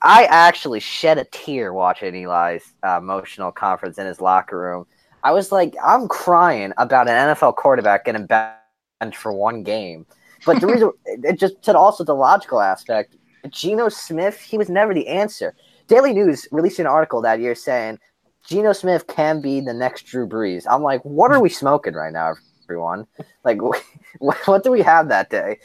I 0.01 0.25
actually 0.29 0.79
shed 0.79 1.17
a 1.17 1.25
tear 1.25 1.73
watching 1.73 2.15
Eli's 2.15 2.73
uh, 2.85 2.97
emotional 2.97 3.51
conference 3.51 3.97
in 3.97 4.05
his 4.05 4.21
locker 4.21 4.59
room. 4.59 4.85
I 5.23 5.31
was 5.31 5.51
like, 5.51 5.75
I'm 5.83 6.07
crying 6.07 6.71
about 6.77 7.09
an 7.09 7.35
NFL 7.35 7.55
quarterback 7.55 8.05
getting 8.05 8.25
benched 8.25 9.17
for 9.17 9.33
one 9.33 9.63
game. 9.63 10.05
But 10.45 10.61
the 10.61 10.67
reason, 10.67 10.91
it 11.05 11.37
just 11.37 11.61
to 11.63 11.77
also 11.77 12.03
the 12.03 12.15
logical 12.15 12.61
aspect, 12.61 13.15
Geno 13.49 13.89
Smith, 13.89 14.39
he 14.39 14.57
was 14.57 14.69
never 14.69 14.93
the 14.93 15.07
answer. 15.07 15.55
Daily 15.87 16.13
News 16.13 16.47
released 16.51 16.79
an 16.79 16.85
article 16.85 17.21
that 17.21 17.39
year 17.39 17.55
saying 17.55 17.99
Geno 18.45 18.73
Smith 18.73 19.07
can 19.07 19.41
be 19.41 19.61
the 19.61 19.73
next 19.73 20.03
Drew 20.03 20.27
Brees. 20.27 20.65
I'm 20.69 20.81
like, 20.81 21.01
what 21.03 21.31
are 21.31 21.41
we 21.41 21.49
smoking 21.49 21.93
right 21.93 22.13
now, 22.13 22.35
everyone? 22.63 23.05
Like, 23.43 23.59
what 24.19 24.63
do 24.63 24.71
we 24.71 24.81
have 24.81 25.09
that 25.09 25.29
day? 25.29 25.59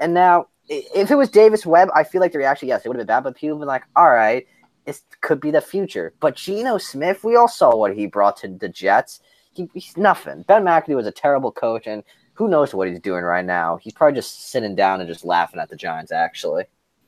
And 0.00 0.14
now, 0.14 0.46
if 0.68 1.10
it 1.10 1.16
was 1.16 1.30
Davis 1.30 1.64
Webb, 1.64 1.88
I 1.94 2.04
feel 2.04 2.20
like 2.20 2.32
the 2.32 2.38
reaction, 2.38 2.68
yes, 2.68 2.84
it 2.84 2.88
would 2.88 2.96
have 2.96 3.06
been 3.06 3.14
bad, 3.14 3.24
but 3.24 3.36
people 3.36 3.56
have 3.56 3.60
been 3.60 3.68
like, 3.68 3.84
all 3.96 4.10
right, 4.10 4.46
it 4.86 5.00
could 5.20 5.40
be 5.40 5.50
the 5.50 5.60
future. 5.60 6.14
But 6.20 6.36
Geno 6.36 6.78
Smith, 6.78 7.24
we 7.24 7.36
all 7.36 7.48
saw 7.48 7.74
what 7.76 7.94
he 7.94 8.06
brought 8.06 8.36
to 8.38 8.48
the 8.48 8.68
Jets. 8.68 9.20
He, 9.52 9.68
he's 9.74 9.96
nothing. 9.96 10.42
Ben 10.42 10.64
McAdoo 10.64 10.96
was 10.96 11.06
a 11.06 11.12
terrible 11.12 11.52
coach, 11.52 11.86
and 11.86 12.02
who 12.34 12.48
knows 12.48 12.74
what 12.74 12.88
he's 12.88 13.00
doing 13.00 13.24
right 13.24 13.44
now. 13.44 13.78
He's 13.82 13.92
probably 13.92 14.18
just 14.18 14.50
sitting 14.50 14.74
down 14.74 15.00
and 15.00 15.08
just 15.08 15.24
laughing 15.24 15.60
at 15.60 15.70
the 15.70 15.76
Giants, 15.76 16.12
actually. 16.12 16.64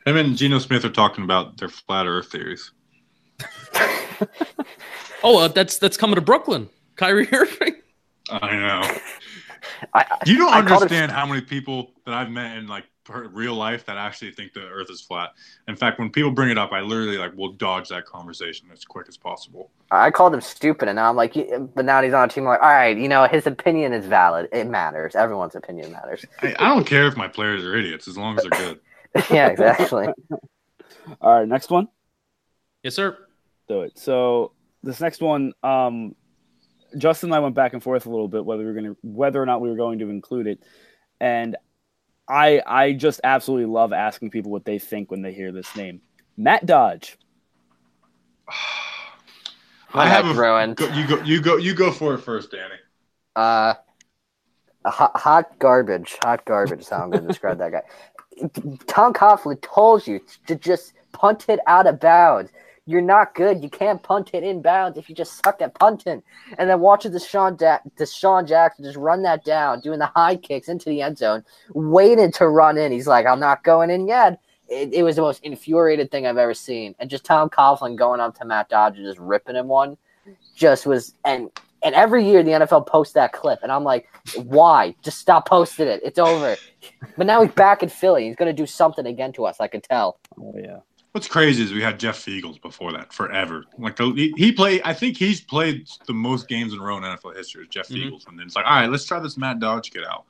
Him 0.07 0.17
and 0.17 0.37
Geno 0.37 0.59
Smith 0.59 0.85
are 0.85 0.91
talking 0.91 1.25
about 1.25 1.59
their 1.59 1.69
flat 1.69 2.07
Earth 2.07 2.33
theories. 2.33 2.73
oh, 5.23 5.39
uh, 5.39 5.49
that's 5.49 5.79
that's 5.79 5.97
coming 5.97 6.17
to 6.17 6.21
Brooklyn. 6.21 6.69
Kyrie 6.97 7.29
Irving. 7.33 7.77
I 8.31 8.57
know. 8.57 8.83
I, 9.95 10.05
you 10.27 10.37
don't 10.39 10.53
I 10.53 10.59
understand 10.59 11.13
how 11.13 11.27
many 11.27 11.41
people 11.41 11.93
that 12.05 12.15
I've 12.15 12.31
met 12.31 12.57
in 12.57 12.67
like 12.67 12.85
real 13.09 13.55
life 13.55 13.85
that 13.87 13.97
actually 13.97 14.31
think 14.33 14.53
the 14.53 14.61
Earth 14.61 14.91
is 14.91 15.01
flat. 15.01 15.31
In 15.69 15.77
fact, 15.77 15.99
when 15.99 16.11
people 16.11 16.31
bring 16.31 16.51
it 16.51 16.59
up, 16.59 16.73
I 16.73 16.81
literally 16.81 17.19
like 17.19 17.37
will 17.37 17.53
dodge 17.53 17.89
that 17.89 18.05
conversation 18.07 18.69
as 18.73 18.85
quick 18.85 19.09
as 19.09 19.17
possible. 19.17 19.71
I 19.91 20.11
called 20.11 20.35
him 20.35 20.41
stupid, 20.41 20.89
and 20.89 20.97
now 20.97 21.11
I'm 21.11 21.17
like, 21.17 21.35
but 21.75 21.85
now 21.85 22.03
he's 22.03 22.13
on 22.13 22.29
a 22.29 22.29
team. 22.29 22.45
I'm 22.45 22.51
like, 22.51 22.63
all 22.63 22.69
right, 22.69 22.97
you 22.97 23.09
know, 23.09 23.27
his 23.27 23.47
opinion 23.47 23.93
is 23.93 24.07
valid. 24.07 24.49
It 24.53 24.67
matters. 24.67 25.15
Everyone's 25.17 25.55
opinion 25.55 25.93
matters. 25.93 26.25
I, 26.43 26.55
I 26.59 26.69
don't 26.69 26.87
care 26.87 27.07
if 27.07 27.17
my 27.17 27.29
players 27.29 27.65
are 27.65 27.77
idiots 27.77 28.07
as 28.09 28.17
long 28.17 28.39
as 28.39 28.45
they're 28.45 28.59
good. 28.59 28.81
yeah, 29.31 29.49
exactly. 29.49 30.09
all 31.21 31.41
right, 31.41 31.49
next 31.49 31.71
one. 31.71 31.89
Yes, 32.83 32.95
sir. 32.95 33.17
Do 33.71 33.83
it. 33.83 33.97
So 33.97 34.51
this 34.83 35.01
next 35.01 35.21
one, 35.21 35.53
um, 35.63 36.17
Justin 36.99 37.29
and 37.29 37.37
I 37.37 37.39
went 37.39 37.55
back 37.55 37.73
and 37.73 37.81
forth 37.81 38.05
a 38.05 38.11
little 38.11 38.27
bit 38.27 38.45
whether 38.45 38.63
we 38.63 38.67
were 38.67 38.73
going 38.73 38.87
to 38.87 38.97
whether 39.03 39.41
or 39.41 39.47
not 39.47 39.61
we 39.61 39.71
were 39.71 39.77
going 39.77 40.01
to 40.01 40.11
include 40.11 40.49
it, 40.49 40.61
and 41.21 41.57
I 42.29 42.61
I 42.67 42.95
just 42.95 43.21
absolutely 43.23 43.67
love 43.67 43.93
asking 43.93 44.31
people 44.31 44.51
what 44.51 44.65
they 44.65 44.81
think 44.81 45.13
when 45.13 45.23
they 45.23 45.33
hear 45.33 45.53
this 45.53 45.77
name. 45.77 46.01
Matt 46.37 46.67
Dodge. 46.67 47.17
I 49.95 50.09
have 50.09 50.27
a, 50.27 50.35
ruined. 50.35 50.75
Go, 50.75 50.89
you 50.89 51.07
go 51.07 51.23
you 51.23 51.41
go 51.41 51.57
you 51.57 51.73
go 51.73 51.93
for 51.93 52.15
it 52.15 52.19
first, 52.19 52.51
Danny. 52.51 52.75
Uh 53.37 53.75
hot, 54.85 55.17
hot 55.17 55.59
garbage. 55.61 56.19
Hot 56.25 56.45
garbage 56.45 56.81
is 56.81 56.89
how 56.89 57.05
I'm 57.05 57.11
gonna 57.11 57.29
describe 57.29 57.59
that 57.59 57.71
guy. 57.71 57.83
Tom 58.89 59.13
Coughlin 59.13 59.63
told 59.63 60.09
you 60.09 60.21
to 60.49 60.57
just 60.57 60.95
punt 61.13 61.49
it 61.49 61.61
out 61.69 61.87
of 61.87 62.01
bounds. 62.01 62.51
You're 62.91 63.01
not 63.03 63.35
good. 63.35 63.63
You 63.63 63.71
can't 63.71 64.03
punt 64.03 64.31
it 64.33 64.43
in 64.43 64.63
bounds 64.63 64.99
if 64.99 65.09
you 65.09 65.15
just 65.15 65.43
suck 65.45 65.63
at 65.63 65.75
punting. 65.75 66.23
And 66.59 66.69
then 66.69 66.81
watching 66.81 67.13
DeSean, 67.13 67.57
da- 67.57 67.79
DeSean 67.97 68.47
Jackson 68.47 68.85
just 68.85 68.97
run 68.97 69.23
that 69.23 69.45
down, 69.45 69.81
doing 69.81 69.99
the 69.99 70.07
high 70.07 70.37
kicks 70.37 70.69
into 70.69 70.89
the 70.89 71.03
end 71.03 71.19
zone, 71.19 71.45
waited 71.75 72.35
to 72.35 72.49
run 72.49 72.77
in. 72.77 72.93
He's 72.93 73.07
like, 73.07 73.27
I'm 73.27 73.41
not 73.41 73.65
going 73.65 73.91
in 73.91 74.09
yet. 74.09 74.41
It, 74.69 74.93
it 74.93 75.03
was 75.03 75.17
the 75.17 75.23
most 75.23 75.43
infuriated 75.45 76.11
thing 76.11 76.27
I've 76.27 76.37
ever 76.37 76.55
seen. 76.55 76.95
And 76.99 77.09
just 77.11 77.25
Tom 77.25 77.49
Coughlin 77.49 77.97
going 77.97 78.21
up 78.21 78.37
to 78.39 78.45
Matt 78.45 78.69
Dodge 78.69 78.97
and 78.97 79.07
just 79.07 79.19
ripping 79.19 79.57
him 79.57 79.69
one 79.69 79.97
just 80.55 80.87
was 80.87 81.15
and 81.25 81.51
and 81.83 81.95
every 81.95 82.25
year 82.27 82.43
the 82.43 82.51
NFL 82.51 82.87
posts 82.87 83.15
that 83.15 83.33
clip, 83.33 83.61
and 83.63 83.73
I'm 83.73 83.85
like, 83.85 84.07
why? 84.37 84.95
Just 85.03 85.19
stop 85.19 85.49
posting 85.49 85.89
it. 85.89 86.01
It's 86.05 86.19
over. 86.19 86.57
but 87.17 87.27
now 87.27 87.43
he's 87.43 87.53
back 87.53 87.83
in 87.83 87.89
Philly. 87.89 88.27
He's 88.27 88.37
gonna 88.37 88.53
do 88.53 88.67
something 88.67 89.07
again 89.07 89.33
to 89.33 89.47
us. 89.47 89.61
I 89.61 89.67
can 89.67 89.81
tell. 89.81 90.21
Oh 90.39 90.55
yeah. 90.57 90.81
What's 91.13 91.27
crazy 91.27 91.65
is 91.65 91.73
we 91.73 91.83
had 91.83 91.99
Jeff 91.99 92.25
Feagles 92.25 92.63
before 92.63 92.93
that 92.93 93.13
forever. 93.13 93.65
Like 93.79 93.99
he, 93.99 94.33
he 94.37 94.53
played, 94.53 94.81
I 94.85 94.95
think 94.95 95.17
he's 95.17 95.41
played 95.41 95.89
the 96.07 96.13
most 96.13 96.47
games 96.47 96.73
in 96.73 96.79
a 96.79 96.83
row 96.83 96.97
in 96.99 97.03
NFL 97.03 97.37
history. 97.37 97.63
Is 97.63 97.69
Jeff 97.69 97.89
mm-hmm. 97.89 98.15
Feagles, 98.15 98.29
and 98.29 98.39
then 98.39 98.47
it's 98.47 98.55
like, 98.55 98.65
all 98.65 98.75
right, 98.75 98.91
let's 98.91 99.05
try 99.05 99.19
this 99.19 99.37
Matt 99.37 99.59
Dodge 99.59 99.91
kid 99.91 100.05
out. 100.05 100.27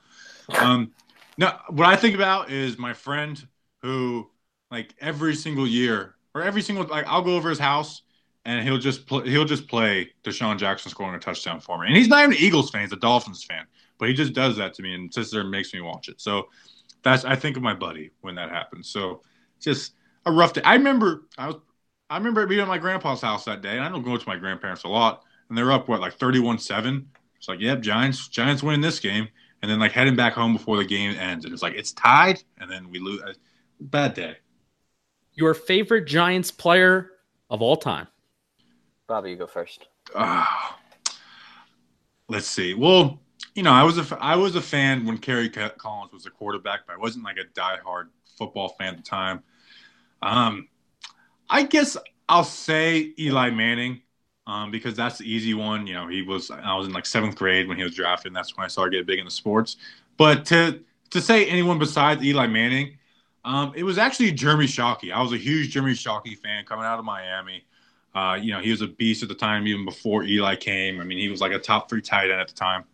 Um, 0.59 0.93
now 1.37 1.61
what 1.69 1.87
I 1.87 1.97
think 1.97 2.15
about 2.15 2.51
is 2.51 2.79
my 2.79 2.95
friend 2.95 3.47
who, 3.83 4.31
like 4.71 4.95
every 5.01 5.35
single 5.35 5.67
year 5.67 6.15
or 6.35 6.43
every 6.43 6.63
single 6.63 6.87
like 6.87 7.07
I'll 7.07 7.23
go 7.23 7.37
over 7.37 7.51
his 7.51 7.59
house 7.59 8.03
and 8.45 8.67
he'll 8.67 8.79
just 8.79 9.07
play, 9.07 9.29
he'll 9.29 9.45
just 9.45 9.69
play 9.69 10.11
DeSean 10.25 10.59
Jackson 10.59 10.91
scoring 10.91 11.15
a 11.15 11.19
touchdown 11.19 11.61
for 11.61 11.79
me, 11.79 11.89
and 11.89 11.97
he's 11.97 12.09
not 12.09 12.21
even 12.21 12.33
an 12.33 12.39
Eagles 12.39 12.71
fan; 12.71 12.83
he's 12.83 12.93
a 12.93 12.97
Dolphins 12.97 13.45
fan, 13.45 13.67
but 13.99 14.09
he 14.09 14.15
just 14.15 14.33
does 14.33 14.57
that 14.57 14.73
to 14.75 14.83
me 14.83 14.95
and 14.95 15.13
sits 15.13 15.31
there 15.31 15.43
and 15.43 15.51
makes 15.51 15.75
me 15.75 15.83
watch 15.83 16.09
it. 16.09 16.21
So 16.21 16.49
that's 17.03 17.25
I 17.25 17.37
think 17.37 17.57
of 17.57 17.63
my 17.63 17.75
buddy 17.75 18.11
when 18.23 18.35
that 18.37 18.49
happens. 18.49 18.89
So 18.89 19.23
just 19.61 19.93
a 20.27 20.33
rough 20.33 20.53
day. 20.53 20.63
I 20.65 20.75
remember 20.75 21.23
I 21.39 21.49
was 21.49 21.57
I 22.09 22.17
remember 22.19 22.47
being 22.47 22.61
at 22.61 22.69
my 22.69 22.79
grandpa's 22.79 23.21
house 23.21 23.45
that 23.45 23.63
day, 23.63 23.77
and 23.77 23.85
I 23.85 23.89
don't 23.89 24.03
go 24.03 24.17
to 24.17 24.29
my 24.29 24.37
grandparents 24.37 24.85
a 24.85 24.89
lot, 24.89 25.23
and 25.49 25.57
they're 25.57 25.73
up 25.73 25.89
what 25.89 26.01
like 26.01 26.15
thirty-one-seven. 26.15 27.09
It's 27.37 27.49
like, 27.49 27.61
yep, 27.61 27.81
Giants 27.81 28.29
Giants 28.29 28.63
winning 28.63 28.81
this 28.81 28.99
game, 28.99 29.29
and 29.63 29.71
then 29.71 29.79
like 29.79 29.93
heading 29.93 30.17
back 30.17 30.33
home 30.33 30.53
before 30.53 30.77
the 30.77 30.85
game 30.85 31.13
ends, 31.13 31.45
and 31.45 31.55
it's 31.55 31.63
like 31.63 31.75
it's 31.75 31.93
tied, 31.93 32.43
and 32.59 32.71
then 32.71 32.91
we 32.91 32.99
lose. 32.99 33.23
Bad 33.81 34.15
day. 34.15 34.37
Your 35.35 35.55
favorite 35.55 36.07
Giants 36.07 36.51
player 36.51 37.13
of 37.49 37.63
all 37.63 37.77
time? 37.77 38.09
Bobby, 39.07 39.31
you 39.31 39.37
go 39.37 39.47
first. 39.47 39.87
Uh, 40.15 40.45
let's 42.29 42.47
see. 42.47 42.75
Well, 42.75 43.21
you 43.55 43.63
know, 43.63 43.73
I 43.73 43.85
was 43.85 43.99
a 43.99 44.19
I 44.21 44.37
was 44.37 44.57
a 44.57 44.61
fan 44.61 45.07
when 45.07 45.17
Kerry 45.19 45.49
Collins 45.49 46.13
was 46.13 46.25
the 46.25 46.31
quarterback, 46.31 46.81
but 46.87 46.95
I 46.95 46.99
wasn't 46.99 47.25
like 47.25 47.37
a 47.39 47.59
diehard 47.59 48.09
football 48.37 48.75
fan 48.79 48.95
at 48.95 48.97
the 48.97 49.03
time. 49.03 49.43
Um, 50.23 50.69
I 51.49 51.65
guess 51.65 51.97
I'll 52.29 52.45
say 52.45 53.13
Eli 53.19 53.51
Manning 53.51 54.03
um, 54.47 54.71
because 54.71 54.95
that's 54.95 55.19
the 55.19 55.31
easy 55.31 55.55
one. 55.55 55.87
You 55.87 55.95
know, 55.95 56.09
he 56.09 56.23
was 56.23 56.51
I 56.51 56.75
was 56.77 56.87
in 56.87 56.93
like 56.93 57.07
seventh 57.07 57.37
grade 57.37 57.69
when 57.69 57.77
he 57.77 57.85
was 57.85 57.95
drafted, 57.95 58.29
and 58.29 58.37
that's 58.37 58.57
when 58.57 58.65
I 58.65 58.69
started 58.69 58.93
getting 58.93 59.07
big 59.07 59.19
into 59.19 59.31
sports. 59.31 59.77
But 60.17 60.45
to 60.47 60.81
to 61.11 61.21
say 61.21 61.47
anyone 61.47 61.79
besides 61.79 62.23
Eli 62.23 62.47
Manning, 62.47 62.99
um, 63.45 63.73
it 63.75 63.83
was 63.83 63.99
actually 63.99 64.33
Jeremy 64.33 64.67
Shockey. 64.67 65.13
I 65.13 65.23
was 65.23 65.33
a 65.33 65.37
huge 65.37 65.71
Jeremy 65.71 65.93
Shockey 65.93 66.37
fan 66.37 66.65
coming 66.65 66.85
out 66.85 66.99
of 66.99 67.05
Miami. 67.05 67.65
Uh, 68.15 68.39
you 68.41 68.53
know, 68.53 68.61
he 68.61 68.71
was 68.71 68.83
a 68.83 68.89
beast 68.89 69.23
at 69.23 69.29
the 69.29 69.35
time, 69.35 69.67
even 69.67 69.85
before 69.85 70.25
Eli 70.25 70.57
came. 70.57 71.01
I 71.01 71.05
mean, 71.05 71.19
he 71.19 71.29
was 71.29 71.41
like 71.41 71.53
a 71.53 71.59
top 71.59 71.89
three 71.89 72.03
tight 72.03 72.31
end 72.31 72.41
at 72.41 72.49
the 72.49 72.55
time. 72.55 72.85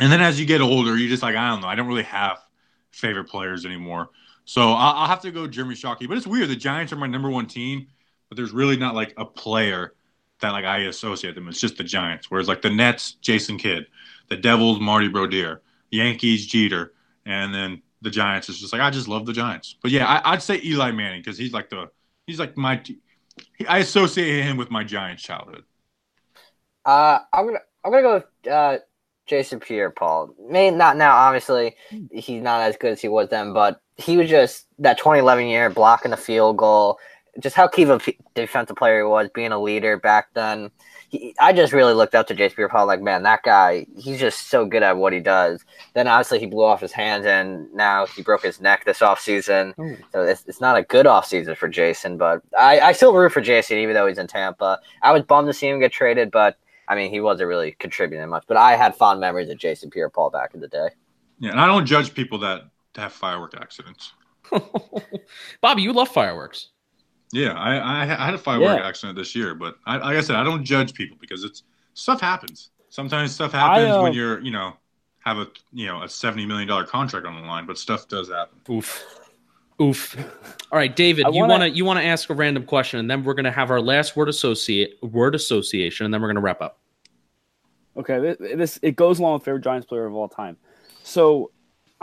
And 0.00 0.10
then 0.10 0.20
as 0.20 0.38
you 0.40 0.46
get 0.46 0.60
older, 0.60 0.96
you 0.96 1.08
just 1.08 1.22
like, 1.22 1.36
I 1.36 1.48
don't 1.48 1.60
know, 1.60 1.68
I 1.68 1.74
don't 1.74 1.86
really 1.86 2.04
have 2.04 2.38
favorite 2.90 3.24
players 3.24 3.66
anymore. 3.66 4.10
So 4.44 4.72
I'll, 4.72 5.06
have 5.06 5.22
to 5.22 5.30
go 5.30 5.46
Jeremy 5.46 5.74
Shockey. 5.74 6.06
But 6.06 6.18
it's 6.18 6.26
weird. 6.26 6.48
The 6.48 6.56
Giants 6.56 6.92
are 6.92 6.96
my 6.96 7.06
number 7.06 7.30
one 7.30 7.46
team, 7.46 7.86
but 8.28 8.36
there's 8.36 8.52
really 8.52 8.76
not 8.76 8.94
like 8.94 9.14
a 9.16 9.24
player 9.24 9.94
that 10.40 10.50
like 10.50 10.64
I 10.64 10.78
associate 10.80 11.34
them. 11.34 11.48
It's 11.48 11.60
just 11.60 11.78
the 11.78 11.84
Giants. 11.84 12.30
Whereas 12.30 12.48
like 12.48 12.60
the 12.60 12.70
Nets, 12.70 13.12
Jason 13.12 13.56
Kidd, 13.56 13.86
the 14.28 14.36
Devils, 14.36 14.80
Marty 14.80 15.08
Brodeur, 15.08 15.62
Yankees, 15.90 16.46
Jeter, 16.46 16.92
and 17.24 17.54
then 17.54 17.80
the 18.02 18.10
Giants 18.10 18.48
is 18.50 18.60
just 18.60 18.72
like 18.72 18.82
I 18.82 18.90
just 18.90 19.08
love 19.08 19.24
the 19.24 19.32
Giants. 19.32 19.76
But 19.80 19.90
yeah, 19.90 20.06
I, 20.06 20.32
would 20.32 20.42
say 20.42 20.60
Eli 20.62 20.90
Manning 20.90 21.20
because 21.20 21.38
he's 21.38 21.52
like 21.52 21.70
the 21.70 21.90
he's 22.26 22.38
like 22.38 22.56
my 22.56 22.82
I 23.68 23.78
associate 23.78 24.44
him 24.44 24.56
with 24.56 24.70
my 24.70 24.84
Giants 24.84 25.22
childhood. 25.22 25.64
Uh, 26.84 27.20
I'm 27.32 27.46
gonna 27.46 27.60
I'm 27.82 27.90
gonna 27.90 28.02
go 28.02 28.14
with 28.14 28.52
uh, 28.52 28.78
Jason 29.26 29.58
Pierre-Paul. 29.58 30.34
May 30.50 30.70
not 30.70 30.96
now, 30.96 31.16
obviously, 31.16 31.76
he's 32.12 32.42
not 32.42 32.60
as 32.60 32.76
good 32.76 32.92
as 32.92 33.00
he 33.00 33.08
was 33.08 33.30
then, 33.30 33.54
but 33.54 33.80
he 33.96 34.16
was 34.16 34.28
just 34.28 34.66
that 34.78 34.98
2011 34.98 35.46
year 35.46 35.70
blocking 35.70 36.10
the 36.10 36.16
field 36.16 36.56
goal. 36.56 36.98
Just 37.40 37.56
how 37.56 37.66
key 37.66 37.82
of 37.82 37.90
a 37.90 38.14
defensive 38.34 38.76
player 38.76 38.98
he 38.98 39.04
was, 39.04 39.28
being 39.34 39.50
a 39.50 39.60
leader 39.60 39.96
back 39.98 40.28
then. 40.34 40.70
He, 41.08 41.34
I 41.40 41.52
just 41.52 41.72
really 41.72 41.92
looked 41.92 42.14
up 42.14 42.28
to 42.28 42.34
Jason 42.34 42.54
Pierre-Paul. 42.54 42.86
Like, 42.86 43.02
man, 43.02 43.24
that 43.24 43.42
guy, 43.42 43.86
he's 43.96 44.20
just 44.20 44.50
so 44.50 44.64
good 44.64 44.84
at 44.84 44.96
what 44.96 45.12
he 45.12 45.18
does. 45.18 45.64
Then 45.94 46.06
obviously 46.06 46.38
he 46.38 46.46
blew 46.46 46.62
off 46.62 46.80
his 46.80 46.92
hands, 46.92 47.26
and 47.26 47.72
now 47.74 48.06
he 48.06 48.22
broke 48.22 48.44
his 48.44 48.60
neck 48.60 48.84
this 48.84 49.00
offseason. 49.00 49.76
Ooh. 49.80 49.96
So 50.12 50.22
it's, 50.22 50.44
it's 50.46 50.60
not 50.60 50.76
a 50.76 50.82
good 50.82 51.06
offseason 51.06 51.56
for 51.56 51.68
Jason, 51.68 52.18
but 52.18 52.40
I, 52.56 52.78
I 52.78 52.92
still 52.92 53.12
root 53.12 53.32
for 53.32 53.40
Jason, 53.40 53.78
even 53.78 53.94
though 53.94 54.06
he's 54.06 54.18
in 54.18 54.28
Tampa. 54.28 54.78
I 55.02 55.12
was 55.12 55.22
bummed 55.22 55.48
to 55.48 55.52
see 55.52 55.68
him 55.68 55.80
get 55.80 55.90
traded, 55.90 56.30
but 56.30 56.56
I 56.86 56.94
mean, 56.94 57.10
he 57.10 57.20
wasn't 57.20 57.48
really 57.48 57.72
contributing 57.80 58.28
much. 58.28 58.44
But 58.46 58.58
I 58.58 58.76
had 58.76 58.94
fond 58.94 59.18
memories 59.18 59.50
of 59.50 59.58
Jason 59.58 59.90
Pierre-Paul 59.90 60.30
back 60.30 60.54
in 60.54 60.60
the 60.60 60.68
day. 60.68 60.90
Yeah, 61.40 61.50
and 61.50 61.60
I 61.60 61.66
don't 61.66 61.84
judge 61.84 62.14
people 62.14 62.38
that 62.38 62.62
have 63.00 63.12
firework 63.12 63.54
accidents. 63.60 64.12
Bobby, 65.60 65.82
you 65.82 65.92
love 65.92 66.08
fireworks. 66.08 66.68
Yeah, 67.32 67.54
I, 67.54 68.02
I 68.02 68.04
had 68.04 68.34
a 68.34 68.38
firework 68.38 68.78
yeah. 68.78 68.86
accident 68.86 69.16
this 69.16 69.34
year, 69.34 69.54
but 69.54 69.76
I, 69.86 69.96
like 69.96 70.16
I 70.16 70.20
said, 70.20 70.36
I 70.36 70.44
don't 70.44 70.64
judge 70.64 70.94
people 70.94 71.16
because 71.20 71.42
it's 71.42 71.64
stuff 71.94 72.20
happens. 72.20 72.70
Sometimes 72.90 73.32
stuff 73.32 73.52
happens 73.52 73.88
I, 73.88 73.90
uh, 73.90 74.02
when 74.02 74.12
you're, 74.12 74.40
you 74.40 74.52
know, 74.52 74.74
have 75.24 75.38
a 75.38 75.48
you 75.72 75.86
know 75.86 76.02
a 76.02 76.08
seventy 76.08 76.46
million 76.46 76.68
dollar 76.68 76.84
contract 76.84 77.26
on 77.26 77.34
the 77.34 77.46
line, 77.46 77.66
but 77.66 77.78
stuff 77.78 78.06
does 78.08 78.30
happen. 78.30 78.60
Oof. 78.70 79.04
Oof. 79.82 80.16
All 80.70 80.78
right, 80.78 80.94
David, 80.94 81.24
wanna, 81.24 81.36
you 81.36 81.44
want 81.44 81.62
to 81.62 81.70
you 81.70 81.84
want 81.84 81.98
to 81.98 82.04
ask 82.04 82.30
a 82.30 82.34
random 82.34 82.64
question, 82.64 83.00
and 83.00 83.10
then 83.10 83.24
we're 83.24 83.34
going 83.34 83.44
to 83.44 83.50
have 83.50 83.70
our 83.70 83.80
last 83.80 84.14
word 84.16 84.28
associate 84.28 85.02
word 85.02 85.34
association, 85.34 86.04
and 86.04 86.14
then 86.14 86.20
we're 86.20 86.28
going 86.28 86.36
to 86.36 86.42
wrap 86.42 86.62
up. 86.62 86.78
Okay, 87.96 88.36
this 88.38 88.78
it 88.82 88.94
goes 88.94 89.18
along 89.18 89.34
with 89.34 89.44
favorite 89.44 89.64
Giants 89.64 89.86
player 89.86 90.06
of 90.06 90.14
all 90.14 90.28
time. 90.28 90.56
So, 91.02 91.50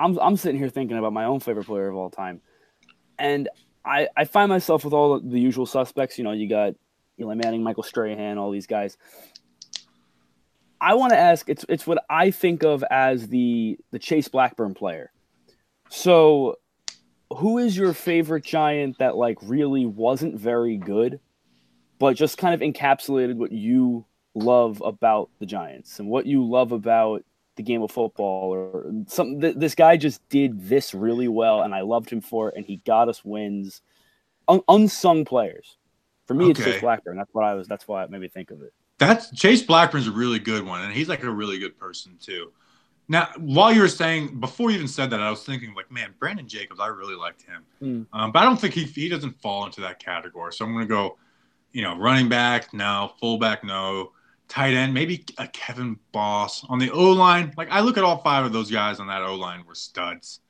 I'm 0.01 0.17
I'm 0.19 0.35
sitting 0.35 0.57
here 0.59 0.69
thinking 0.69 0.97
about 0.97 1.13
my 1.13 1.25
own 1.25 1.39
favorite 1.39 1.67
player 1.67 1.87
of 1.87 1.95
all 1.95 2.09
time, 2.09 2.41
and 3.19 3.47
I 3.85 4.07
I 4.17 4.25
find 4.25 4.49
myself 4.49 4.83
with 4.83 4.93
all 4.93 5.19
the 5.19 5.39
usual 5.39 5.67
suspects. 5.67 6.17
You 6.17 6.23
know, 6.23 6.31
you 6.31 6.49
got 6.49 6.73
Eli 7.19 7.35
Manning, 7.35 7.61
Michael 7.61 7.83
Strahan, 7.83 8.37
all 8.37 8.49
these 8.49 8.67
guys. 8.67 8.97
I 10.81 10.95
want 10.95 11.11
to 11.11 11.17
ask. 11.17 11.47
It's 11.47 11.63
it's 11.69 11.85
what 11.85 12.03
I 12.09 12.31
think 12.31 12.63
of 12.63 12.83
as 12.89 13.27
the 13.27 13.77
the 13.91 13.99
Chase 13.99 14.27
Blackburn 14.27 14.73
player. 14.73 15.11
So, 15.89 16.55
who 17.37 17.59
is 17.59 17.77
your 17.77 17.93
favorite 17.93 18.43
Giant 18.43 18.97
that 18.97 19.15
like 19.15 19.37
really 19.43 19.85
wasn't 19.85 20.39
very 20.39 20.77
good, 20.77 21.19
but 21.99 22.15
just 22.15 22.39
kind 22.39 22.55
of 22.55 22.61
encapsulated 22.61 23.35
what 23.35 23.51
you 23.51 24.05
love 24.33 24.81
about 24.83 25.29
the 25.39 25.45
Giants 25.45 25.99
and 25.99 26.09
what 26.09 26.25
you 26.25 26.43
love 26.43 26.71
about 26.71 27.23
the 27.55 27.63
game 27.63 27.81
of 27.81 27.91
football 27.91 28.53
or 28.53 28.85
something? 29.07 29.41
Th- 29.41 29.55
this 29.55 29.75
guy 29.75 29.97
just 29.97 30.27
did 30.29 30.61
this 30.67 30.93
really 30.93 31.27
well, 31.27 31.61
and 31.61 31.73
I 31.75 31.81
loved 31.81 32.09
him 32.09 32.21
for 32.21 32.49
it, 32.49 32.55
and 32.57 32.65
he 32.65 32.77
got 32.77 33.09
us 33.09 33.23
wins. 33.25 33.81
Un- 34.47 34.61
unsung 34.67 35.25
players. 35.25 35.77
For 36.27 36.33
me, 36.33 36.49
it's 36.51 36.59
Okay. 36.59 36.73
Chase 36.73 36.81
Blackburn. 36.81 37.17
That's 37.17 37.33
what 37.33 37.43
I 37.45 37.53
was. 37.53 37.67
That's 37.67 37.87
why 37.87 38.03
it 38.03 38.09
made 38.09 38.21
me 38.21 38.27
think 38.29 38.51
of 38.51 38.61
it. 38.61 38.73
That's 38.97 39.31
Chase 39.31 39.61
Blackburn's 39.63 40.07
a 40.07 40.11
really 40.11 40.39
good 40.39 40.65
one, 40.65 40.81
and 40.81 40.93
he's 40.93 41.09
like 41.09 41.23
a 41.23 41.29
really 41.29 41.57
good 41.59 41.77
person 41.77 42.17
too. 42.21 42.51
Now, 43.07 43.27
while 43.37 43.73
you 43.73 43.81
were 43.81 43.87
saying 43.89 44.39
before 44.39 44.69
you 44.69 44.75
even 44.77 44.87
said 44.87 45.09
that, 45.09 45.19
I 45.19 45.29
was 45.29 45.43
thinking 45.43 45.73
like, 45.73 45.91
man, 45.91 46.13
Brandon 46.19 46.47
Jacobs, 46.47 46.79
I 46.79 46.87
really 46.87 47.15
liked 47.15 47.41
him, 47.41 47.65
Mm. 47.81 48.05
um, 48.13 48.31
but 48.31 48.39
I 48.39 48.43
don't 48.45 48.57
think 48.61 48.73
he 48.73 48.83
he 48.85 49.09
doesn't 49.09 49.41
fall 49.41 49.65
into 49.65 49.81
that 49.81 49.99
category. 49.99 50.53
So 50.53 50.63
I'm 50.65 50.71
gonna 50.73 50.85
go, 50.85 51.17
you 51.73 51.81
know, 51.81 51.97
running 51.97 52.29
back, 52.29 52.73
no, 52.73 53.11
fullback, 53.19 53.63
no, 53.63 54.11
tight 54.51 54.73
end, 54.73 54.93
maybe 54.93 55.23
a 55.37 55.47
Kevin 55.47 55.97
Boss 56.11 56.65
on 56.67 56.77
the 56.77 56.91
O 56.91 57.11
line. 57.11 57.53
Like 57.57 57.69
I 57.71 57.79
look 57.79 57.97
at 57.97 58.03
all 58.03 58.17
five 58.17 58.45
of 58.45 58.51
those 58.51 58.69
guys 58.69 58.99
on 58.99 59.07
that 59.07 59.21
O 59.23 59.35
line 59.35 59.63
were 59.65 59.75
studs. 59.75 60.41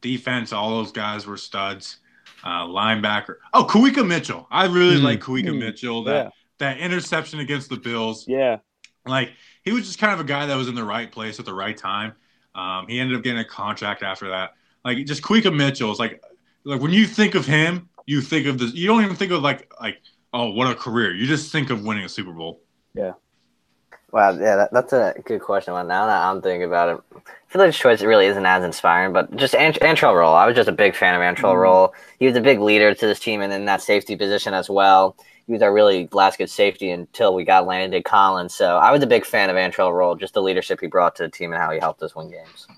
Defense, 0.00 0.52
all 0.52 0.70
those 0.70 0.92
guys 0.92 1.26
were 1.26 1.36
studs. 1.36 1.98
Uh, 2.44 2.66
linebacker, 2.66 3.36
oh, 3.54 3.64
Kawika 3.64 4.04
Mitchell, 4.04 4.48
I 4.50 4.66
really 4.66 4.96
Mm. 4.96 5.02
like 5.04 5.20
Kawika 5.20 5.50
Mm. 5.50 5.58
Mitchell. 5.60 6.02
That 6.04 6.32
that 6.58 6.78
interception 6.78 7.38
against 7.40 7.68
the 7.68 7.76
Bills. 7.76 8.26
Yeah. 8.26 8.58
Like 9.06 9.32
he 9.64 9.72
was 9.72 9.86
just 9.86 9.98
kind 10.00 10.12
of 10.12 10.18
a 10.20 10.24
guy 10.24 10.46
that 10.46 10.56
was 10.56 10.66
in 10.68 10.74
the 10.74 10.84
right 10.84 11.10
place 11.10 11.38
at 11.38 11.44
the 11.44 11.54
right 11.54 11.76
time. 11.76 12.14
Um, 12.54 12.86
he 12.88 12.98
ended 13.00 13.16
up 13.16 13.22
getting 13.22 13.38
a 13.38 13.44
contract 13.44 14.02
after 14.02 14.28
that. 14.30 14.54
Like 14.84 15.04
just 15.06 15.22
Mitchell 15.52 15.90
is 15.92 15.98
like 16.00 16.22
like 16.64 16.80
when 16.80 16.92
you 16.92 17.06
think 17.06 17.34
of 17.36 17.46
him, 17.46 17.88
you 18.06 18.20
think 18.20 18.46
of 18.46 18.58
this. 18.58 18.72
You 18.74 18.86
don't 18.88 19.04
even 19.04 19.16
think 19.16 19.30
of 19.32 19.42
like 19.42 19.72
like 19.80 20.00
oh 20.32 20.50
what 20.50 20.68
a 20.68 20.74
career. 20.74 21.14
You 21.14 21.26
just 21.26 21.52
think 21.52 21.70
of 21.70 21.84
winning 21.84 22.04
a 22.04 22.08
Super 22.08 22.32
Bowl. 22.32 22.60
Wow, 24.12 24.32
yeah, 24.32 24.56
that, 24.56 24.72
that's 24.72 24.92
a 24.92 25.14
good 25.24 25.40
question. 25.40 25.72
Well, 25.72 25.84
now 25.84 26.06
that 26.06 26.22
I'm 26.22 26.42
thinking 26.42 26.64
about 26.64 26.90
it, 26.90 27.02
I 27.16 27.20
feel 27.48 27.60
like 27.60 27.68
his 27.68 27.78
choice 27.78 28.02
really 28.02 28.26
isn't 28.26 28.44
as 28.44 28.62
inspiring. 28.62 29.14
But 29.14 29.34
just 29.36 29.54
Ant- 29.54 29.80
Antrel 29.80 30.14
Rolle, 30.14 30.34
I 30.34 30.46
was 30.46 30.54
just 30.54 30.68
a 30.68 30.72
big 30.72 30.94
fan 30.94 31.14
of 31.14 31.20
Antrel 31.22 31.52
mm-hmm. 31.52 31.60
Rolle. 31.60 31.94
He 32.18 32.26
was 32.26 32.36
a 32.36 32.40
big 32.42 32.60
leader 32.60 32.94
to 32.94 33.06
this 33.06 33.18
team, 33.18 33.40
and 33.40 33.50
in 33.52 33.64
that 33.64 33.80
safety 33.80 34.14
position 34.16 34.54
as 34.54 34.68
well. 34.68 35.16
He 35.46 35.52
was 35.52 35.62
our 35.62 35.72
really 35.72 36.08
last 36.12 36.38
good 36.38 36.50
safety 36.50 36.90
until 36.90 37.34
we 37.34 37.44
got 37.44 37.66
Landon 37.66 38.02
Collins. 38.04 38.54
So 38.54 38.76
I 38.76 38.92
was 38.92 39.02
a 39.02 39.06
big 39.06 39.24
fan 39.24 39.50
of 39.50 39.56
Antrel 39.56 39.92
Rolle, 39.92 40.14
just 40.14 40.34
the 40.34 40.42
leadership 40.42 40.80
he 40.80 40.86
brought 40.86 41.16
to 41.16 41.24
the 41.24 41.28
team 41.28 41.52
and 41.52 41.60
how 41.60 41.72
he 41.72 41.80
helped 41.80 42.02
us 42.02 42.14
win 42.14 42.30
games. 42.30 42.68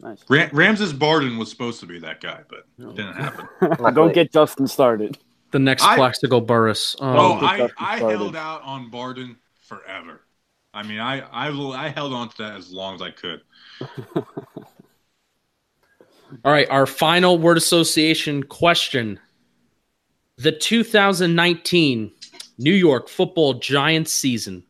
Nice. 0.00 0.24
Ram- 0.28 0.50
Ramses 0.52 0.92
Barden 0.92 1.36
was 1.38 1.50
supposed 1.50 1.80
to 1.80 1.86
be 1.86 1.98
that 1.98 2.20
guy, 2.20 2.40
but 2.48 2.66
it 2.78 2.94
didn't 2.96 3.14
happen. 3.14 3.46
Luckily- 3.60 3.92
Don't 3.92 4.14
get 4.14 4.32
Justin 4.32 4.66
started. 4.66 5.18
The 5.50 5.58
next 5.58 5.82
I- 5.84 5.96
Plaxico 5.96 6.40
Burress. 6.40 6.96
Um, 6.98 7.16
oh, 7.16 7.38
Oh, 7.40 7.46
I, 7.46 7.68
I 7.78 7.98
held 7.98 8.36
out 8.36 8.62
on 8.62 8.90
Barden 8.90 9.36
forever. 9.60 10.23
I 10.74 10.82
mean, 10.82 10.98
I 10.98 11.20
I 11.20 11.48
I 11.48 11.88
held 11.88 12.12
on 12.12 12.28
to 12.30 12.36
that 12.38 12.56
as 12.56 12.72
long 12.72 12.96
as 12.96 13.02
I 13.02 13.10
could. 13.10 13.40
All 16.44 16.52
right, 16.52 16.68
our 16.68 16.84
final 16.86 17.38
word 17.38 17.56
association 17.56 18.42
question. 18.42 19.20
The 20.36 20.50
2019 20.50 22.10
New 22.58 22.72
York 22.72 23.08
Football 23.08 23.54
Giants 23.54 24.12
season. 24.12 24.64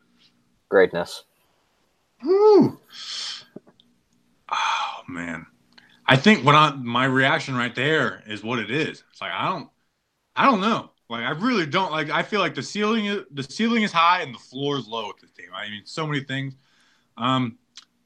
greatness. 0.69 1.23
Whew. 2.21 2.79
Oh 4.51 5.01
man, 5.07 5.47
I 6.05 6.17
think 6.17 6.45
what 6.45 6.53
I 6.53 6.71
my 6.75 7.05
reaction 7.05 7.55
right 7.55 7.73
there 7.73 8.21
is 8.27 8.43
what 8.43 8.59
it 8.59 8.69
is. 8.69 9.03
It's 9.11 9.21
like 9.21 9.31
I 9.31 9.49
don't, 9.49 9.69
I 10.35 10.45
don't 10.45 10.61
know. 10.61 10.91
Like 11.09 11.23
I 11.23 11.31
really 11.31 11.65
don't 11.65 11.91
like. 11.91 12.09
I 12.09 12.23
feel 12.23 12.39
like 12.39 12.55
the 12.55 12.63
ceiling 12.63 13.05
is 13.05 13.23
the 13.31 13.43
ceiling 13.43 13.83
is 13.83 13.91
high 13.91 14.21
and 14.21 14.33
the 14.33 14.39
floor 14.39 14.77
is 14.77 14.87
low 14.87 15.09
at 15.09 15.17
this 15.21 15.31
team. 15.31 15.49
I 15.53 15.69
mean, 15.69 15.83
so 15.85 16.07
many 16.07 16.21
things. 16.21 16.55
Um, 17.17 17.57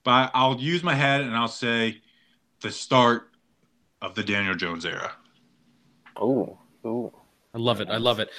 but 0.04 0.32
I'll 0.34 0.60
use 0.60 0.84
my 0.84 0.96
head 0.96 1.22
and 1.22 1.36
I'll 1.36 1.48
say 1.48 2.02
the 2.62 2.72
start 2.72 3.30
of 4.02 4.16
the 4.16 4.24
Daniel 4.24 4.56
Jones 4.56 4.86
era. 4.86 5.14
Oh, 6.18 6.58
oh, 6.84 7.14
I 7.54 7.58
love 7.58 7.80
it. 7.80 7.90
I 7.90 7.98
love 7.98 8.20
it. 8.20 8.30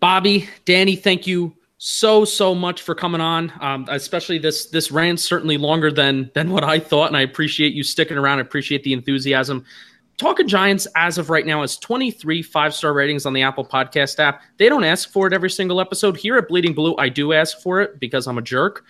Bobby, 0.00 0.48
Danny, 0.64 0.96
thank 0.96 1.26
you 1.26 1.54
so 1.78 2.24
so 2.24 2.54
much 2.54 2.82
for 2.82 2.94
coming 2.94 3.20
on. 3.20 3.52
Um, 3.60 3.86
especially 3.88 4.38
this 4.38 4.66
this 4.66 4.90
ran 4.90 5.16
certainly 5.16 5.58
longer 5.58 5.92
than 5.92 6.30
than 6.34 6.50
what 6.50 6.64
I 6.64 6.78
thought, 6.78 7.08
and 7.08 7.16
I 7.16 7.22
appreciate 7.22 7.72
you 7.72 7.82
sticking 7.82 8.16
around. 8.16 8.38
I 8.38 8.42
appreciate 8.42 8.82
the 8.82 8.92
enthusiasm. 8.92 9.64
Talkin 10.18 10.48
Giants 10.48 10.86
as 10.96 11.18
of 11.18 11.28
right 11.28 11.44
now 11.44 11.62
is 11.62 11.76
23 11.76 12.42
five 12.42 12.74
star 12.74 12.92
ratings 12.92 13.26
on 13.26 13.32
the 13.32 13.42
Apple 13.42 13.64
Podcast 13.64 14.18
app. 14.18 14.42
They 14.56 14.68
don't 14.68 14.84
ask 14.84 15.10
for 15.10 15.26
it 15.26 15.32
every 15.32 15.50
single 15.50 15.80
episode. 15.80 16.16
Here 16.16 16.36
at 16.36 16.48
Bleeding 16.48 16.72
Blue, 16.72 16.96
I 16.96 17.08
do 17.08 17.32
ask 17.32 17.60
for 17.60 17.80
it 17.80 18.00
because 18.00 18.26
I'm 18.26 18.38
a 18.38 18.42
jerk. 18.42 18.84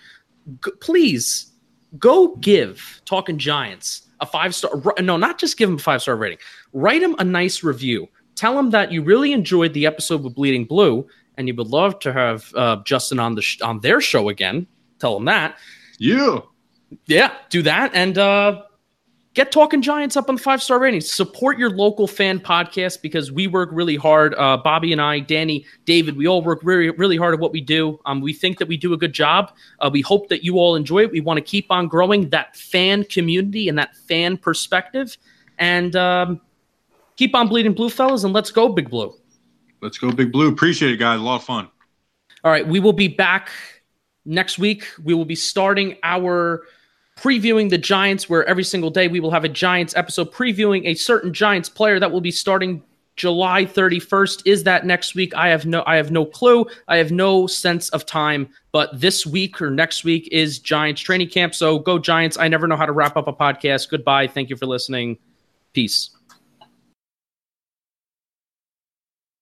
G- 0.63 0.71
please 0.79 1.51
go 1.99 2.35
give 2.37 3.01
Talkin 3.05 3.37
Giants 3.37 4.07
a 4.21 4.25
five 4.25 4.55
star. 4.55 4.71
No, 5.01 5.17
not 5.17 5.37
just 5.37 5.57
give 5.57 5.69
them 5.69 5.77
a 5.77 5.81
five 5.81 6.01
star 6.01 6.15
rating. 6.15 6.37
Write 6.73 7.01
them 7.01 7.15
a 7.19 7.23
nice 7.23 7.63
review. 7.63 8.07
Tell 8.35 8.55
them 8.55 8.69
that 8.69 8.91
you 8.91 9.01
really 9.01 9.33
enjoyed 9.33 9.73
the 9.73 9.85
episode 9.85 10.23
with 10.23 10.35
Bleeding 10.35 10.63
Blue, 10.65 11.07
and 11.37 11.47
you 11.47 11.55
would 11.55 11.67
love 11.67 11.99
to 11.99 12.13
have 12.13 12.53
uh, 12.55 12.77
Justin 12.85 13.19
on 13.19 13.35
the 13.35 13.41
sh- 13.41 13.61
on 13.61 13.81
their 13.81 13.99
show 13.99 14.29
again. 14.29 14.65
Tell 14.99 15.13
them 15.13 15.25
that. 15.25 15.57
Yeah. 15.99 16.39
Yeah, 17.05 17.33
do 17.49 17.61
that 17.63 17.91
and 17.93 18.17
uh, 18.17 18.61
get 19.37 19.51
Talkin 19.51 19.83
Giants 19.83 20.17
up 20.17 20.29
on 20.29 20.35
the 20.35 20.41
five 20.41 20.63
star 20.63 20.79
ratings. 20.79 21.11
Support 21.11 21.59
your 21.59 21.69
local 21.69 22.07
fan 22.07 22.39
podcast 22.39 23.03
because 23.03 23.31
we 23.31 23.45
work 23.45 23.69
really 23.71 23.95
hard. 23.95 24.33
Uh, 24.33 24.57
Bobby 24.57 24.91
and 24.91 24.99
I, 24.99 25.19
Danny, 25.19 25.63
David, 25.85 26.17
we 26.17 26.27
all 26.27 26.41
work 26.41 26.61
really, 26.63 26.89
really 26.89 27.17
hard 27.17 27.35
at 27.35 27.39
what 27.39 27.51
we 27.51 27.61
do. 27.61 27.99
Um, 28.07 28.19
we 28.19 28.33
think 28.33 28.57
that 28.57 28.67
we 28.67 28.77
do 28.77 28.93
a 28.93 28.97
good 28.97 29.13
job. 29.13 29.51
Uh, 29.79 29.91
we 29.93 30.01
hope 30.01 30.27
that 30.29 30.43
you 30.43 30.57
all 30.57 30.75
enjoy 30.75 31.03
it. 31.03 31.11
We 31.11 31.21
want 31.21 31.37
to 31.37 31.43
keep 31.43 31.67
on 31.69 31.87
growing 31.87 32.29
that 32.31 32.55
fan 32.55 33.03
community 33.03 33.69
and 33.69 33.77
that 33.77 33.95
fan 33.95 34.37
perspective. 34.37 35.15
And 35.59 35.95
um, 35.95 36.41
keep 37.15 37.35
on 37.35 37.47
bleeding 37.47 37.73
blue, 37.73 37.91
fellas, 37.91 38.23
and 38.23 38.33
let's 38.33 38.49
go, 38.49 38.69
Big 38.69 38.89
Blue. 38.89 39.13
Let's 39.83 39.99
go, 39.99 40.11
Big 40.11 40.31
Blue. 40.31 40.49
Appreciate 40.49 40.93
it, 40.93 40.97
guys. 40.97 41.19
A 41.19 41.23
lot 41.23 41.35
of 41.35 41.43
fun. 41.43 41.69
All 42.43 42.51
right, 42.51 42.67
we 42.67 42.79
will 42.79 42.91
be 42.91 43.07
back 43.07 43.51
next 44.25 44.57
week. 44.57 44.87
We 45.03 45.13
will 45.13 45.25
be 45.25 45.35
starting 45.35 45.97
our 46.01 46.63
previewing 47.17 47.69
the 47.69 47.77
Giants, 47.77 48.29
where 48.29 48.45
every 48.45 48.63
single 48.63 48.89
day 48.89 49.07
we 49.07 49.19
will 49.19 49.31
have 49.31 49.43
a 49.43 49.49
Giants 49.49 49.95
episode 49.95 50.31
previewing 50.31 50.85
a 50.85 50.93
certain 50.93 51.33
Giants 51.33 51.69
player 51.69 51.99
that 51.99 52.11
will 52.11 52.21
be 52.21 52.31
starting 52.31 52.83
July 53.15 53.65
31st. 53.65 54.43
Is 54.45 54.63
that 54.63 54.85
next 54.85 55.15
week? 55.15 55.35
I 55.35 55.49
have 55.49 55.65
no 55.65 55.83
I 55.85 55.95
have 55.95 56.11
no 56.11 56.23
clue. 56.23 56.65
I 56.87 56.97
have 56.97 57.11
no 57.11 57.47
sense 57.47 57.89
of 57.89 58.05
time, 58.05 58.47
but 58.71 58.89
this 58.99 59.25
week 59.25 59.61
or 59.61 59.71
next 59.71 60.03
week 60.03 60.29
is 60.31 60.59
Giants 60.59 61.01
training 61.01 61.29
camp. 61.29 61.55
So 61.55 61.79
go 61.79 61.97
Giants. 61.97 62.37
I 62.37 62.47
never 62.47 62.67
know 62.67 62.77
how 62.77 62.85
to 62.85 62.91
wrap 62.91 63.17
up 63.17 63.27
a 63.27 63.33
podcast. 63.33 63.89
Goodbye. 63.89 64.27
Thank 64.27 64.49
you 64.49 64.55
for 64.55 64.67
listening. 64.67 65.17
Peace. 65.73 66.16